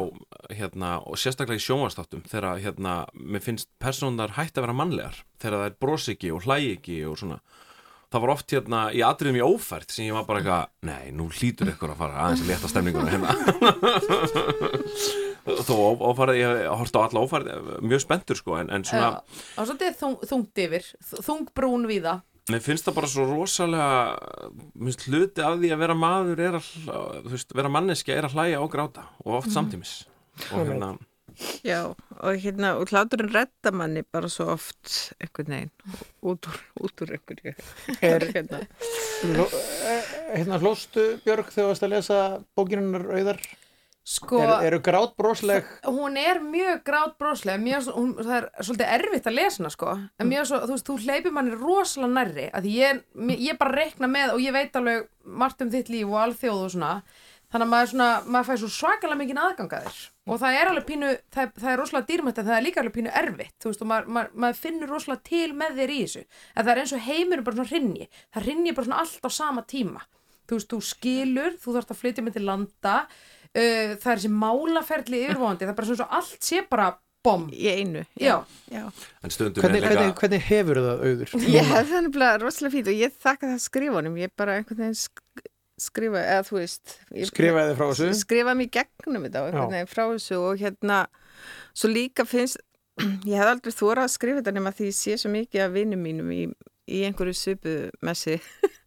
[0.55, 5.57] hérna og sérstaklega í sjónvastáttum þegar hérna mér finnst persónar hætti að vera mannlegar þegar
[5.57, 7.41] það er brosi ekki og hlægi ekki og svona.
[8.09, 11.27] Það var oft hérna í atriðum í ófært sem ég var bara eitthvað, nei, nú
[11.29, 13.35] hlýtur ykkur að fara aðeins að leta stemninguna hérna.
[15.67, 15.75] Þó
[16.09, 19.93] ófærið, ég horfst á alla ófærið mjög spenntur sko, en, en svona Já, og svolítið
[20.01, 20.89] þung, þungt yfir
[21.27, 22.15] þung brún víða
[22.49, 23.89] mér finnst það bara svo rosalega
[24.79, 26.69] minnst hluti af því að vera maður er að,
[27.29, 29.55] veist, vera manneskja er að hlæja og gráta og oft Mhm.
[29.57, 29.93] samtímis
[30.51, 30.97] og hérna,
[31.63, 31.85] Já,
[32.19, 35.71] og hérna, og hláturinn redda manni bara svo oft einhvern veginn
[36.23, 37.53] út úr, út úr einhverju
[38.01, 38.59] Er- hérna.
[39.23, 39.53] Ló-
[39.87, 40.03] eh,
[40.35, 42.17] Hérna hlóstu Björg þegar þú varst að lesa
[42.57, 43.39] bókinunar auðar
[44.09, 48.47] Sko- er, Eru grát brosleg hún er mjög grát broslega mjög, svo- hún, það er
[48.65, 49.95] svolítið erfitt að lesa hana sko.
[50.19, 53.03] En mjög svo, þú veist, þú hleypir manni rosalega nærri að því ég,
[53.49, 56.71] ég bara reikna með og ég veit alveg margt um þitt líf og alþjóð og
[56.73, 56.93] svona.
[57.49, 61.07] Þannig að maður, svona, maður fær svo svakalega mikið aðgangaðir og það er alveg pínu
[61.33, 63.89] það, það er rosalega dýrmætt en það er líka alveg pínu erfitt þú veist og
[63.89, 66.21] maður, maður, maður finnur rosalega til með þér í þessu.
[66.53, 68.05] En það er eins og heimur bara svona hrinni
[68.35, 70.05] það hrinni bara svona allt á sama tíma.
[70.49, 72.95] Þú veist, þú skilur, þú þarfst að flytja með til landa
[73.57, 76.89] uh, það er þessi málaferli yfirvóðandi, það er bara svona svo allt sé bara
[77.25, 78.37] bom í einu já,
[78.71, 78.85] já.
[79.23, 81.33] en stundum hvernig, er líka hvernig, hvernig hefur það auður?
[81.51, 84.99] Ég hef það nefnilega rosalega fínt og ég þakka það skrifunum, ég bara einhvern veginn
[84.99, 85.47] sk
[85.79, 88.07] skrifa, eða þú veist ég, Skrifaði þið frá þessu?
[88.19, 89.75] Skrifa mér gegnum þetta og einhvern Já.
[89.75, 90.97] veginn frá þessu og hérna
[91.77, 92.59] svo líka finnst
[93.29, 96.03] ég hef aldrei þórað að skrifa þetta nema því ég sé svo mikið af vinnum
[96.03, 96.41] mínum í,
[96.89, 97.75] í einhverju svipu
[98.05, 98.39] messi.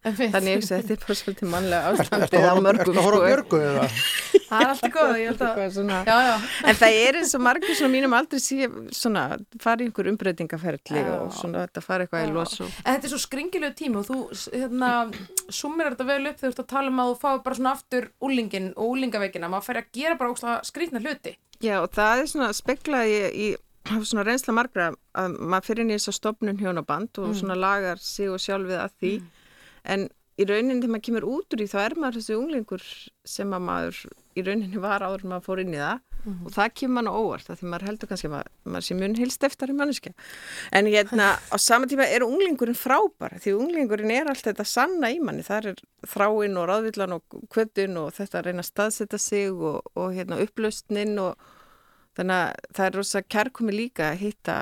[0.03, 3.23] Þannig að þetta er bara svolítið mannlega ástandið að á mörgum ertu að horfa á
[3.23, 3.29] sko.
[3.29, 3.85] Björgu eða?
[4.49, 5.99] það er allt í góð ég held að, Eitthvað svona.
[6.07, 6.33] já, já.
[6.67, 8.67] En það er eins og margir svona mínum aldrei sé
[8.99, 9.23] svona
[9.63, 13.13] fara í einhver umbreytingaferðli og svona þetta fara eitthvað í los og en þetta er
[13.13, 14.19] svo skringilegu tími og þú
[14.51, 14.91] hérna,
[15.47, 17.73] sumir þetta vel upp þegar þú ert að tala um að þú fáið bara svona
[17.77, 21.37] aftur úlingin og úlingaveikina, maður fær að gera bara óslega skrýtna hluti.
[21.63, 23.47] Já, og það er svona speklaði í, í
[23.83, 27.39] svona reynsla margra að maður fyrir þess að stopnun hjónaband og Mm.
[27.41, 29.13] svona lagar sig og sjálfið að því.
[29.85, 32.83] En í rauninni þegar maður kemur út úr því þá er maður þessi unglingur
[33.25, 33.97] sem að maður
[34.35, 35.99] í rauninni var áður en maður fór inn í það.
[36.23, 36.45] Mhm.
[36.45, 39.43] og það kemur mann á óvart því maður heldur kannski að maður, sé mun hilst
[39.43, 40.13] eftir í manneskja.
[40.71, 45.19] En hérna á sama tíma er unglingurinn frábær því unglingurinn er allt þetta sanna í
[45.19, 45.43] manni.
[45.43, 45.75] Það er
[46.07, 50.39] þráin og ráðvillan og kvötun og þetta að reyna að staðsetja sig og, og hérna
[50.39, 51.35] upplaustnin og
[52.17, 54.55] þannig að það er rosa kærkomi líka að hitta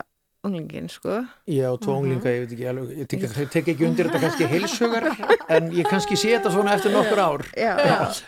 [0.43, 1.99] unglingin sko Ég á tvo Mhm.
[2.01, 5.05] unglinga, ég veit ekki alveg, ég tek, ég tek ekki undir þetta kannski heilsugar,
[5.53, 7.43] en ég kannski sé þetta svona eftir nokkur ár.
[7.53, 7.75] Já,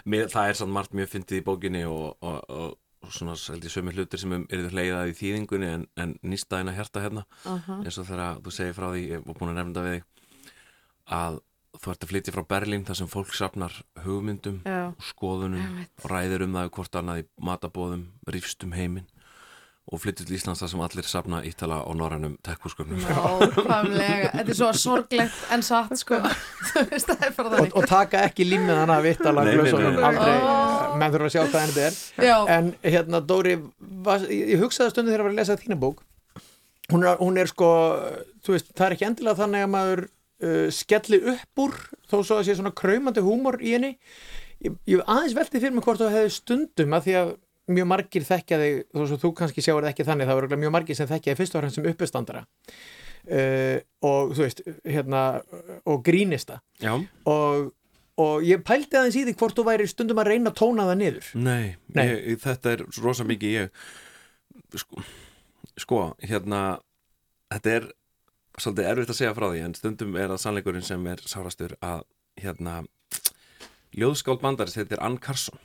[0.06, 3.66] Mér, það er samt margt mjög fyndið í bókinni og, og, og, og svona held
[3.66, 7.80] ég sömu hlutir sem um, eru leiðað í þýðingunni en, en nýstaðina hjarta hérna Aha.
[7.84, 10.06] eins og þegar þú segir frá því ég var búin að nefnda við þig
[11.18, 11.40] að
[11.82, 13.74] þú ert að flytja frá Berlín þar sem fólk safnar
[14.06, 14.92] hugmyndum Já.
[14.94, 19.08] og skoðunum og ræðir um það hvort annað í matabóðum rífst um heiminn
[19.92, 24.56] og flyttir til Íslands þar sem allir safna ítala á norrænum tekkúsköpnum Nákvæmlega, þetta er
[24.56, 26.22] svo sorglegt en satt sko.
[26.70, 27.76] Þú veist, það er bara Og, þannig.
[27.82, 30.06] og taka ekki límið hana að vittala Nei, nei, nei, glösunum, nei.
[30.08, 32.00] aldrei, menn þurfa að sjá hvað en þetta er.
[32.30, 32.38] Já.
[32.56, 33.58] En hérna, Dóri,
[34.08, 36.00] var, ég ég hugsaði stundu þegar ég var að lesa þína bók,
[36.94, 37.70] hún er, hún er sko,
[38.48, 40.06] þú veist, það er ekki endilega þannig að maður
[40.44, 41.78] uh, skelli upp úr,
[42.12, 43.96] þó svo að sé svona kraumandi húmor í henni.
[44.64, 47.34] Ég, ég aðeins veltið fyrir mig hvort þú hefði stundum að því að
[47.74, 50.76] mjög margir þekkja þig, þó svo þú kannski sjáur það ekki þannig, það voru mjög
[50.76, 52.44] margir sem þekkja þig fyrst og fremst sem uppistandara.
[53.24, 55.20] Uh, og þú veist, hérna,
[55.88, 56.98] og grínista Já,
[57.32, 57.70] og,
[58.20, 60.98] og ég pældi aðeins í því hvort þú væri stundum að reyna að tóna það
[61.00, 62.02] niður Nei, Nei.
[62.04, 63.86] Ég, þetta er rosa mikið ég
[64.76, 65.06] sko,
[65.86, 66.60] sko, hérna
[67.54, 67.88] þetta er
[68.60, 72.04] svolítið erfitt að segja frá því en stundum er það sannleikurinn sem er sárastur að
[72.42, 72.82] hérna
[73.98, 75.60] ljóðskáld bandarist heitir Ann Carson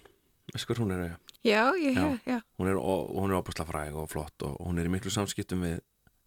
[0.53, 1.19] veist hver hún er?
[1.45, 2.09] Já, ég Já.
[2.27, 2.39] já.
[2.59, 5.13] hún er, og, og hún er opasla fræg og flott og hún er í miklu
[5.13, 5.79] samskiptum við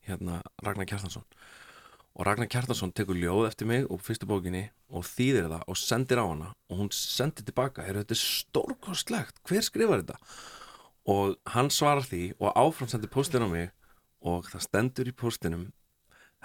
[0.07, 1.25] hérna Ragnar Kjartansson
[2.11, 6.21] og Ragnar Kjartansson tekur ljóð eftir mig og fyrstu bókinni og þýðir það og sendir
[6.21, 10.17] á hana og hún sendir tilbaka er þetta stórkostlegt, hver skrifar þetta
[11.11, 13.69] og hann svarar því og áfram sendir postin á mig
[14.21, 15.69] og það stendur í postinum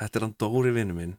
[0.00, 1.14] þetta er hann Dóri vinnu minn.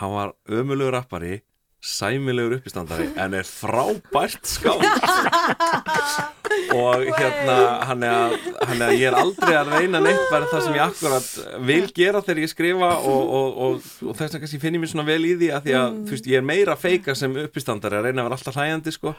[0.00, 1.40] Hann var ömulugur rappari
[1.86, 4.82] sæmilegur uppistandari en er frábært skáld
[6.76, 7.56] og hérna
[7.88, 8.36] hann er, að,
[8.68, 11.28] hann er að ég er aldrei að reyna neitt bara það sem ég akkurat
[11.70, 14.92] vil gera þegar ég skrifa og, og, og, og þess vegna kannski finn ég mér
[14.92, 17.36] svona vel í því að því að þú veist, ég er meira að feika sem
[17.46, 19.14] uppistandari að reyna að vera alltaf hlæjandi sko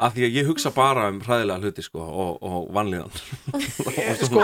[0.00, 3.10] að því að ég hugsa bara um hræðilega hluti sko og, og vanlíðan.
[4.20, 4.42] Sko,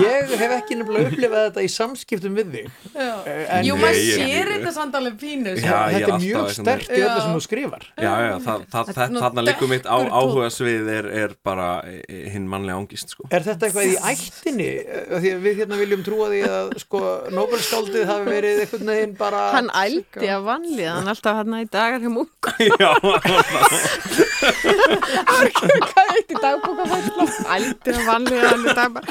[0.00, 2.68] ég hef ekki nefnilega upplifað þetta í samskiptum við þig.
[2.94, 5.66] En- Jú, maður sér þetta samt alveg pínu sko.
[5.68, 7.86] Já, þetta er mjög sterkt í öllu sem þú skrifar.
[8.00, 13.10] Já, já, er þarna liggur mitt áhuga svið er, er bara eh, hinn mannlega ángist
[13.12, 13.26] sko.
[13.34, 14.68] Er þetta eitthvað í ættinni?
[15.10, 17.00] Af Því að við hérna viljum trúa því að sko
[17.34, 22.00] Nobelskáldið hafi verið einhvern veginn bara Hann ældi af vanlið, hann alltaf hann í dagar
[22.04, 22.52] hjá múk.
[22.64, 22.90] Já,
[24.74, 27.26] Hvað eitt í dagbókafæsla?
[27.56, 29.04] Ældi af vanlið, hann í dagar.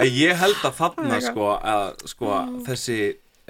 [0.00, 2.34] En ég held að þarna sko, að, sko
[2.66, 2.98] þessi,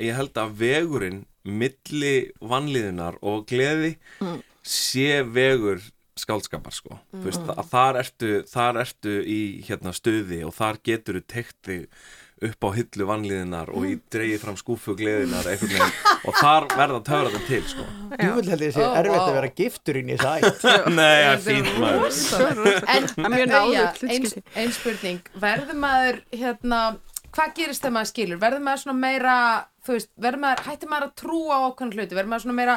[0.03, 2.15] ég held að vegurinn milli
[2.45, 4.43] vanlíðunar og gleði Mm.
[4.67, 5.81] sé vegur
[6.25, 6.97] skáldskapar sko.
[7.13, 7.27] Mm.
[7.27, 11.87] veist, að þar ertu, þar ertu í hérna stuði og þar getur þú tekt þig
[12.41, 17.61] upp á hillu vanlíðunar og í dreigið fram skúfu gleðinar og þar verða töfraðan til
[17.69, 17.85] sko.
[18.17, 19.27] Jú vil held ég sé Ó, erfitt vá.
[19.27, 20.65] að vera giftur inn í þess ætt.
[20.97, 22.17] Nei, það er fínt maður.
[22.95, 24.55] En Það er mjög náðugt Freyja, ein, hlutskipti.
[24.63, 25.21] ein spurning.
[25.45, 26.81] Verður maður, hérna
[27.31, 28.39] Hvað gerist þegar maður skilur?
[28.43, 29.35] Verður maður svona meira
[29.87, 32.17] Þú veist, verður maður, hættir maður að trúa á ákveðan hluti?
[32.19, 32.75] Verður maður svona meira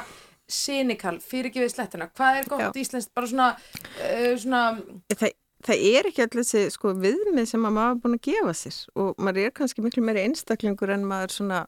[0.53, 3.13] cynical Fyrirgefið slettuna Hvað er gott íslenskt?
[3.15, 3.49] Bara svona,
[3.99, 4.63] uh, svona
[5.13, 5.35] Það,
[5.67, 8.81] það er ekki allir þessi sko, viðmið sem að maður er búin að gefa sér.
[8.99, 11.61] Og maður er kannski miklu meiri einstaklingur en maður svona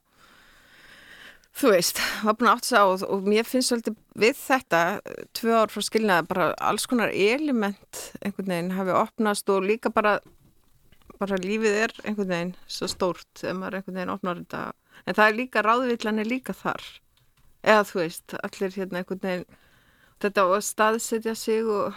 [1.56, 4.82] þú veist, var búin að átt sig á og, og mér finnst svolítið við þetta
[5.38, 10.18] tvö ár frá skilnaði bara alls konar element einhvern veginn hafi opnast og líka bara
[11.16, 14.64] bara lífið er einhvern veginn svo stórt ef maður einhvern veginn opnar þetta.
[15.06, 16.84] En það er líka ráðvillan er líka þar
[17.66, 19.48] eða þú veist, allir hérna einhvern veginn
[20.24, 21.96] þetta og að staðsetja sig og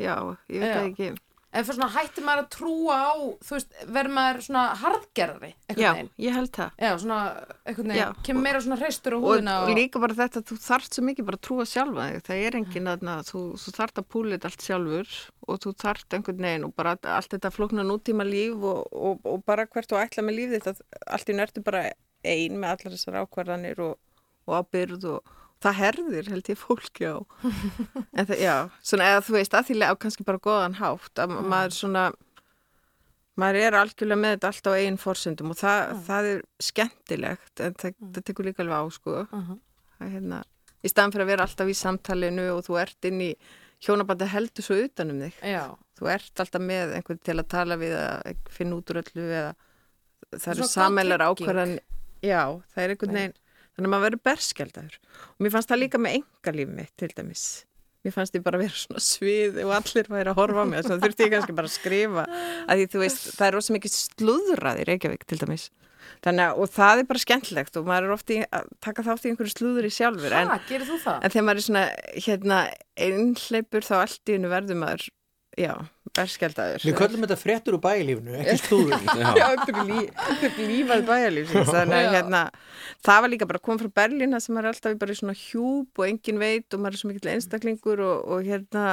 [0.00, 0.14] já,
[0.50, 0.86] ég veit Já.
[0.88, 1.10] ekki.
[1.50, 3.10] En fyrir svona hættir maður að trúa á
[3.42, 6.10] Þú veist, verður maður svona harðgerðari Já, veginn?
[6.22, 6.76] ég held það.
[6.78, 7.16] Já, svona,
[7.66, 10.94] einhvern veginn Kemur meira svona hreistur á og, húðina og líka bara þetta, þú þarft
[10.94, 14.06] svo mikið bara að trúa sjálfa þig, það er engin aðna, þú, þú þarft að
[14.14, 15.16] púla þetta allt sjálfur
[15.50, 19.42] og þú þarft einhvern veginn og bara allt þetta flókna nútíma líf og, og, og
[19.50, 20.76] bara hvert þú ætla með líf þetta,
[21.10, 21.82] allt í nördu bara
[22.22, 23.98] ein með allar þessar ákvarðanir og,
[24.50, 27.16] og ábyrð og það herðir held ég fólki á.
[28.16, 28.56] En það, já,
[28.90, 32.04] svona eða þú veist aðþýrlega á kannski bara góðan hátt að maður svona
[33.40, 37.76] maður er algjörlega með þetta allt á eigin forsendum og það, það er skemmtilegt en
[37.80, 39.16] það, það tekur líka alveg á sko.
[39.30, 40.40] Það er hérna
[40.80, 43.30] í staðan fyrir að vera alltaf í samtalinu og þú ert inn í
[43.84, 45.38] hjónabandi heldur svo utanum þig.
[45.44, 45.64] Já,
[45.96, 49.52] þú ert alltaf með einhvern til að tala við að finna út úr öllu eða
[50.30, 50.66] það eru
[51.20, 51.30] trygging.
[51.30, 51.76] ákvarðan
[52.24, 52.42] já,
[52.74, 53.38] það er einhvern veginn
[53.74, 55.00] þannig að maður verður berskjaldaður.
[55.34, 57.44] Og mér fannst það líka með engalíf mitt til dæmis.
[58.00, 60.94] Mér fannst ég bara vera svona svið og allir væri að horfa á mig þess
[60.94, 62.24] að þurfti ég kannski bara að skrifa.
[62.64, 65.66] Að því þú veist, það er rosa mikið slúðrað í Reykjavík til dæmis.
[66.24, 69.30] Þannig að, og það er bara skemmtilegt og maður er ofti að taka þátt í
[69.30, 70.52] einhverju slúður í sjálfur en,
[70.88, 71.18] þú það?
[71.20, 71.84] en þegar maður er svona
[72.26, 72.58] hérna
[73.06, 75.06] einhleipur þá allt í hennu verður maður
[75.60, 75.72] já,
[76.18, 76.84] berskjaldaður.
[76.84, 79.06] Við köllum þetta fréttur úr bæilífinu, ekki slúður
[79.40, 81.70] Já, þetta er lífað bæjarlífsins.
[81.70, 82.42] Þannig að hérna,
[83.06, 85.36] það var líka bara koma frá Berlín þar sem er alltaf í bara í svona
[85.38, 88.86] hjúp og engin veit og maður er svo mikill einstaklingur og, og hérna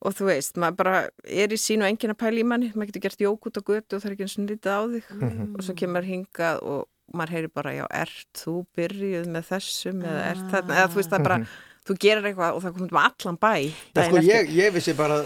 [0.00, 2.94] og þú veist, maður bara er í sín og engin að pæla í manni, maður
[2.94, 5.10] getur gert jók út á götu og það er ekki eins og lítið á þig.
[5.58, 10.22] Og svo kemur hingað og maður heyri bara, já, ert þú byrjuð með þessum eða
[10.30, 11.38] ert þarna, eða þú veist, það bara
[11.88, 15.16] þú gerir eitthvað og það komið um allan bæ Já, sko, ég, ég vissi bara,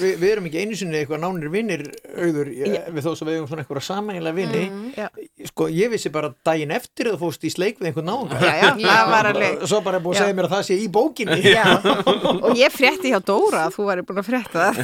[0.00, 1.84] við, við erum ekki einu sinni eitthvað nánir vinnir
[2.16, 2.88] auður yeah.
[2.94, 5.08] við þó sem við eigum svona eitthvað samægilega vinni Já.
[5.52, 8.40] sko, ég vissi bara daginn eftir að þú fóst í sleik við einhvern náunga.
[8.40, 10.88] Já, já, það var alveg- Svo bara búið að segja mér að það sé í
[10.96, 11.38] bókinni.
[11.58, 11.66] Já,
[12.48, 14.82] og ég frétti hjá Dóra að þú væri búin að frétta það.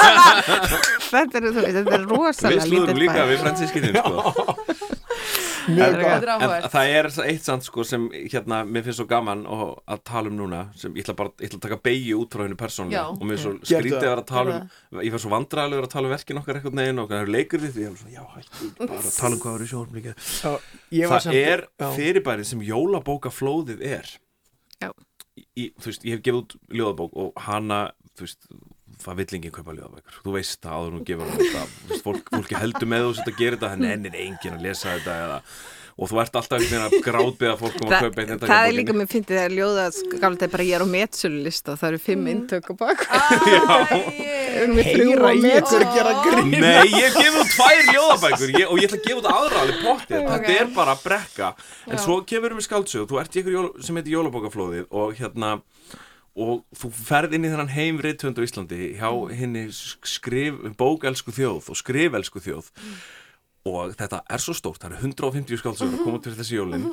[1.12, 4.90] Þetta er, þú veist, þetta er Við rosalega slúðum lítill líka við fransískinni sko.
[5.68, 10.00] Mjög er en það er eitt samt sko sem hérna, mér finnst svo gaman að
[10.08, 12.58] tala um núna sem ég ætla bara ég ætla að taka beigju út frá hennu
[12.58, 16.10] persónlega og mér er svo skrítið að tala um ég var svo vandræðilegur að tala
[16.10, 17.84] um verkin okkar eitthvað neginn og er leikur því því.
[17.86, 18.24] Ég er svo, já
[18.82, 19.62] bara að tala um hvað er
[20.98, 21.66] ég var það samt- er
[21.98, 24.12] fyrirbærið sem jólabókaflóðið er.
[24.82, 24.90] Já.
[25.56, 27.78] í, þú veist, ég hef gefið út ljóðabók og hana,
[28.18, 28.48] þú veist
[29.04, 32.58] það vill enginn kaupa ljóðabækur, þú veist það áður nú gefur hann þetta, fólk, fólki
[32.58, 35.38] heldur með þú að gera þetta, en ennir enginn að lesa þetta eða,
[35.92, 38.76] og þú ert alltaf einhvern veginn að grátbeða fólk um að kaupa einn það er
[38.78, 42.30] líka, mér fyndi það að ljóða þetta bara ég er á metsölulista það eru fimm
[42.32, 43.06] intök og bak.
[44.52, 46.52] Heyra á í ykkur gera grín.
[46.52, 48.52] Nei, ég hef gefið út tvær ljóðabækur.
[48.52, 50.24] Ég, og ég ætla að gefa út aðra alveg pottið.
[50.28, 51.52] Þetta er bara brekka.
[51.88, 55.14] En svo kemur við með skáldsög þú ert í ykkur jól, sem heitir jólabókaflóðið og
[55.18, 55.54] hérna
[56.32, 61.72] og þú ferð inn í þennan heim rithönd á Íslandi hjá henni skrif, bókelsku þjóð
[61.72, 62.70] og skrifelsku þjóð.
[63.68, 66.88] Og þetta er svo stórt, það eru 150 skáldsögur að koma til þessi jólin.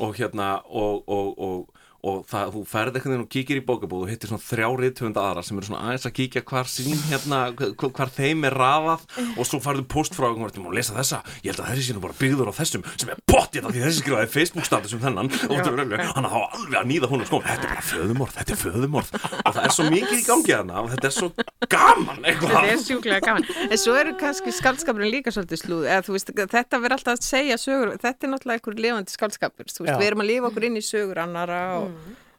[0.00, 4.10] Og hérna og, og, og, og það, þú ferð eitthvað og kíkir í bókabúð og
[4.12, 7.92] hittir svona þrjá rithöfunda aðra sem eru svona aðeins að kíkja hvar sín hérna, hv-
[7.96, 9.06] hvar þeim er rafað
[9.36, 11.96] og svo farðu post frá og þú má lesa þessa, ég held að þessi sé
[11.96, 15.30] nú bara byggður á þessum sem er bótt því þessi skrifaði Facebook status um þennan
[15.32, 19.10] og hann þá alveg að nýða hún sko, þetta er bara föðumorð, þetta er föðumorð
[19.16, 21.30] og það er svo mikið í gangi þarna og þetta er svo
[21.72, 23.44] gaman Þetta eitthvað er sjúklega gaman.
[23.70, 25.84] En svo eru kannski skaldskapurinn líka svolítið slúð.
[25.90, 27.92] Eða, þú veist, þetta verður alltaf að segja sögur.
[28.02, 29.70] Þetta er náttúrulega einhver lifandi skaldskapur.
[29.72, 31.95] Þú veist, við erum að lifa okkur inn í sögur annara og,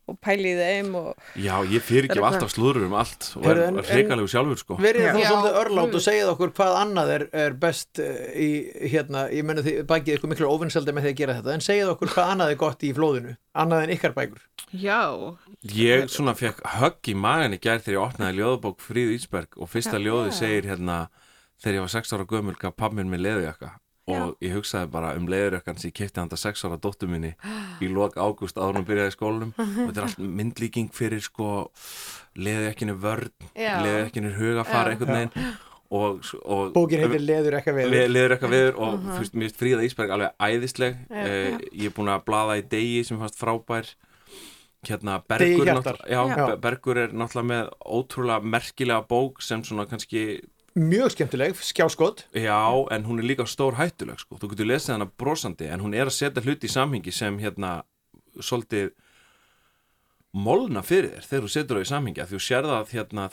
[0.08, 0.94] og pæli í þeim.
[0.98, 1.24] Og...
[1.40, 4.88] Já, ég fyrir ekki alltaf slúður um allt og er, er hrikalegu sjálfur sko þá
[4.88, 5.12] Já.
[5.16, 8.50] svolítið örlátt og segið okkur hvað annað er, er best eh, í,
[8.94, 11.92] hérna, ég menna því bakið ykkur miklu óvinnseldi með því að gera þetta, en segið
[11.96, 14.46] okkur hvað annað er gott í flóðinu, annað en ykkar bækur.
[14.72, 15.02] Já.
[15.76, 19.72] Ég svona fekk högg í magan í gær þegar ég opnaði ljóðabók Fríðu Ísberg og
[19.72, 21.08] fyrsta ljóði segir hérna
[21.58, 23.74] þegar ég var 6 ára gömul gaf pappminn með leðujakka
[24.08, 27.34] og ég hugsaði bara um leðurjakkan sem ég kefti handa 6 ára dóttur minni
[27.84, 31.22] í lok ágúst áður en hún byrjaði í skólanum og þetta er allt myndlíking fyrir
[31.26, 31.50] sko
[32.38, 33.80] leðujakkinu vörn Já.
[33.84, 35.50] leðujakkinu hugafar einhvern veginn
[35.90, 38.10] og, og Bókin heitir Leður ekka veður.
[38.12, 39.12] Leður eitthvað veður og Mhm.
[39.14, 41.22] þú veist, mér finnst Fríða Ísberg alveg æðisleg Já.
[41.24, 43.88] eh, ég er búin að blaða í degi sem fannst frábær
[44.88, 46.46] hérna Bergur, já, Já.
[46.48, 50.42] Be- Bergur er náttúrulega með ótrúlega merkilega bók sem svona kannski
[50.78, 52.26] Mjög skemmtileg, skjáskot.
[52.38, 52.60] já,
[52.94, 54.38] en hún er líka stór hættuleg sko.
[54.38, 57.82] þú getur lesið hana brosandi en hún er að setja hluti í samhengi sem hérna
[58.38, 58.92] svolítið
[60.38, 62.92] molna fyrir þér þegar þú setur það í samhengi af því þú sér það að
[62.94, 63.30] hérna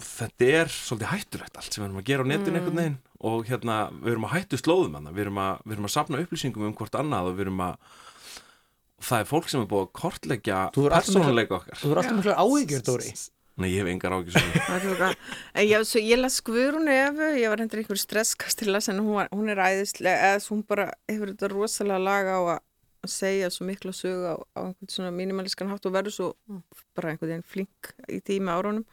[0.00, 2.56] þetta er svolítið hættulegt allt sem við erum að gera á netinu Mm.
[2.60, 5.88] einhvern veginn og hérna við erum að hættu slóðum hana við erum að, við erum
[5.90, 7.76] að sapna upplýsingum um hvort annað og við erum að
[9.04, 12.34] það er fólk sem er búið að kortleggja er persónuleika okkar Þú er alltaf miklu
[12.40, 13.12] áhyggjur, Dóri.
[13.60, 15.14] Nei, ég hef engar er svona-
[15.54, 19.00] En já, svo ég las Guðrúnu Efu, ég var hendur einhver stresskast til að en
[19.04, 22.42] hún, var, hún er æðislega, eða svo hún bara hefur þetta rosalega laga á
[23.04, 26.28] að segja svo mikla sögu á, á einhvern svona mínimalískan hátt og verður svo
[26.96, 28.84] bara einhvern veginn flink í tíma árunum.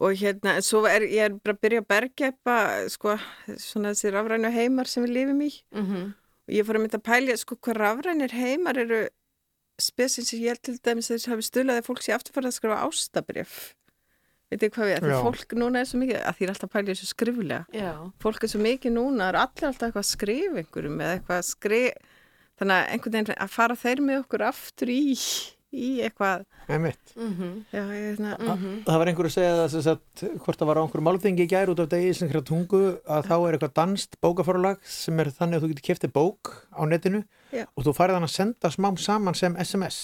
[0.00, 2.56] Og hérna, en svo er ég er bara að byrja að bergjepa
[2.88, 3.18] sko,
[3.60, 5.50] svona þessi rafrænu heimar sem við lifum í.
[5.74, 6.14] Mhm.
[6.50, 9.08] og ég fór að mynda að pælja sko hvað rafrænir heimar eru
[9.84, 12.56] spesin sem ég held til dæmis að þess hafi stuðlaði að fólk sé afturfærið að
[12.58, 13.58] skrifa ástabrif
[14.50, 16.88] veit þið hvað við, því fólk núna er svo mikið að því er alltaf að
[16.88, 17.90] í þessu skriflega Já.
[18.22, 21.48] fólk er svo mikið núna, er allir alltaf eitthvað að skrifa einhverjum eða eitthvað að
[21.50, 22.08] skrifa
[22.60, 25.00] þannig að einhvern veginn að fara þeir með okkur aftur í,
[25.70, 27.14] í eitthvað Einmitt.
[27.16, 27.52] Mhm.
[27.70, 28.34] já, ég veitna
[28.86, 31.50] Það var einhver að segja það sem sagt, hvort það var á einhverju málþingi í
[31.54, 35.30] gær út af degi sem hverja tungu að þá er eitthvað danst bókaforlag sem er
[35.38, 37.64] þannig að þú getur keftið bók á netinu Já.
[37.76, 40.00] og þú farið hann að senda smám saman sem SMS.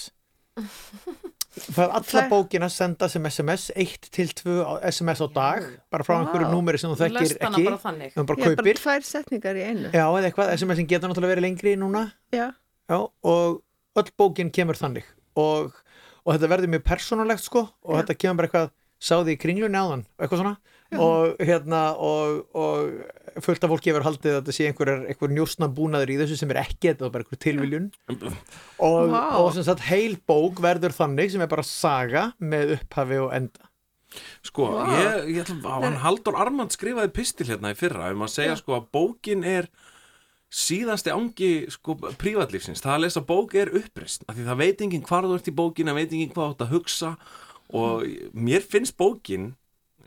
[1.57, 4.55] Það er alla Það- bókina að senda sem SMS 1 til 2
[4.91, 6.53] SMS á dag bara frá einhverju Vá.
[6.53, 8.11] númeri sem þú þekkir ekki bara þannig.
[8.13, 11.33] þú bara er bara kaupir tvær setningar í einu Já, eða eitthvað, SMS-in getur náttúrulega
[11.33, 12.53] verið lengri núna Já.
[12.89, 13.61] Já, og
[13.97, 15.03] öll bókin kemur þannig
[15.35, 15.73] og,
[16.25, 18.71] og þetta verður mjög persónulegt sko og þetta kemur bara eitthvað
[19.01, 20.57] sáði í kringlunni áðan, eitthvað svona
[20.95, 25.67] og hérna og, og fullt af fólki hefur haldið að þetta sé einhver, einhver njósna
[25.73, 27.89] búnaður í þessu sem er ekki þetta er bara einhver tilviljun.
[28.79, 29.23] Og, Vá.
[29.41, 33.67] og sem sagt heil bók verður þannig sem er bara saga með upphafi og enda.
[34.47, 34.87] Sko, Vá.
[34.95, 38.13] ég, ég ætla að hann Haldur Armand skrifaði pistil hérna í fyrra.
[38.15, 39.67] Um að segja sko að bókin er
[40.47, 45.03] síðasti ángi sko prívatlífsins, það að lesa bók er uppreist, af því það veit enginn
[45.03, 47.13] hvar þú ert í bókin, það veit enginn hvað þú ert að hugsa.
[47.75, 49.49] Og mér finnst bókin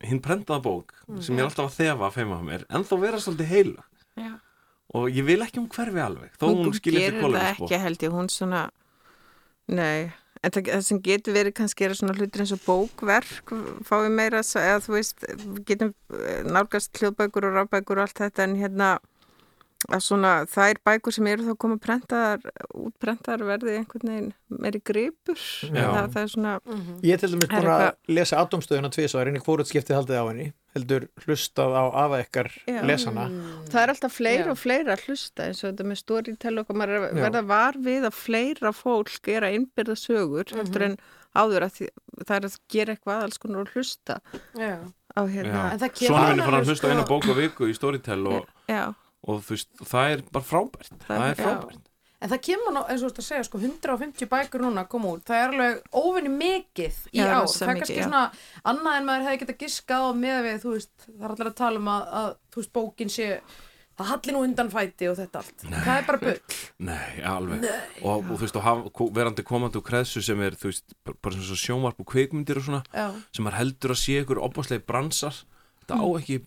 [0.04, 1.22] hinn prentaða bók Mm.
[1.22, 3.82] sem ég er alltaf að þefa að feima á mér, en þá vera svolítið heila
[4.16, 4.32] Já.
[4.94, 7.66] og ég vil ekki um hverfi alveg þó hún, hún skilja gerir eftir það kolum
[7.68, 8.62] ekki held ég, hún svona
[9.68, 10.12] nei,
[10.42, 13.52] en það, það sem getur verið kannski er svona hlutir eins og bókverk
[13.86, 15.26] fáið meira, eða þú veist
[15.68, 18.92] getum eh, nálgast hljóðbækur og rafbækur og allt þetta en hérna
[19.88, 22.42] að svona þær bækur sem eru þá koma prentaðar,
[22.76, 25.40] útprentaðar verði einhvern veginn meiri gripur?
[25.64, 26.54] Það, það er svona
[27.06, 30.20] Ég er til dæmis Er búin að lesa atomstöðuna tvisvar inn í hvort skiptið haldið
[30.20, 30.48] á henni?
[30.76, 32.82] Heldur hlustað á afa ykkar Já.
[32.86, 33.24] lesana?
[33.72, 34.50] Það er alltaf fleira Já.
[34.52, 38.06] og fleira að hlusta eins og þetta með storytell og maður er verða var við
[38.06, 40.96] að fleira fólk er að innbyrða sögur heldur en
[41.34, 41.88] áður að því,
[42.26, 44.20] það er að gera eitthvað alls konar og hlusta
[44.58, 44.76] Já.
[45.14, 45.64] á hérna.
[45.74, 47.74] En það kemur Svona er alveg, fann að hlusta sko- eina bók á viku í
[47.74, 48.84] Storytel og, Já.
[49.26, 51.44] Og þú veist, það er bara frábært það er Já.
[51.44, 51.86] frábært
[52.20, 54.88] En það kemur nú, eins og þú ert að segja, sko, 150 bækur núna að
[54.92, 55.22] koma út.
[55.24, 57.46] Það er alveg óvinni mikið í Já, ár.
[57.48, 58.02] Það er kannski já.
[58.04, 58.20] svona
[58.68, 61.54] annað en maður hefði getað giskað á með við, þú veist, það er allir að
[61.62, 63.28] tala um að, að þú veist, bókin sé,
[63.96, 66.36] það halli nú undan fæti og þetta allt það er bara bull
[66.90, 67.72] Nei, alveg Nei.
[68.04, 71.32] og, og þú veist, og haf, verandi komandi úr kreðsu sem er, þú veist, bara-
[71.36, 73.08] svona svo sjónvarp og kvikmyndir og svona Já.
[73.32, 75.40] sem maður heldur að sé ykkur opáslegi bransar
[75.90, 76.38] þetta á ekki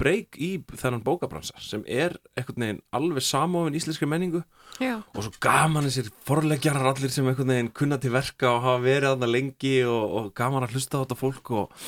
[0.00, 4.42] breyk í þennan bókabransar sem er einhvern veginn alveg samofin íslenskri menningu
[4.80, 5.02] Já.
[5.02, 9.14] og svo gaman þessir forleggjarar allir sem einhvern veginn kunna til verka og hafa verið
[9.14, 11.84] þarna lengi og, og gaman að hlusta á þetta fólk og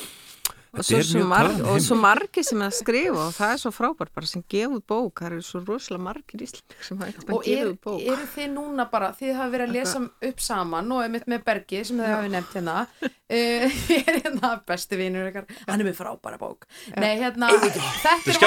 [0.75, 3.71] Og svo, er svo, marg, og svo margir sem að skrifa og það er svo
[3.75, 7.75] frábært bara sem gefur bók, það eru svo rosalega margir íslendingar sem hafa og gefið
[7.85, 8.01] bók.
[8.13, 11.83] eru þið núna bara þið hafa verið að lesa upp saman og einmitt með Bergi
[11.87, 12.77] sem þið hafi nefnt hérna.
[13.25, 14.99] Uh, ég er hérna besti
[15.31, 15.47] ykkar.
[15.65, 16.67] Hann er með frábæra bók.
[16.93, 18.39] Nei hérna, þetta er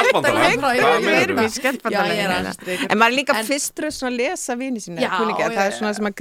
[2.12, 2.52] er hérna.
[2.60, 2.92] dreykur.
[2.92, 6.16] En maður er líka fyrstur að lesa vini sína, það er svona sem að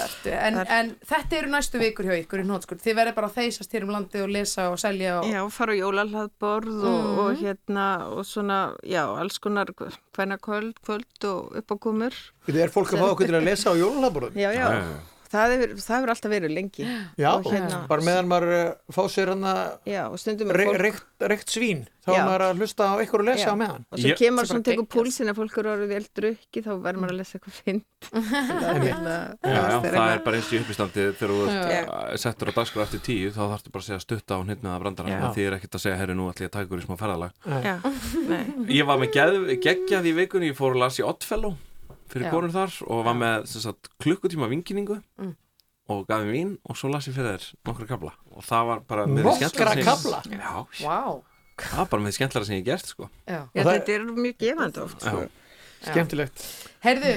[0.00, 0.34] vertu.
[0.34, 2.42] En, en þetta eru næstu vikur hjá ykkur
[2.82, 5.24] þið verður bara að þeysast hér um landið og lesa og selja og...
[5.26, 7.18] Já, fara á jólahlaðborð og, Mhm.
[7.18, 9.66] og hérna, og svona, já, alls konar
[10.16, 12.12] hvenna kvöld, kvöld og uppákomur.
[12.46, 14.34] Þetta er fólk að fá okkur til að lesa á jólunarborðum?
[14.34, 14.66] Já, já,
[15.30, 16.84] Það hefur, það hefur alltaf verið lengi.
[17.20, 20.56] Já, Og hérna- bara meðan maður uh, fá sér hann að Já, og stundum er
[20.66, 20.80] fólk-
[21.30, 23.52] reykt, svín, þá er maður að hlusta á ykkur og lesa Já.
[23.54, 23.84] á meðan.
[23.94, 27.14] Og svo kemur svona tegur púlsin að fólk eru orðið vel drukki, þá verður maður
[27.14, 27.86] að lesa eitthvað fint.
[29.40, 33.40] Það er bara eins í uppistandi þegar þú ert settur á dagskrá eftir tíu þá
[33.54, 36.16] þarftu bara að segja stutta á hnitna að brandara það þýðir ekkert að segja, herru,
[36.18, 37.32] nú ætlum ég að taka ykkur í smá ferðalag
[37.70, 37.74] Já,
[38.30, 38.44] nei.
[38.80, 39.14] Ég var með
[39.66, 41.54] geggjað í vikunni, ég fór að lasa í Oddfellow
[42.12, 42.30] fyrir Já.
[42.34, 45.34] konur þar og var með sem sagt, klukkutíma vinkiningu Mm.
[45.90, 48.80] og gaf mér vín og svo las ég fyrir þér nokkra kabla og það var
[48.86, 50.22] bara með skemmtilega sem ég- kafla?
[50.30, 51.22] Já, Vá
[51.60, 53.10] það var bara með því skemmtilega sem ég gert sko.
[53.28, 55.02] Já, Já, þetta er mjög gefandi oft.
[55.04, 55.28] Já.
[55.80, 56.42] Skemmtilegt.
[56.84, 57.10] Heyrðu,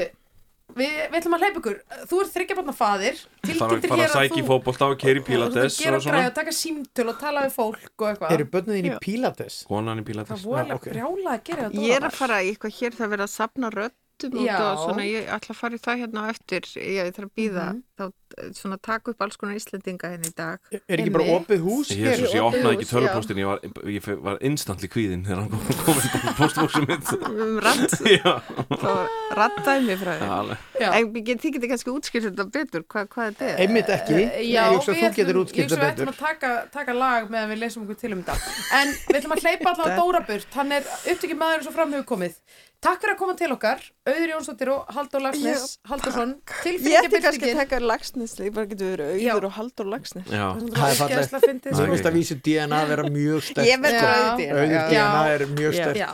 [0.74, 1.78] við, við ætlum að hleypa ykkur
[2.10, 3.18] þú ert þryggjabarna faðir
[3.48, 6.08] Ég þarf að fara að sækja í fótbolta og keiri Þú pílates gera og græði
[6.08, 9.58] svona og taka símtöl og tala við fólk og eitthvað Eru börnin þín í pílates?
[9.68, 12.52] Konan í pílates Það voru alveg brjála að gera þetta Ég er að fara í
[12.54, 14.00] eitthvað hér, það er verið að sapna röddum
[14.46, 14.58] Já.
[14.74, 17.66] og svona, ég ætla að fara í það hérna á eftir, ég þarf að býða,
[17.74, 17.84] Mhm.
[17.94, 20.58] Þá eh, svona taka upp alls konar Íslendinga henni í dag.
[20.90, 22.14] Er ekki bara opið hús hér?
[22.16, 23.60] Jésus, ég Opið opnaði ekki tölvupóstin ég var,
[23.94, 27.94] ég var instantly kvíðin þegar hann kom på postbóksum mitt Um ratt,
[28.84, 28.90] þá
[29.38, 30.98] rattaði mig frá Já, þér.
[30.98, 33.62] En þið getur kannski útskýrt þetta betur, hvað, hvað þetta er?
[33.68, 34.18] Einmitt ekki.
[34.24, 36.18] Eh, Já, Ég hugsa að þú getur ætlum- útskýrt Ég hugsa það við ætlum betur.
[36.18, 39.46] að taka, taka lag meðan við lesum okkur til um þetta En við ætlum að
[39.48, 42.38] hleypa allavega Dóra burt Hann er upptökið maður eins og fram hefur komið
[42.84, 46.34] Takk fyrir að koma til okkar Auður Jónsdóttir og Halldór Lagsnes Halldórsson
[46.68, 50.28] Ég ætti kannski að taka lagsnes, ég bara getur verið auður og haldur lagsnes.
[50.32, 50.46] Já.
[50.60, 51.36] Það er fallegt.
[51.68, 51.88] Þú sko.
[51.94, 53.70] veist að vísi DNA vera mjög sterkt.
[53.70, 54.14] Ég verð sko.
[54.14, 54.88] auður DNA, Auður já.
[54.94, 56.02] DNA er mjög sterkt.
[56.04, 56.12] Já,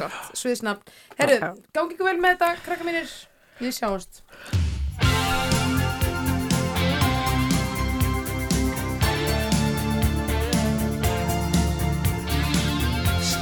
[0.00, 1.38] gott, sviðsnafn Herru,
[1.76, 3.14] gangi ykkur vel með þetta, krakka mínir
[3.60, 4.22] Við sjáumst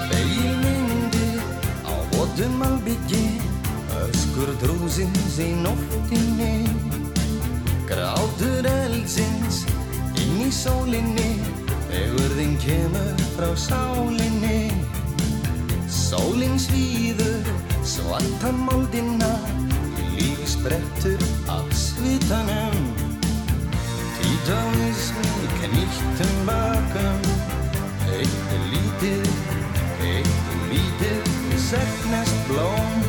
[0.08, 1.40] Speilmyndir
[1.84, 3.24] á votum albyggi
[4.02, 6.52] Öskur drúsins í nóttinni
[7.88, 9.62] Grátur eldsins
[10.20, 11.38] inn í sólinni
[11.88, 14.68] Vegurðin kemur frá sálinni.
[15.88, 17.48] Sólin svíður
[17.88, 19.30] svarta moldina
[20.18, 22.76] Lífi sprettur af svitanum.
[24.18, 27.28] Títavismi knýttum bakum
[28.18, 29.32] Eitt lítið,
[30.04, 31.36] eitt lítið
[31.70, 33.07] Segnast blóm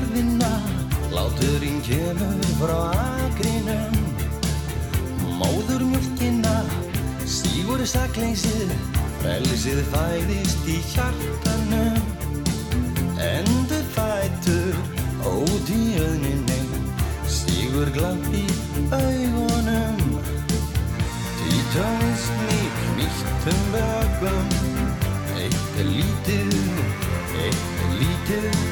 [0.00, 0.50] Jarðina
[1.12, 3.96] Láturinn kemur frá akrinum.
[5.36, 6.54] Móður mjölkina
[7.28, 8.72] Stígur sakleysið
[9.20, 12.00] Frelsið fæðist í hjartanum
[13.26, 14.80] Endur fætur
[15.28, 16.60] Ót í öðninni
[17.28, 18.46] Stígur glamp í
[18.88, 20.00] augunum.
[21.44, 24.52] Títaðist mig knýttum vögum
[25.36, 26.60] Eitt er lítið
[27.44, 28.69] Eitt er lítið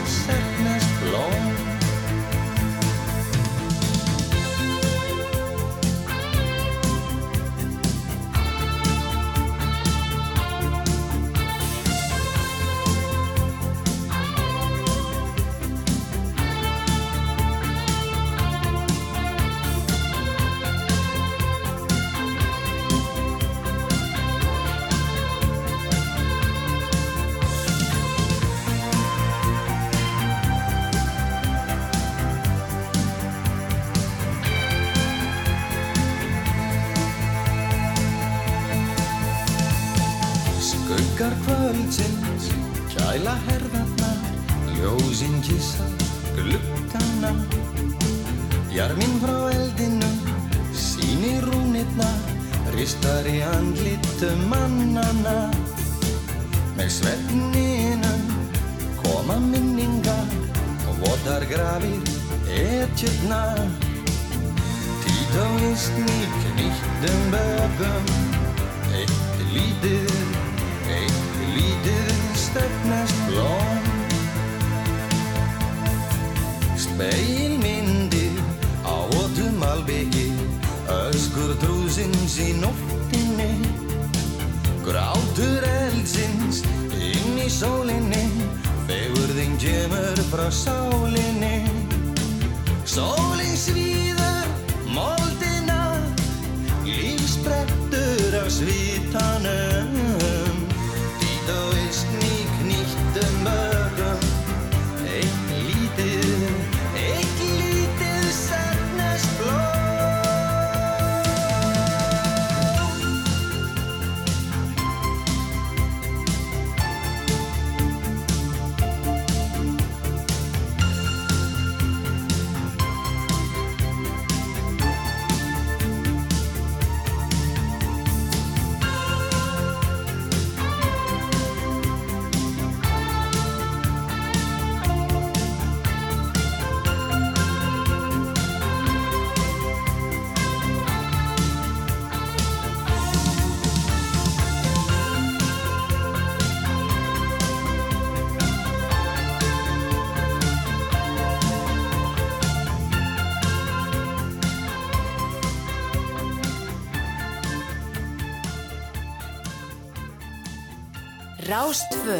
[161.58, 162.14] Rástfö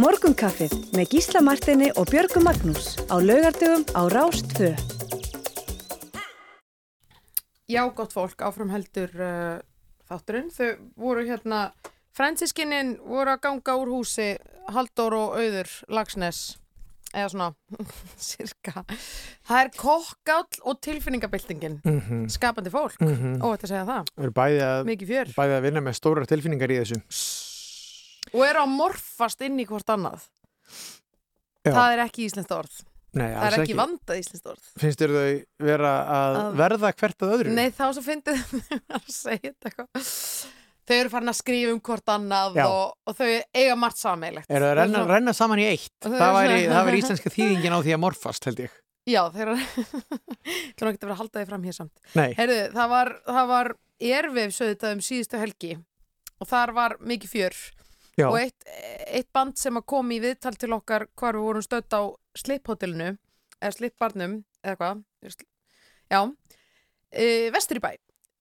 [0.00, 4.72] Morgunkaffið með Gísla Martini og Björgu Magnús á laugardögum á Rástfö
[7.70, 9.62] Já, gott fólk, áfram heldur uh,
[10.10, 10.50] þátturinn.
[10.50, 11.60] Þau voru hérna,
[12.16, 14.32] fransiskinnin voru að ganga úr húsi
[14.74, 16.56] Halldór og Auður Lagsnes,
[17.14, 17.48] eða svona,
[18.30, 18.84] cirka.
[19.48, 22.24] Það er kokkáll og tilfinningabildingin, Mhm.
[22.34, 23.38] skapandi fólk, Mhm.
[23.42, 24.10] og þetta segja það.
[24.16, 27.00] Við erum bæði að, bæði að vinna með stórar tilfinningar í þessu.
[28.34, 30.26] Og eru að morfast inn í hvort annað.
[31.64, 31.72] Já.
[31.72, 32.82] Það er ekki íslenskt orð.
[33.14, 33.76] Nei, það er ekki, ekki.
[33.78, 34.64] vandað íslenskt orð.
[34.82, 37.52] Finnst þér þau vera að, Að- verða hvert að öðru?
[37.54, 38.40] Nei, þá svo fyndið
[38.98, 40.08] að segja þetta eitthvað.
[40.84, 44.50] Þau eru farin að skrifa um hvort annað og, og þau eiga margt sameilegt.
[44.52, 45.94] Eru að renna, renna saman í eitt?
[46.04, 48.74] Það væri, það væri íslenska þýðingin á því að morfast, held ég.
[49.08, 49.56] Já, þeir eru
[50.80, 52.04] er ekki að vera að halda því fram hér samt.
[52.12, 53.72] Heyrðu, það var, það var
[54.10, 55.72] erfið sögðutað um síðustu helgi
[56.40, 57.58] og þar var mikið fjör
[58.18, 58.28] Já.
[58.28, 58.68] og eitt,
[59.08, 62.02] eitt band sem að kom í viðtal til okkar hvar við vorum stödd á
[62.38, 63.10] slipphotellinu
[63.60, 65.04] eða slipbarnum eða hvað
[66.12, 66.20] Já,
[67.10, 67.94] e, vestur í bæ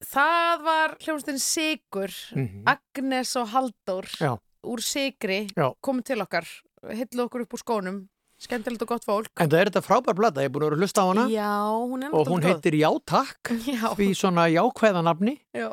[0.04, 2.64] Það var hljómsdinn Sigur Mhm.
[2.68, 4.38] Agnes og Halldór Já.
[4.66, 5.48] úr Sigri
[5.84, 6.48] komið til okkar
[6.92, 8.08] hillu okkur upp úr skónum.
[8.44, 9.28] Skemmtilegt og gott fólk.
[9.40, 11.28] En það er þetta frábær blata, ég er búin að vera að hlusta á hana.
[11.32, 13.54] Já, hún og hún heitir Já takk.
[13.96, 15.40] Því svona jákvæða nafni.
[15.56, 15.72] Já.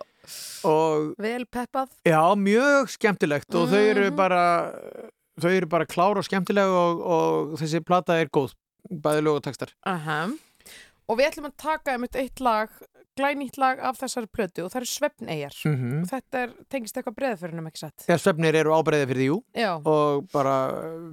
[0.64, 1.88] og Vel peppað.
[2.06, 3.52] Já, mjög skemmtilegt.
[3.54, 4.16] Og þau eru Mhm.
[4.16, 4.72] bara
[5.40, 8.54] þau eru bara klár og skemmtileg og, og þessi plata er góð
[8.92, 9.70] bæði lög og textar.
[9.84, 10.28] Aha.
[11.08, 12.68] Og við ætlum að taka um eitt lag,
[13.18, 15.54] glænýtt lag af þessari plötu og það eru svefneyjar.
[15.66, 16.02] Mhm.
[16.02, 18.04] Og þetta er, tengist eitthvað breðfyrinum, ekki satt?
[18.06, 19.72] Þegar svefnir eru ábreyðið fyrir því, jú Já.
[19.84, 20.56] og bara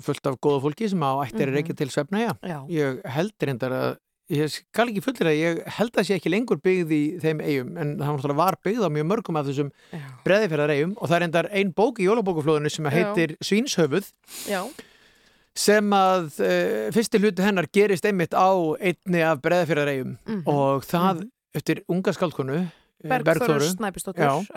[0.01, 1.63] fullt af góða fólki sem á ættir er Mhm.
[1.63, 2.65] ekki til svefna, Já.
[2.69, 3.97] Ég held reyndar að
[4.29, 7.77] ég skal ekki fullir að ég held að sé ekki lengur byggð í þeim eigum
[7.77, 9.71] en það var byggð á mjög mörgum af þessum
[10.25, 12.91] breðifjörðar eigum og það er reyndar ein bók í jólabókaflóðinu sem Já.
[12.91, 14.11] heitir Svínshöfuð
[14.49, 14.67] Já.
[15.55, 20.43] sem að uh, fyrsti hluti hennar gerist einmitt á einni af breðifjörðar eigum Mhm.
[20.45, 21.23] og það
[21.55, 23.67] eftir unga skaldkonu eh, Bergþóru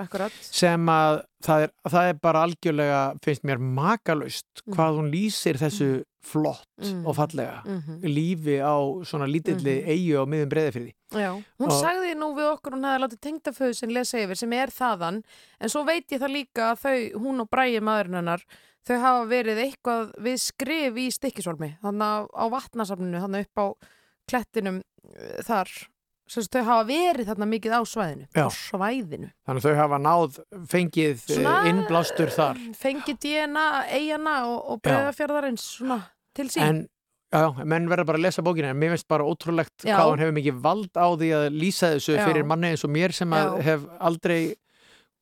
[0.00, 0.32] akkurat.
[0.40, 6.02] sem að það er, það er bara algjörlega finnst mér makalaust hvað hún lýsir þessu
[6.22, 7.06] flott Mm.
[7.06, 8.00] og fallega Mhm.
[8.04, 9.88] lífi á svona lítilli Mhm.
[9.88, 13.74] eigu á miðum breðifyrði Já, hún Og- sagði nú við okkur hún hefði látið tengdaföðu
[13.74, 15.22] sinn lesa yfir sem er þaðan
[15.60, 18.44] en svo veit ég það líka að þau, hún og bræði maðurinn hennar
[18.86, 23.66] þau hafa verið eitthvað við skrif í stikkisólmi þannig á, vatnasafninu, þannig upp á
[24.30, 25.68] klettinum uh, þar
[26.30, 28.44] sagt, þau hafa verið þarna mikið á svæðinu Já.
[28.46, 30.38] á svæðinu þannig þau hafa náð
[30.70, 31.58] fengið Svona- Svona...
[31.72, 33.66] innblástur þar fengið DNA,
[33.98, 36.00] eigana og, og svona
[36.36, 36.80] til sín en
[37.34, 39.96] já, menn verða bara að lesa bókina en mér finnst bara ótrúlegt Já.
[39.98, 42.24] hvað hún hefur mikið vald á því að lýsa þessu Já.
[42.26, 43.32] fyrir manni eins og mér sem
[43.66, 44.54] hef aldrei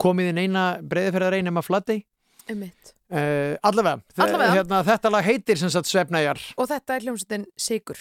[0.01, 1.99] komið inn eina breðifjörðar einum að fladdi
[2.49, 2.95] Einmitt.
[3.13, 4.53] uh, allavega, þe- Allavega.
[4.57, 7.99] Hérna, þetta lag heitir sem sagt Svefnæjar og þetta er hljómsveitin Sigur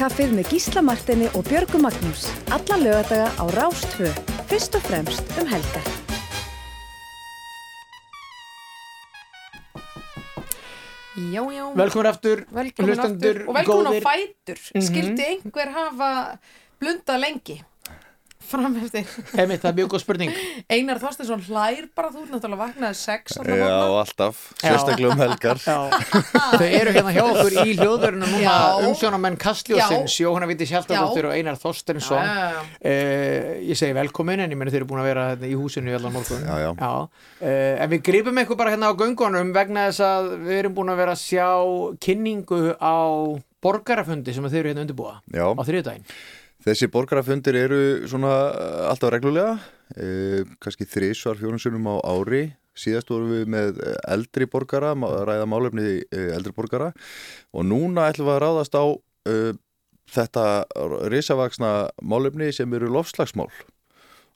[0.00, 2.22] Morgun kaffið með Gísla Martini og Björgu Magnús.
[2.48, 4.08] Alla lögadaga á Rástfö.
[4.48, 5.84] Fyrst og fremst um helgar.
[11.20, 11.64] Já, já.
[11.76, 13.44] Velkomin aftur, hlustendur aftur.
[13.44, 14.00] Og velkomin góðir.
[14.00, 14.58] á fætur.
[14.72, 14.86] Mhm.
[14.88, 16.38] Skildi einhver hafa
[16.80, 17.60] blundað lengi?
[18.50, 19.06] Fram eftir.
[19.38, 20.32] Einmitt, það er mjög góð spurning.
[20.74, 23.36] Einar Þorsteinsson hlær bara, þú ert náttúrulega vaknaði sex.
[23.46, 24.64] Já, alltaf, Já.
[24.72, 28.56] sérstaklega um helgar Þau eru hérna hjá okkur í hljóðverðinu núna Já.
[28.88, 32.18] umsjónamenn Kastljósins, Jóhanna Viti Sjaldadóttir og Einar Þorstensson.
[32.18, 32.64] Já, já, já.
[32.90, 35.92] Eh, ég segi velkomin en ég meni þeir eru búin að vera hérna í húsinu
[35.92, 36.42] í allan morgun.
[36.42, 36.96] Já, já.
[37.40, 40.90] Eh, en við gripum eitthvað bara hérna á göngunum vegna þess að við erum búin
[40.90, 41.48] að vera að sjá
[42.02, 42.98] kynningu á
[43.60, 45.46] borgarafundi sem þeir eru hérna undirbúa Já.
[45.52, 46.04] á þriðdægin.
[46.60, 47.80] Þessi borgarafundir eru
[48.10, 49.54] svona eh, alltaf reglulega,
[49.96, 52.42] e, kannski þrísvar fjórunsunum á ári.
[52.76, 56.92] Síðast vorum við með eldri borgara, ræða málefni eh, eldri borgara
[57.52, 58.84] og núna ætlum við að ráðast á
[59.26, 59.34] e,
[60.10, 60.44] þetta
[61.12, 61.72] risavaksna
[62.02, 63.48] málefni sem eru lofslagsmál.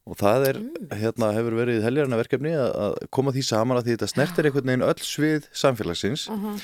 [0.05, 0.59] Og það er,
[1.01, 4.85] hérna hefur verið heljarna verkefni að, koma því saman að því þetta snertir einhvern veginn
[4.85, 6.59] öll svið samfélagsins Mhm.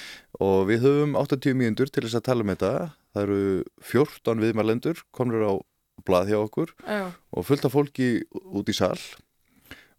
[0.45, 2.73] og við höfum 80 mínútur til þess að tala um þetta.
[3.15, 3.41] Það eru
[3.91, 5.53] 14 viðmælendur komnir á
[6.07, 7.11] blað hjá okkur Já.
[7.11, 8.99] og fullt af fólki út í sal.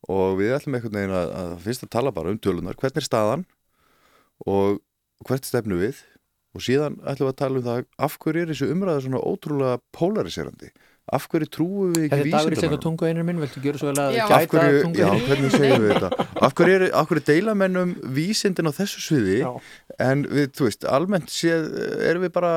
[0.09, 3.05] Og við ætlum einhvern veginn að, að fyrst að tala bara um tölunar, hvernig er
[3.05, 3.43] staðan
[4.49, 4.79] og
[5.27, 5.99] hvert stefnu við?
[6.57, 9.81] Og síðan ætlum við að tala um það af hverju er þessu umræða svona ótrúlega
[9.95, 10.71] polariserandi
[11.11, 13.79] af hverju trúum við Þetta ekki er dagur í slegna tungu einir minn, viltu gera
[13.79, 16.09] svo vel að gæta tungu já, hvernig segjum við þetta
[16.47, 19.49] af hverju, er, af hverju deila mennum vísindin á þessu sviði Já.
[20.07, 21.67] en við, þú veist, almennt séð
[22.07, 22.53] erum við bara,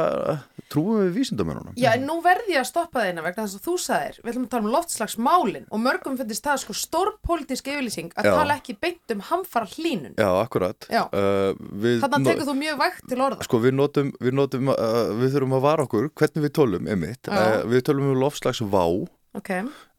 [0.73, 3.75] trúum við vísindamennunum Já, en nú verði ég að stoppa þeina vegna þess að þú
[3.85, 8.15] sagðir, við ætlum að tala um loftslagsmálin og mörgum finnst það sko stór pólitísk yfirlýsing
[8.15, 8.33] að Já.
[8.39, 10.15] tala ekki beint um hamfara hlínun.
[10.15, 11.03] Já, akkurat Já.
[11.11, 11.53] Uh,
[11.83, 13.45] við Þannig no- tekur þú mjög vægt til orða.
[13.47, 15.35] Sko við notum, við notum uh, við
[18.45, 18.71] tölum einmitt, Já.
[18.71, 19.51] uh, vá Ok,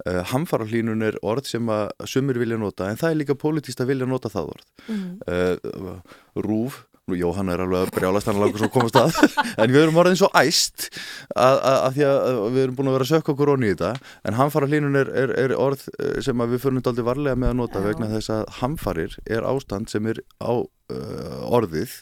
[0.08, 3.88] uh, hamfarahlínun er orð sem að sumir vilja nota en það er líka politist að
[3.92, 5.20] vilja nota það orð Mhm.
[5.28, 6.00] uh,
[6.40, 9.14] Rúf Nú, Jóhann er alveg að brjálast hann langur svo að komast að
[9.62, 10.88] en við erum orðin svo æst
[11.38, 13.76] að, að, að því að við erum búin að vera að sökka okkur onni í
[13.76, 13.92] þetta
[14.26, 17.84] en hamfarahlínun er, er, er orð eh, sem við fyrir aldrei varlega með að nota
[17.86, 21.94] vegna þess að hamfarir er ástand sem er á uh, orðið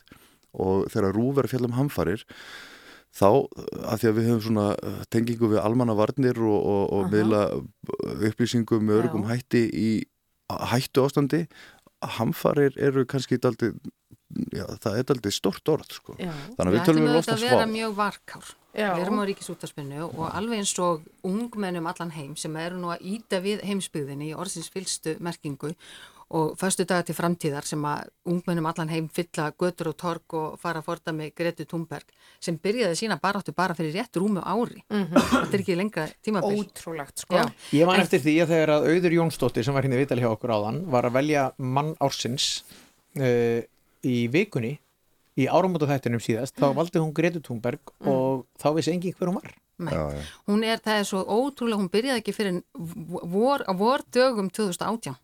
[0.55, 2.23] og þegar rúf er að fjalla um hamfarir
[3.13, 3.29] þá,
[3.85, 7.43] að því að við höfum svona uh, tengingu við almanna varnir og, og, og miðla
[8.29, 9.91] upplýsingum með örgum hætti í
[10.73, 11.45] hættu ástandi
[12.17, 13.71] hamfarir eru kannski daldi,
[14.53, 16.17] já, það er daldi stort orð sko.
[16.19, 16.33] Já.
[16.57, 18.51] þannig að við Við tölum við auðvitað lofta að vera svá mjög varkár.
[18.73, 18.87] Já.
[18.89, 23.05] Við erum á ríkisútarspinnu og alveg eins og ungmennum allan heim sem eru nú að
[23.05, 25.75] íta við heimsbyggðinni í orðsins fylstu merkingu
[26.33, 30.59] og föstu dagar til framtíðar sem að ungmennum allan heim fylla götur og torg og
[30.61, 32.09] fara að forda með Gretu Thunberg
[32.41, 34.81] sem byrjaði sína baráttu bara fyrir rétt rúmu ári.
[34.89, 36.63] Þetta er ekki lengra tímabil.
[36.63, 37.37] Ótrúlegt sko.
[37.37, 37.45] Já.
[37.77, 40.31] Ég man eftir því að þegar að Auður Jónsdóttir sem var hérna í vitali hjá
[40.33, 42.47] okkur áðan var að velja mann ársins
[43.21, 43.59] uh,
[44.01, 44.79] í vikunni
[45.37, 49.41] í áramóta þættinum síðast þá valdi hún Gretu Thunberg og þá vissi engin hver hún
[49.41, 50.21] var Nei.
[50.45, 55.15] Hún er, það er svo ótrúlega, hún byrjaði ekki fyrir vor, á vordögum 2018.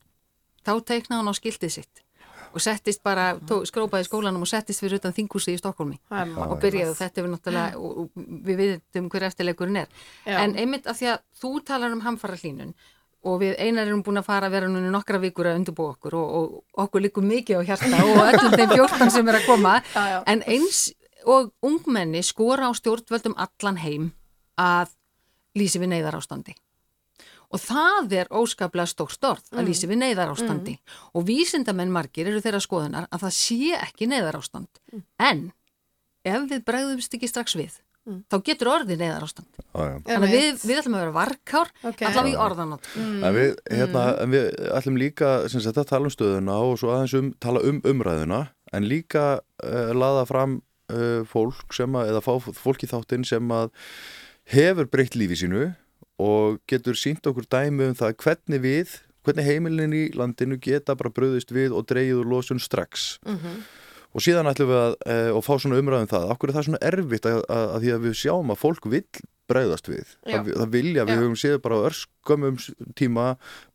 [0.70, 2.06] Þá teiknaði hún á skiltið sitt
[2.50, 6.94] og settist bara, tó, skrópaði skólanum og settist fyrir utan þinghúsi í Stokkólmi og byrjaði.
[6.94, 9.91] Og þetta er náttúrulega, og, og við viðtum hver eftirleikurinn er.
[10.26, 10.40] Já.
[10.44, 12.74] En einmitt af því að þú talar um hamfara hlínun
[13.30, 16.16] og við einar erum búin að fara að vera núna nokkra vikur að undirbúa okkur
[16.16, 19.76] og, og okkur líkur mikið á hjarta og öllum þeim 14 sem er að koma.
[19.94, 20.20] Já, já.
[20.32, 20.86] en eins
[21.28, 24.10] og ungmenni skora á stjórnvöldum allan heim
[24.60, 24.96] að
[25.60, 26.56] lýsi við neyðar ástandi
[27.52, 29.68] og það er óskaplega stórt orð að Mm.
[29.70, 30.78] lýsi við neyðar ástandi
[31.14, 35.04] og vísindamenn margir eru þeirra skoðunar að það sé ekki neyðar ástand Mm.
[35.20, 35.52] en
[36.26, 38.24] ef við bregðumst ekki strax við Mm.
[38.32, 39.98] þá getur orðið neyðar ástand Já, já.
[40.08, 42.00] þannig að við, við ætlum að vera varkár Ok.
[42.08, 44.46] allavega í orðanótt En við, hérna, en við
[44.80, 49.42] ætlum líka að tala um stöðuna og svo aðeins um, tala um umræðuna en líka
[49.64, 53.70] uh, laða fram uh, fólk sem að, eða fá fólk í þáttinn sem að
[54.56, 55.76] hefur breytt lífi sínu
[56.20, 61.12] og getur sínt okkur dæmi um það hvernig við, hvernig heimilin í landinu geta bara
[61.16, 63.60] bröðist við og dreigið úr losun strax Mhm.
[64.16, 64.96] og síðan ætlum við að,
[65.36, 68.06] að fá svona umræðum það, okkur er það svona erfitt að, að, að því að
[68.08, 69.06] við sjáum að fólk vill
[69.50, 71.20] bregðast við, það, það vilja, við Já.
[71.24, 72.58] höfum séð bara á örskömmum
[73.00, 73.28] tíma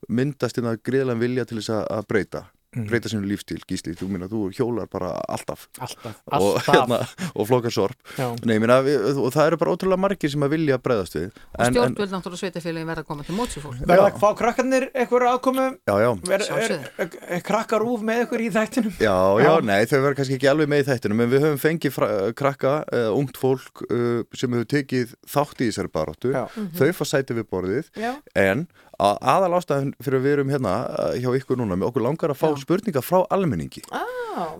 [0.07, 2.43] myndast inn að greiðlega vilja til þess að, að breyta
[2.89, 6.67] breyta sinu lífstíl, gísli, þú minna, þú hjólar bara alltaf Alltaf, og, alltaf.
[6.75, 6.99] hérna,
[7.35, 8.27] og flokar sorp Já.
[8.45, 11.29] Nei, ég meina, við, og það eru bara ótrúlega margir sem að vilja breyðast við
[11.55, 13.81] Og stjórnvöld náttúrulega sveitafélagin verða að koma til móts við fólk.
[13.87, 16.09] Verða að fá krakkarnir eitthvað aðkomu Já, já.
[16.35, 16.75] er, er,
[17.05, 19.15] er, er krakkar úf með ykkur í þættinum Já,
[19.45, 22.09] já, nei, þau verður kannski ekki alveg með í þættinum en við höfum fengið fra,
[22.37, 26.71] krakka, uh, ungt fólk uh, sem hefur tekið þátt í þessari baróttu, Mhm.
[26.77, 28.11] þau fá sæti við borðið Já.
[28.35, 28.65] en
[28.99, 32.33] að, aðal ástæðan fyrir að við erum hérna uh, hjá ykkur núna, með okkur langar
[32.33, 33.83] að fá spurningar frá almenningi.
[33.91, 34.55] Ah,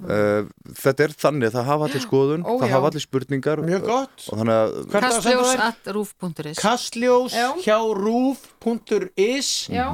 [0.80, 2.74] þetta er þannig að það hafa allir skoðun Ó, það já.
[2.76, 7.36] hafa allir spurningar að Kastljós at rúf.is Kastljós
[7.66, 9.88] hjá rúf.is Já,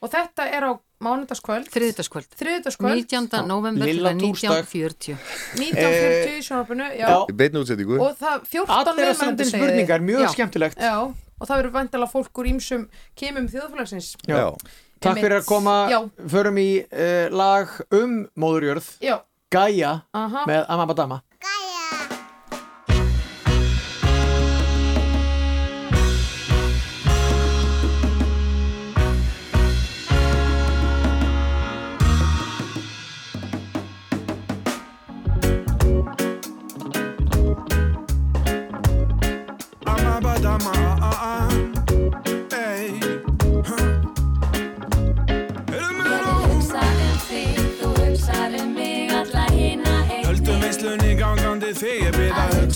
[0.00, 1.68] og þetta er á mánudagskvöld.
[1.72, 3.44] Þriðdagskvöld Þriðdagskvöld 19.
[3.48, 4.64] november til túrsdag.
[4.64, 5.18] 1940
[5.60, 7.12] 1940 í sjónarpinu Já,
[7.60, 10.80] útsettingu og það 14 Allir að senda spurningar, mjög skemmtilegt.
[10.80, 10.96] Já,
[11.40, 12.84] og það verður vantilega fólk úr ímsum
[13.18, 14.50] kemum þjóðfélagsins Já.
[15.04, 15.98] Takk fyrir að koma, Já.
[16.32, 19.18] förum í uh, lag um móðurjörð Já.
[19.52, 20.44] Gaia Aha.
[20.48, 21.20] með Amabadama,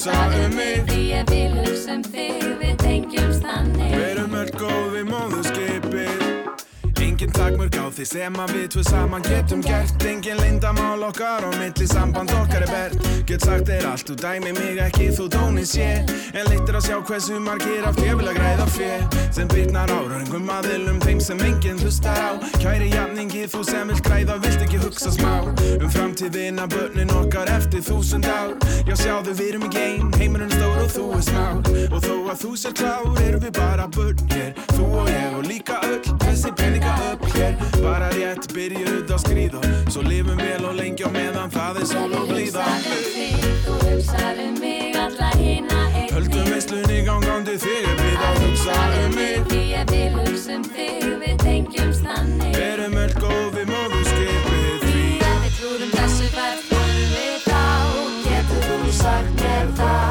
[0.01, 2.70] hugsa um mig Ég vil hugsa um þig,
[7.41, 10.05] takmörk á því sem að við tvö saman getum gert.
[10.05, 13.09] Engin leyndamál okkar og milli samband okkar er bert.
[13.29, 15.89] Get sagt þér allt, þú dæmi mig ekki, þú tóni sé
[16.35, 18.97] En leittir að sjá hversu margir af ég vil að græða fjö
[19.35, 22.31] Sem bitnar á röngum aðilum þeim sem enginn hlustar á.
[22.59, 25.33] Kæri jafningi, þú sem vilt græða, vilt ekki hugsa smá.
[25.79, 28.57] Um framtíðina, börnin okkar eftir þúsund ár.
[28.89, 31.59] Já sjáðu, við erum í geim, heimurinn stór og þú er smár
[31.91, 34.53] Og þó að þú sér klár, erum við bara börn hér.
[34.75, 37.55] Þú og ég og líka öll, þessi peninga upp hér.
[37.82, 42.12] Bara rétt byrjuð að skrýða Svo lifum vel og lengi á meðan það er sól
[42.19, 42.66] og blíða.
[43.65, 48.77] Þú hugsar um mig, alla hina einnig Höldum veislunni gangandi þig er við að hugsa
[49.01, 52.55] um mig Því ég vil hugsa um þig, við tengjumst þannig.
[52.59, 55.07] Verum öll góð við móðurskipið því.
[55.31, 57.65] Ef við trúrum þessu hvert förum við þá
[58.28, 60.10] Getur þú sagt mér það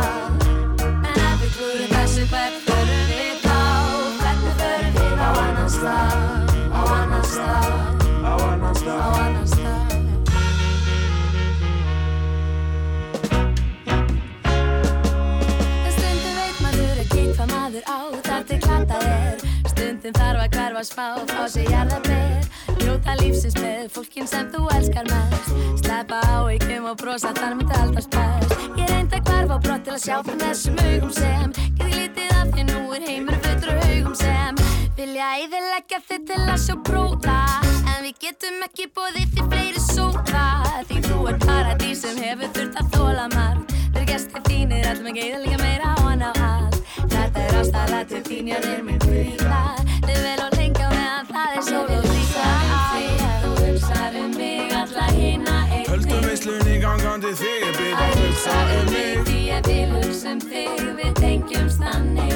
[20.10, 22.46] Stundum þarf að hverfa smá, fá sér jarðarber.
[22.80, 25.50] Njóta lífsins með fólkin sem þú elskar mest.
[25.84, 29.84] Sleppa á ykkum og brosa þar myndi alltaf spæst Ég reyndi að hverfa á brott
[29.86, 31.54] til að sjá frá þessum augum sem.
[31.78, 34.58] Geti lítið af því nú er heimur af augum sem.
[34.98, 37.38] Vilja eðileggja þig til að sjá bróða
[37.94, 40.48] En við getum ekki bóðið því fleiri sóða
[40.90, 43.78] Því þú er paradís sem hefur þurft að þóla margt.
[43.94, 46.82] Þeir gestir þínir allum ekki eðalega meira á hann á allt.
[47.06, 49.64] Þetta er ástæðlega til þín, já þeir minn kvíða
[50.10, 52.48] Þið vel og lengi á meðan það er sól og blíða
[53.44, 58.58] Þú hugsar um mig, alla hina einnig Höldum veislunni gangandi þig er við að hugsa
[58.80, 59.22] um mig.
[59.30, 62.34] Því ég vil hugsa um þig, við tengjumst þannig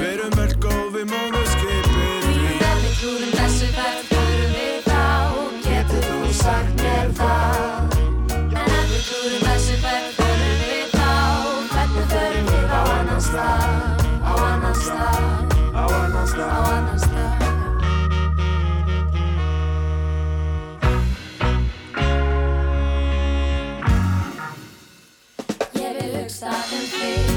[26.44, 27.33] Ég vil hugsa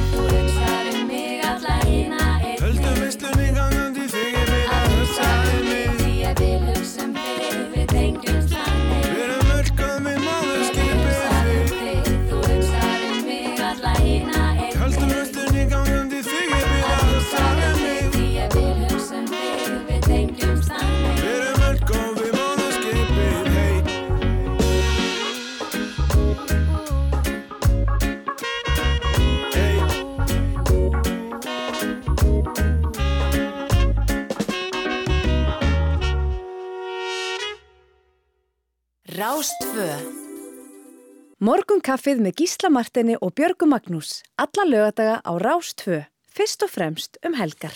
[41.87, 44.25] Morgun kaffið með Gísla Martini og Björgu Magnús.
[44.43, 46.01] Alla lögadaga á Rástfö.
[46.35, 47.71] Fyrst og fremst um helgar.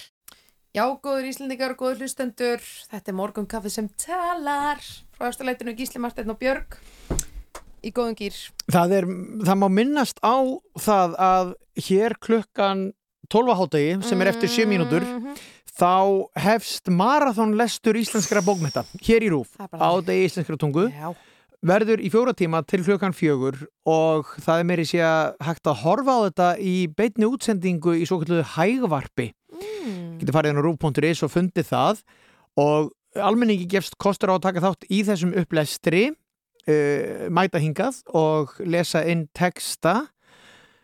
[0.74, 2.58] Já, góður Íslendingar og góður hlustendur,
[2.90, 4.82] þetta er morgunkaffið sem talar
[5.14, 6.74] frá Östalætinu Gísli Marteinn og Björg.
[7.86, 8.34] í góðum gýr.
[8.66, 9.06] Það, er,
[9.46, 10.42] það má minnast á
[10.74, 12.90] það að hér klukkan
[13.30, 15.06] 12 hátegi sem er eftir 7 mínútur
[15.70, 21.14] þá hefst marathonlestur íslenskra bókmenta hér í Rúf á degi íslenskra tungu Já.
[21.66, 23.58] Verður í fjóra tíma til klukkan fjögur
[23.88, 28.06] og það er meiri sé að hægt að horfa á þetta í beinni útsendingu í
[28.08, 29.30] svo kalluðu hægvarpi.
[29.50, 30.20] Mm.
[30.20, 32.02] getur farið inn á rúf.is og fundið það.
[32.60, 38.56] Og almenningi gefst kostur á að taka þátt í þessum upplestri uh, mæta hingað og
[38.64, 40.06] lesa inn texta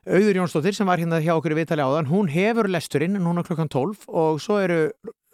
[0.06, 3.66] Auður Jónsdóttir sem var hérna hjá okkur í viðtali áðan hún hefur lesturinn núna klukkan
[3.66, 4.78] 12 og svo eru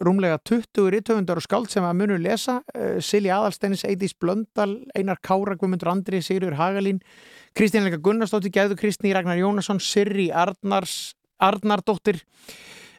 [0.01, 5.21] rúmlega 20 rítöfundar og skáld sem að munu lesa uh, Silja Aðalsteinis, Eidís Blöndal Einar
[5.21, 7.03] Kára, Guðmundur Andri, Sigurður Hagalín
[7.53, 12.23] Kristín Helga Gunnarsdóttir, Gæðu Kristný Ragnar Jónasson, Sirri Arnars Arnardóttir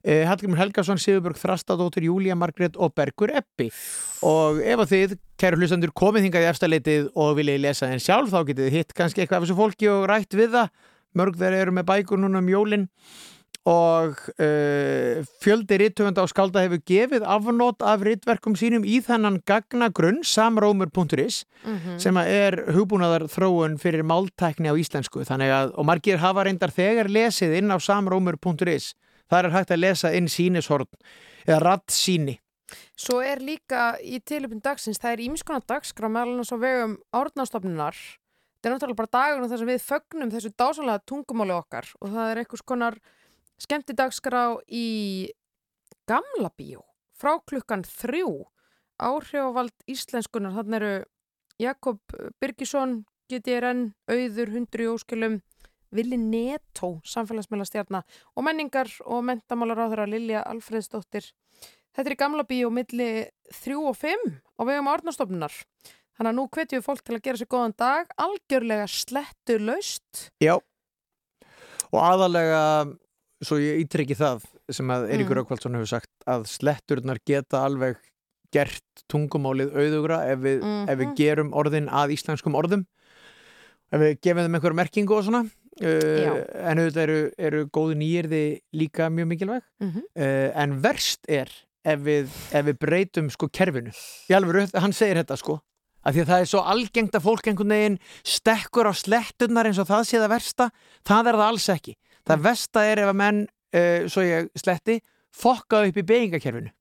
[0.05, 3.71] Eh, Hallgrimur Helgason, Sigurbjörg Þrastadóttir, Júlía Margrét og Bergur Eppi.
[4.21, 8.29] Og ef að þið, kæru hlustandur, komið hingað í efstaleitið og viljið lesa en sjálf
[8.29, 10.69] þá getið hitt kannski eitthvað af þessu fólki og rætt við það
[11.15, 12.89] mörg þeir eru með bækur núna um jólin
[13.65, 20.20] og uh, fjöldi rittöfunda á skálda hefur gefið afnót af ritverkum sínum í þennan gagnagrunn
[20.20, 21.97] samrómur.is Mhm.
[21.99, 26.69] sem að er hugbúnaðar þróun fyrir máltækni á íslensku þannig að, og margir hafa reyndar
[26.77, 28.93] þegar lesið inn á samrómur.is
[29.32, 30.85] þar er hægt að lesa inn sínishorn
[31.49, 32.39] eða rattsíni
[32.99, 37.95] Svo er líka í tilöpun dagsins, það er ímiskona dagskrá meðal annars á vegum árnastofnunar.
[38.65, 42.28] Það er náttúrulega bara dagunum þar sem við fögnum þessu dásalega tungumáli okkar og það
[42.31, 42.95] er einhvers konar
[43.61, 44.86] skemmti dagskrá í
[46.09, 46.81] gamla bíó
[47.12, 48.31] frá klukkan þrjú.
[49.05, 50.93] Áhrifavald íslenskunar, þannig eru
[51.61, 55.36] Jakob Birgisson, GTRN, Auður, Hundru í Óskilum,
[55.93, 58.01] Vili Netó, samfélagsmiðlastjarna
[58.32, 61.28] og menningar og mentamálar á þeirra Lilja Alfreðsdóttir.
[61.93, 63.11] Þetta er í gamla bíó milli
[63.61, 64.24] 3 og 5
[64.57, 65.53] á vegum árnastofnunar.
[66.15, 70.28] Þannig að nú hvetjum við fólk til að gera sér góðan dag, algjörlega slettu laust.
[70.43, 70.55] Já
[71.95, 72.61] og aðalega
[73.45, 75.41] svo ég ítrykki það sem að Eiríkur Mm.
[75.43, 77.99] Rökkvaldsson hefur sagt að sletturnar geta alveg
[78.55, 81.15] gert tungumálið auðugra ef við, ef við Mhm.
[81.18, 82.86] gerum orðin að íslenskum orðum
[83.93, 88.43] ef við gefum þeim einhverju merkingu og svona uh, en auðvitað eru, eru góðu nýjirði
[88.73, 90.02] líka mjög mikilvæg Mhm.
[90.17, 91.51] uh, en verst er
[91.84, 93.91] ef við, ef við breytum sko kerfinu
[94.31, 95.60] í alveg, hann segir þetta sko
[96.05, 99.78] af því að það er svo algengt að fólk einhvern veginn stekkur á sletturnar eins
[99.83, 100.70] og það sé það versta,
[101.08, 101.94] það er það alls ekki
[102.28, 104.99] það versta er ef að menn uh, svo ég sletti,
[105.34, 106.73] fokka upp í beigingakerfinu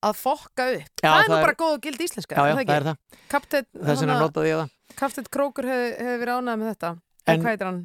[0.00, 1.00] Að fokka upp.
[1.04, 2.32] Já, það er nú það er- bara góð og gild íslenska.
[2.36, 3.00] Já, já, það er það.
[3.28, 6.90] Kapteinn, þess vegna hana- notaði ég það Kapteinn Krókur hefði hef verið ánægð með þetta.
[6.90, 7.80] En- En hvað heitir hann?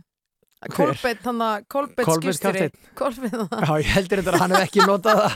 [0.75, 2.71] Kolbeitt, hann að Kolbeitt kapteinn.
[2.95, 5.35] Kolbeitt, Já, ég heldur þetta að hann hef ekki notað það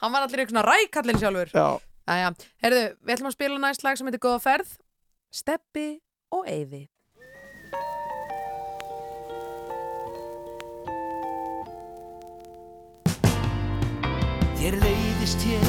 [0.00, 1.52] hann var allir eitthvað rækallin sjálfur.
[1.52, 1.68] Já.
[2.04, 4.74] Æja, herðu, við ætlum að spila næst lag sem heitir Góða ferð,
[5.32, 5.86] Steppi
[6.36, 6.82] og Eyvi.
[14.60, 15.66] Þér leiðist hér,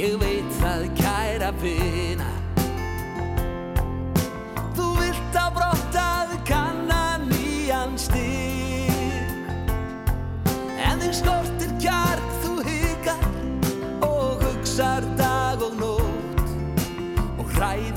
[0.00, 2.13] ég veit það kæra vina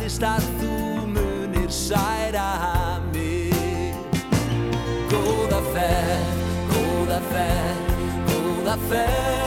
[0.07, 3.91] hræðist að þú munir særa mig.
[5.11, 6.39] Góða ferð,
[6.71, 7.91] góða ferð,
[8.31, 9.46] góða ferð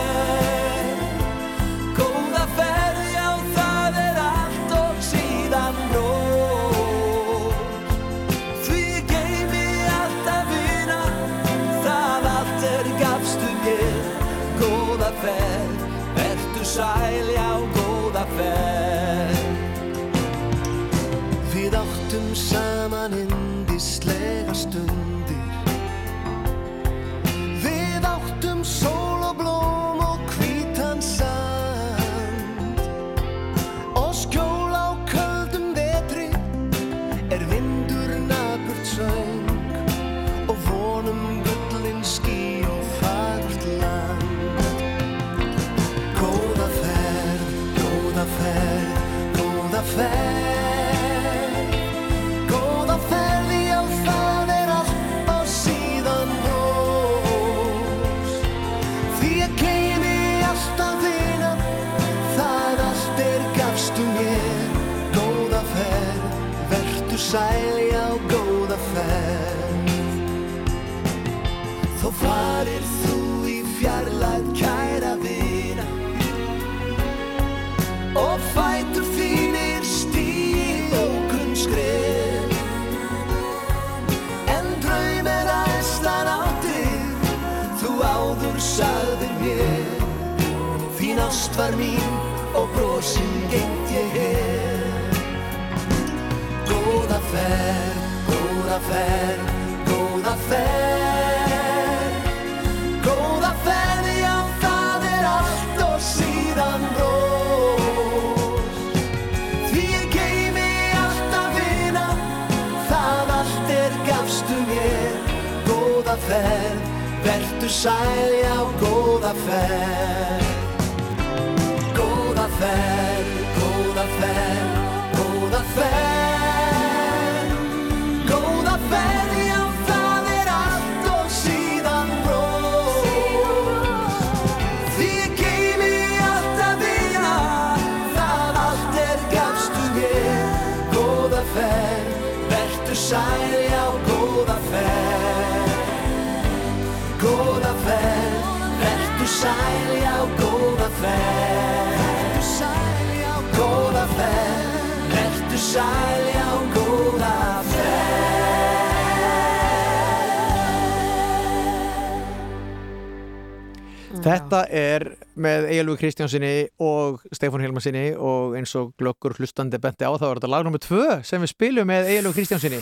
[165.81, 170.49] Egilvi Kristjánsinni og Stefán Hilmarsinni og eins og glöggur hlustandi benti á þá er þetta
[170.51, 170.77] lag nr.
[170.83, 172.81] 2 sem við spilum með Egilvi Kristjánsinni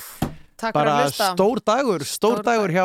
[0.76, 2.84] bara stór dagur, stór, Stór dagur hjá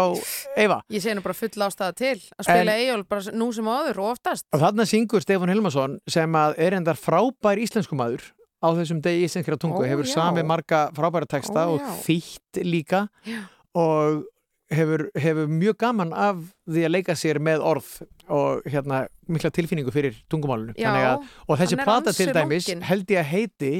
[0.54, 3.98] Eva Ég segi nú bara fulla ástæða til að spila Eyjól bara nú sem áður
[4.04, 8.22] og oftast og þarna syngur Stefán Hilmarsson sem að er endar frábær íslenskumadur
[8.62, 10.14] á þessum degi íslenskra tungu Ó, hefur já.
[10.14, 13.42] sami marga frábæra texta Ó, og þýtt líka Já.
[13.74, 14.22] og
[14.70, 16.38] hefur, hefur mjög gaman af
[16.70, 17.90] því að leika sér með orð
[18.28, 22.82] og hérna mikla tilfinningu fyrir tungumálunu Já, að, og þessi plata til dæmis lunginn.
[22.88, 23.72] held ég að heiti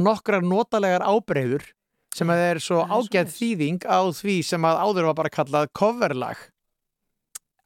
[0.00, 1.66] nokkrar notalegar ábreyður
[2.16, 6.40] sem að er svo ágætt þýðing á því sem að áður var bara kallað coverlag.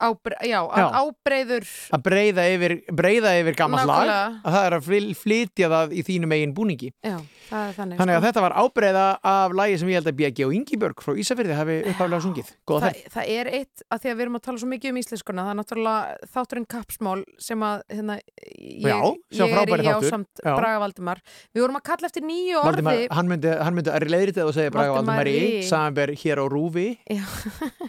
[0.04, 0.84] Ábre, já, Já.
[1.00, 1.64] ábreyður
[1.94, 4.10] að breyða yfir, breyða yfir gammalt lag.
[4.42, 4.88] Að það er að
[5.22, 6.90] flytja það í þínum eigin búningi.
[6.98, 8.24] Já, það þannig þannig að sko.
[8.26, 11.76] þetta var ábreyða af lagi sem ég held að BG og Ingibjörg frá Ísafirði hafi
[11.90, 12.52] upphaflega sungið.
[12.68, 15.44] Góða það, er eitt, að því að við erum að tala svo mikið um íslenskuna
[15.44, 18.18] það er náttúrulega þátturinn kapsmál sem að hérna,
[18.54, 18.98] ég, Já,
[19.44, 20.44] ég er í ásamt.
[20.44, 21.22] Braga Valdimar.
[21.54, 22.86] Við vorum að kalla eftir nýju orði.
[22.88, 25.36] Valdimar, hann myndi, hann myndi að leiðrita og segja Braga Valdimari.
[25.38, 27.24] Valdimari, samanber hér á Rúfi Já,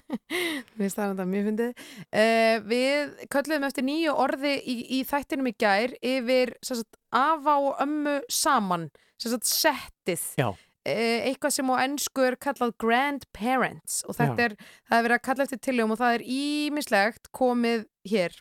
[0.76, 1.86] mér finnst það þetta mjög fyndið.
[2.10, 7.82] Uh, við kölluðum eftir nýju orði í, í þættinum í gær yfir sagt, afa og
[7.84, 8.90] ömmu saman,
[9.22, 10.24] sem sagt settið.
[10.40, 10.50] Já.
[10.86, 14.50] Uh, eitthvað sem á ennsku er kallað grandparents og þetta Já.
[14.52, 18.36] er, það er verið að kalla eftir tilljum og það er ímislegt komið hér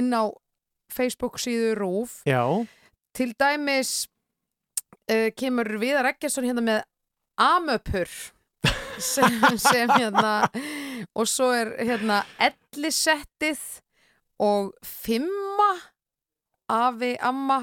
[0.00, 0.24] inn á
[0.90, 2.20] Facebook síðu Rúf.
[2.24, 2.40] Já,
[3.12, 4.06] Til dæmis
[5.10, 6.80] uh, kemur Viðar Eggerson hérna með
[7.40, 8.08] amöpur
[9.12, 10.32] sem, sem hérna
[11.12, 13.60] og svo er hérna ellisettið
[14.40, 15.72] og fimma
[16.70, 17.60] afi, amma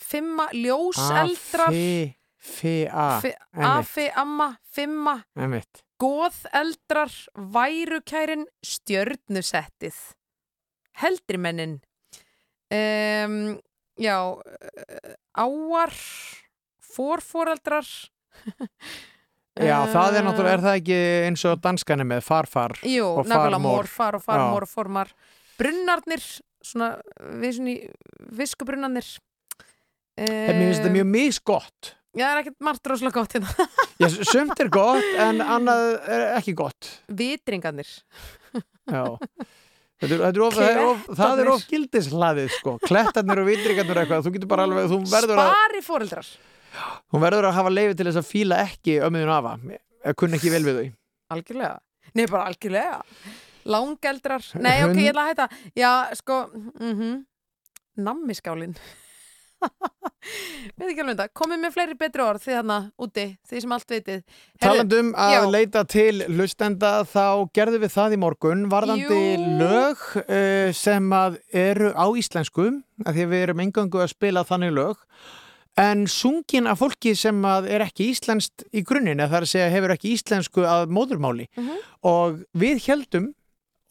[0.00, 1.74] fimma, ljóseldrar.
[3.64, 5.16] Afi, amma, fimma.
[6.02, 7.14] Góðeldrar
[7.54, 9.96] værukærin stjörnusettið.
[11.00, 11.78] Heldrimennin
[12.70, 13.58] um,
[13.98, 15.94] já eh, áar
[16.94, 17.88] forforeldrar.
[19.54, 20.96] Já, það er náttúrulega, er það ekki
[21.28, 23.76] eins og danskanum með farfar Jú, og nákvæmlega farmor?
[23.76, 25.12] morfar og farmor og formar
[25.54, 26.24] Brunnarnir,
[26.58, 26.88] svona
[27.38, 27.76] við svona í
[28.34, 29.06] viskubrunnarnir.
[29.06, 29.20] En
[30.20, 31.94] mér finnst þetta mjög misgott.
[32.14, 33.68] Já, það er ekkert margt rosalega gott hérna.
[34.02, 35.84] Já, sumt er gott en annað
[36.14, 36.90] er ekki gott.
[37.10, 37.90] Vitringarnir.
[38.86, 39.04] Já.
[40.04, 44.24] Þetta er, of, það, er of, það er of gildislaðið sko, klettarnir og vitringarnir eitthvað,
[44.26, 46.30] þú getur bara alveg, þú verður að Spari foreldrar.
[47.14, 49.54] Hún verður að hafa leiði til þess að fíla ekki ömmuðin afa,
[50.02, 50.88] eða kunna ekki vel við þau.
[51.34, 51.76] Algjörlega.
[52.14, 52.98] Nei, bara algjörlega.
[53.74, 54.50] Langeldrar.
[54.60, 55.48] Nei, ok, ég ætla að hætta.
[55.78, 57.22] Já, sko mm -hmm.
[58.04, 58.74] Nammiskálin
[60.74, 63.74] Veit ekki alveg um þetta Komið með fleiri betri orð því þarna úti Því sem
[63.76, 64.16] allt Heyrðu,
[64.64, 65.40] Talandum að já.
[65.52, 67.24] leita til lustenda þá
[67.58, 69.50] gerðum við það í morgun varðandi Jú.
[69.60, 72.68] lög uh, sem að eru á íslensku
[73.04, 75.04] að því við erum engangu að spila þannig lög
[75.84, 79.52] en sungin af fólki sem að er ekki íslenskt í grunninn eða það er að
[79.52, 81.80] segja hefur ekki íslensku að móðurmáli Mhm.
[82.06, 83.32] og við heldum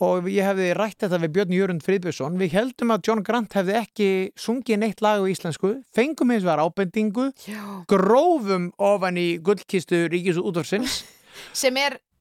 [0.04, 3.76] og ég hefði rætt þetta við Björn Jörund Friðbjörnsson við heldum að John Grant hefði
[3.80, 4.08] ekki
[4.40, 7.62] sungið neitt lag á íslensku fengum hins vegar ábendingu Já.
[7.90, 11.02] grófum ofan í gullkistu ríkis og útvarsins
[11.62, 11.78] sem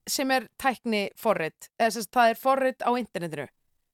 [0.09, 1.09] sem er tækni
[1.95, 3.49] sagt, það er forrit á internetinu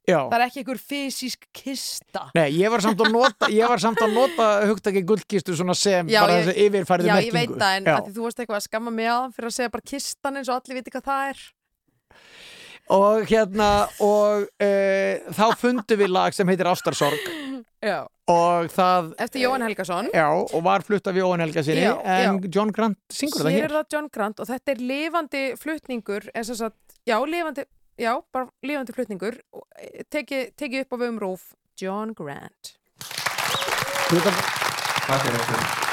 [0.09, 0.23] Já.
[0.31, 3.83] það er ekki einhver fysisk kista Nei, ég var samt að nota, var
[4.17, 7.29] nota hugtaki gullkistu svona sem Já, bara þessi yfirfærið já, merkingu.
[7.29, 7.97] ég veit það en Já.
[8.17, 10.81] þú varst eitthvað að skamma mig á fyrir að segja bara kistan eins og allir
[10.81, 11.43] viti hvað það er
[12.95, 14.69] Og hérna, og e,
[15.37, 17.21] þá fundum við lag sem heitir Ástarsorg
[17.85, 18.07] Já.
[18.27, 22.41] og það Eftir Jóhann Helgason Já, og var flutt af Jóhann Helga sinni Já, en
[22.41, 22.51] já.
[22.57, 26.31] John Grant syngur það Hér hér er það John Grant og þetta er lifandi flutningur
[26.33, 27.67] er sem sagt, já, lifandi
[28.01, 29.39] já, bara lifandi flutningur
[30.11, 32.75] tekið teki upp á vöum rúf John Grant
[34.09, 35.89] Takk fyrir þetta.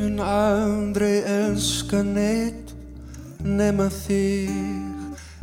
[0.00, 2.72] Mun aldrei elska neitt
[3.44, 4.48] nema þig,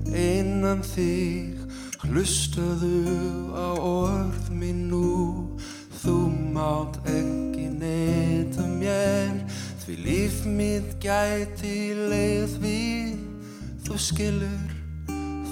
[0.10, 1.60] einan þig.
[2.08, 5.60] Hlustaðu á orð mín nú,
[6.02, 6.16] þú
[6.56, 9.34] mátt ekki neita mér
[9.82, 13.18] Því líf mitt gæti leið við,
[13.86, 14.76] þú skilur,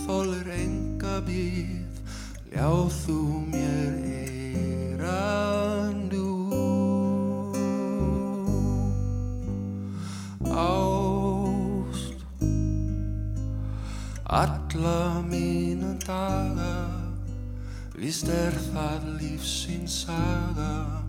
[0.06, 2.02] þólir enga bíð
[2.54, 2.70] Ljá
[3.04, 3.20] þú
[3.52, 6.25] mér eira nú
[10.56, 12.16] Ást.
[14.24, 16.88] Alla mína daga
[17.96, 21.04] Víst er það lífsins saga.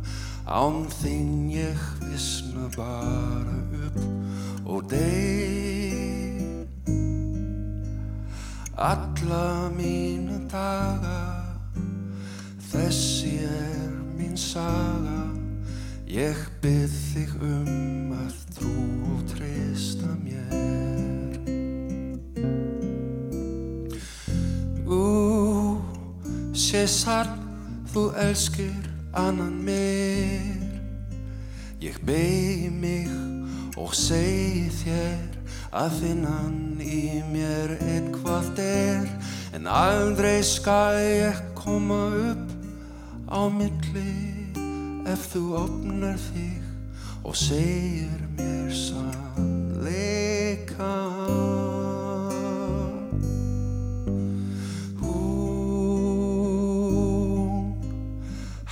[0.46, 3.98] Án þín ég visna bara upp
[4.66, 6.66] og dey
[8.74, 11.22] Alla mína daga
[12.70, 15.35] Þessi er mín saga
[16.06, 18.72] Ég byrð þig um að trú
[19.10, 21.40] og treysta mér.
[24.86, 25.02] Ú,
[26.54, 27.34] sé sann,
[27.90, 28.86] þú elskir
[29.18, 30.62] annan mér.
[31.82, 33.10] Ég beig mig
[33.74, 35.26] og segi þér
[35.74, 39.10] að finnan í mér eitthvað er.
[39.58, 42.48] En aldrei skal ég koma upp
[43.26, 44.35] á milli
[45.06, 46.62] ef þú opnar þig
[47.26, 49.94] og segir mér sannleika.
[54.98, 55.86] Hún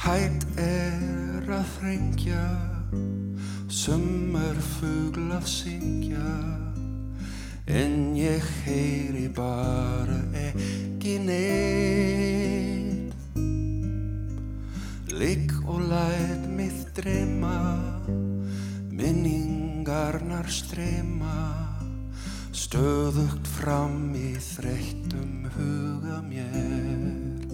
[0.04, 2.46] hætt er að þrengja
[3.70, 6.32] sumar fuglað syngja.
[7.64, 10.18] En ég heyri bara
[10.50, 12.43] ekki neitt
[15.14, 17.78] Ligg og læt mitt dreyma
[18.90, 21.36] Minningarnar streyma.
[22.54, 27.44] Stöðugt fram í þreyttum huga mér.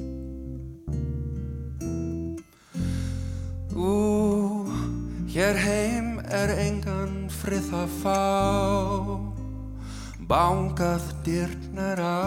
[3.76, 3.92] Ú,
[5.28, 8.22] hér heim er engan frið að fá.
[10.30, 12.24] Bankað dyrnar á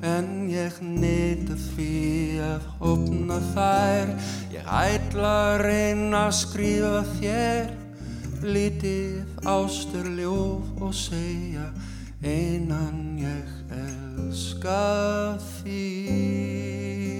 [0.00, 4.14] En ég neita því að opna þær.
[4.54, 7.78] Ég ætla að reyna að skrifa þér
[8.40, 11.66] Lítið ásturljóð og segja
[12.24, 17.19] Einan ég elska þig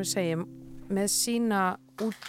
[0.00, 0.44] og við segjum
[0.90, 1.60] með sína
[2.02, 2.28] út,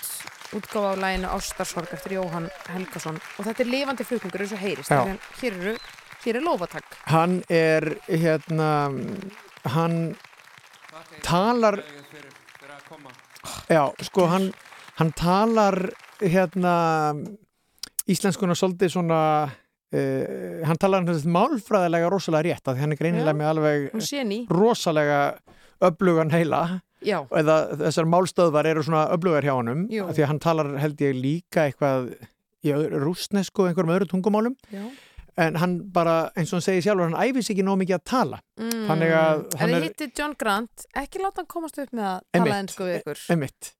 [0.53, 3.17] útgáfa á læginu Ástarsorg eftir Jóhann Helgason.
[3.39, 5.75] Og þetta er lifandi flutningur eins og heyrist hér, eru,
[6.25, 8.91] hér er lófatak Hann er hérna
[9.71, 9.97] hann
[11.25, 11.79] talar
[13.71, 14.51] Já, sko hann
[14.99, 15.79] hann talar
[16.19, 16.75] hérna
[18.11, 19.23] íslenskuna svolítið svona
[19.91, 25.17] Uh, hann talar hann málfræðilega rosalega rétt að hann er greinilega með alveg rosalega
[25.83, 26.61] öflugan heila
[27.01, 27.19] Já.
[27.31, 29.55] eða þessar málstöðvar eru svona öflugar hjá
[30.05, 32.11] af því að hann talar held ég líka eitthvað
[32.63, 34.83] í rústnesku og einhverjum öðru tungumálum Já.
[35.41, 38.39] en hann bara eins og hann segir sjálfur hann æfis ekki nóg mikið að tala
[38.61, 38.85] Mm.
[38.87, 42.51] þannig að hann er hittið John Grant, ekki láta hann komast upp með að Einmitt.
[42.51, 43.21] tala ennsku við ykkur.
[43.33, 43.71] einmitt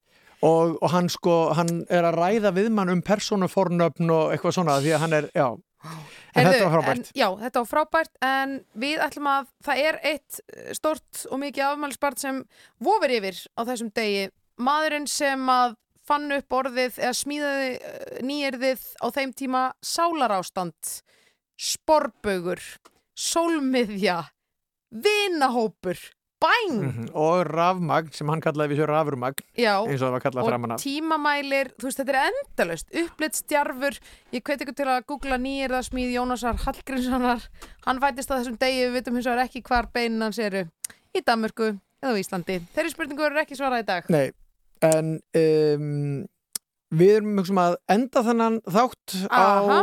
[0.42, 4.80] og, og hann sko, hann er að ræða við mann um persónufornöfn og eitthvað svona
[4.82, 5.48] því að hann er, já
[5.82, 9.84] en Heyrðu, þetta var frábært En, já, þetta var frábært en við ætlum að það
[9.90, 12.42] er eitt eh, stort og mikið afmælisbart sem
[12.84, 14.28] vofir yfir á þessum degi.
[14.62, 15.76] Maðurinn sem að
[16.08, 20.96] fann upp orðið eða smíðaði eh, nýyrðið á þeim tíma sálarástand,
[21.58, 22.62] sporbaugur.
[23.22, 24.32] sólmiðja,
[24.90, 26.00] vinahópur,
[26.42, 27.10] bæn, Mhm.
[27.14, 30.72] og rafmagn sem hann kallaði við sér rafurmagn Já, eins og það var kallað framan
[30.72, 34.00] og af tímamælir, þú veist, þetta er endalaust, uppleitt stjarfur,
[34.34, 37.48] ég hveti ykkur til að googla nýjirðasmíð Jónasar Hallgrímssonar,
[37.86, 40.66] hann fættist á þessum degi, við vitum hins vegar ekki hvar beinin hans eru,
[41.16, 42.60] í Danmörku eða á Íslandi.
[42.76, 44.10] Þeirri spurningu verður ekki svarað í dag.
[44.10, 44.32] Nei,
[44.82, 46.28] en um,
[46.92, 49.82] við erum mjög sem að enda þennan þátt á, Aha.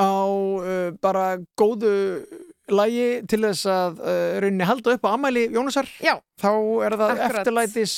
[0.00, 2.26] á uh, bara góðu
[2.74, 6.14] lægi til þess að uh, rauninni halda upp á ammæli Jónasar Já.
[6.40, 6.50] þá
[6.86, 7.40] er það Akkurat.
[7.40, 7.94] eftirlætis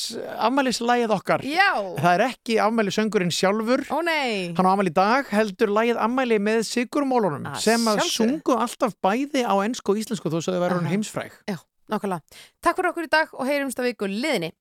[0.48, 1.68] ammælislægið okkar Já.
[1.98, 6.38] það er ekki ammæli söngurinn sjálfur Ó nei hann á ammæli dag heldur lægið ammæli
[6.42, 8.16] með sigurmólunum Að sem að sjálfsögðu.
[8.16, 10.92] sungu alltaf bæði á ennsku og íslensku þó svo þau verður Aha.
[10.94, 11.58] heimsfræg Já.
[11.92, 14.52] Takk fyrir okkur í dag og heyrumst að viku liðinni.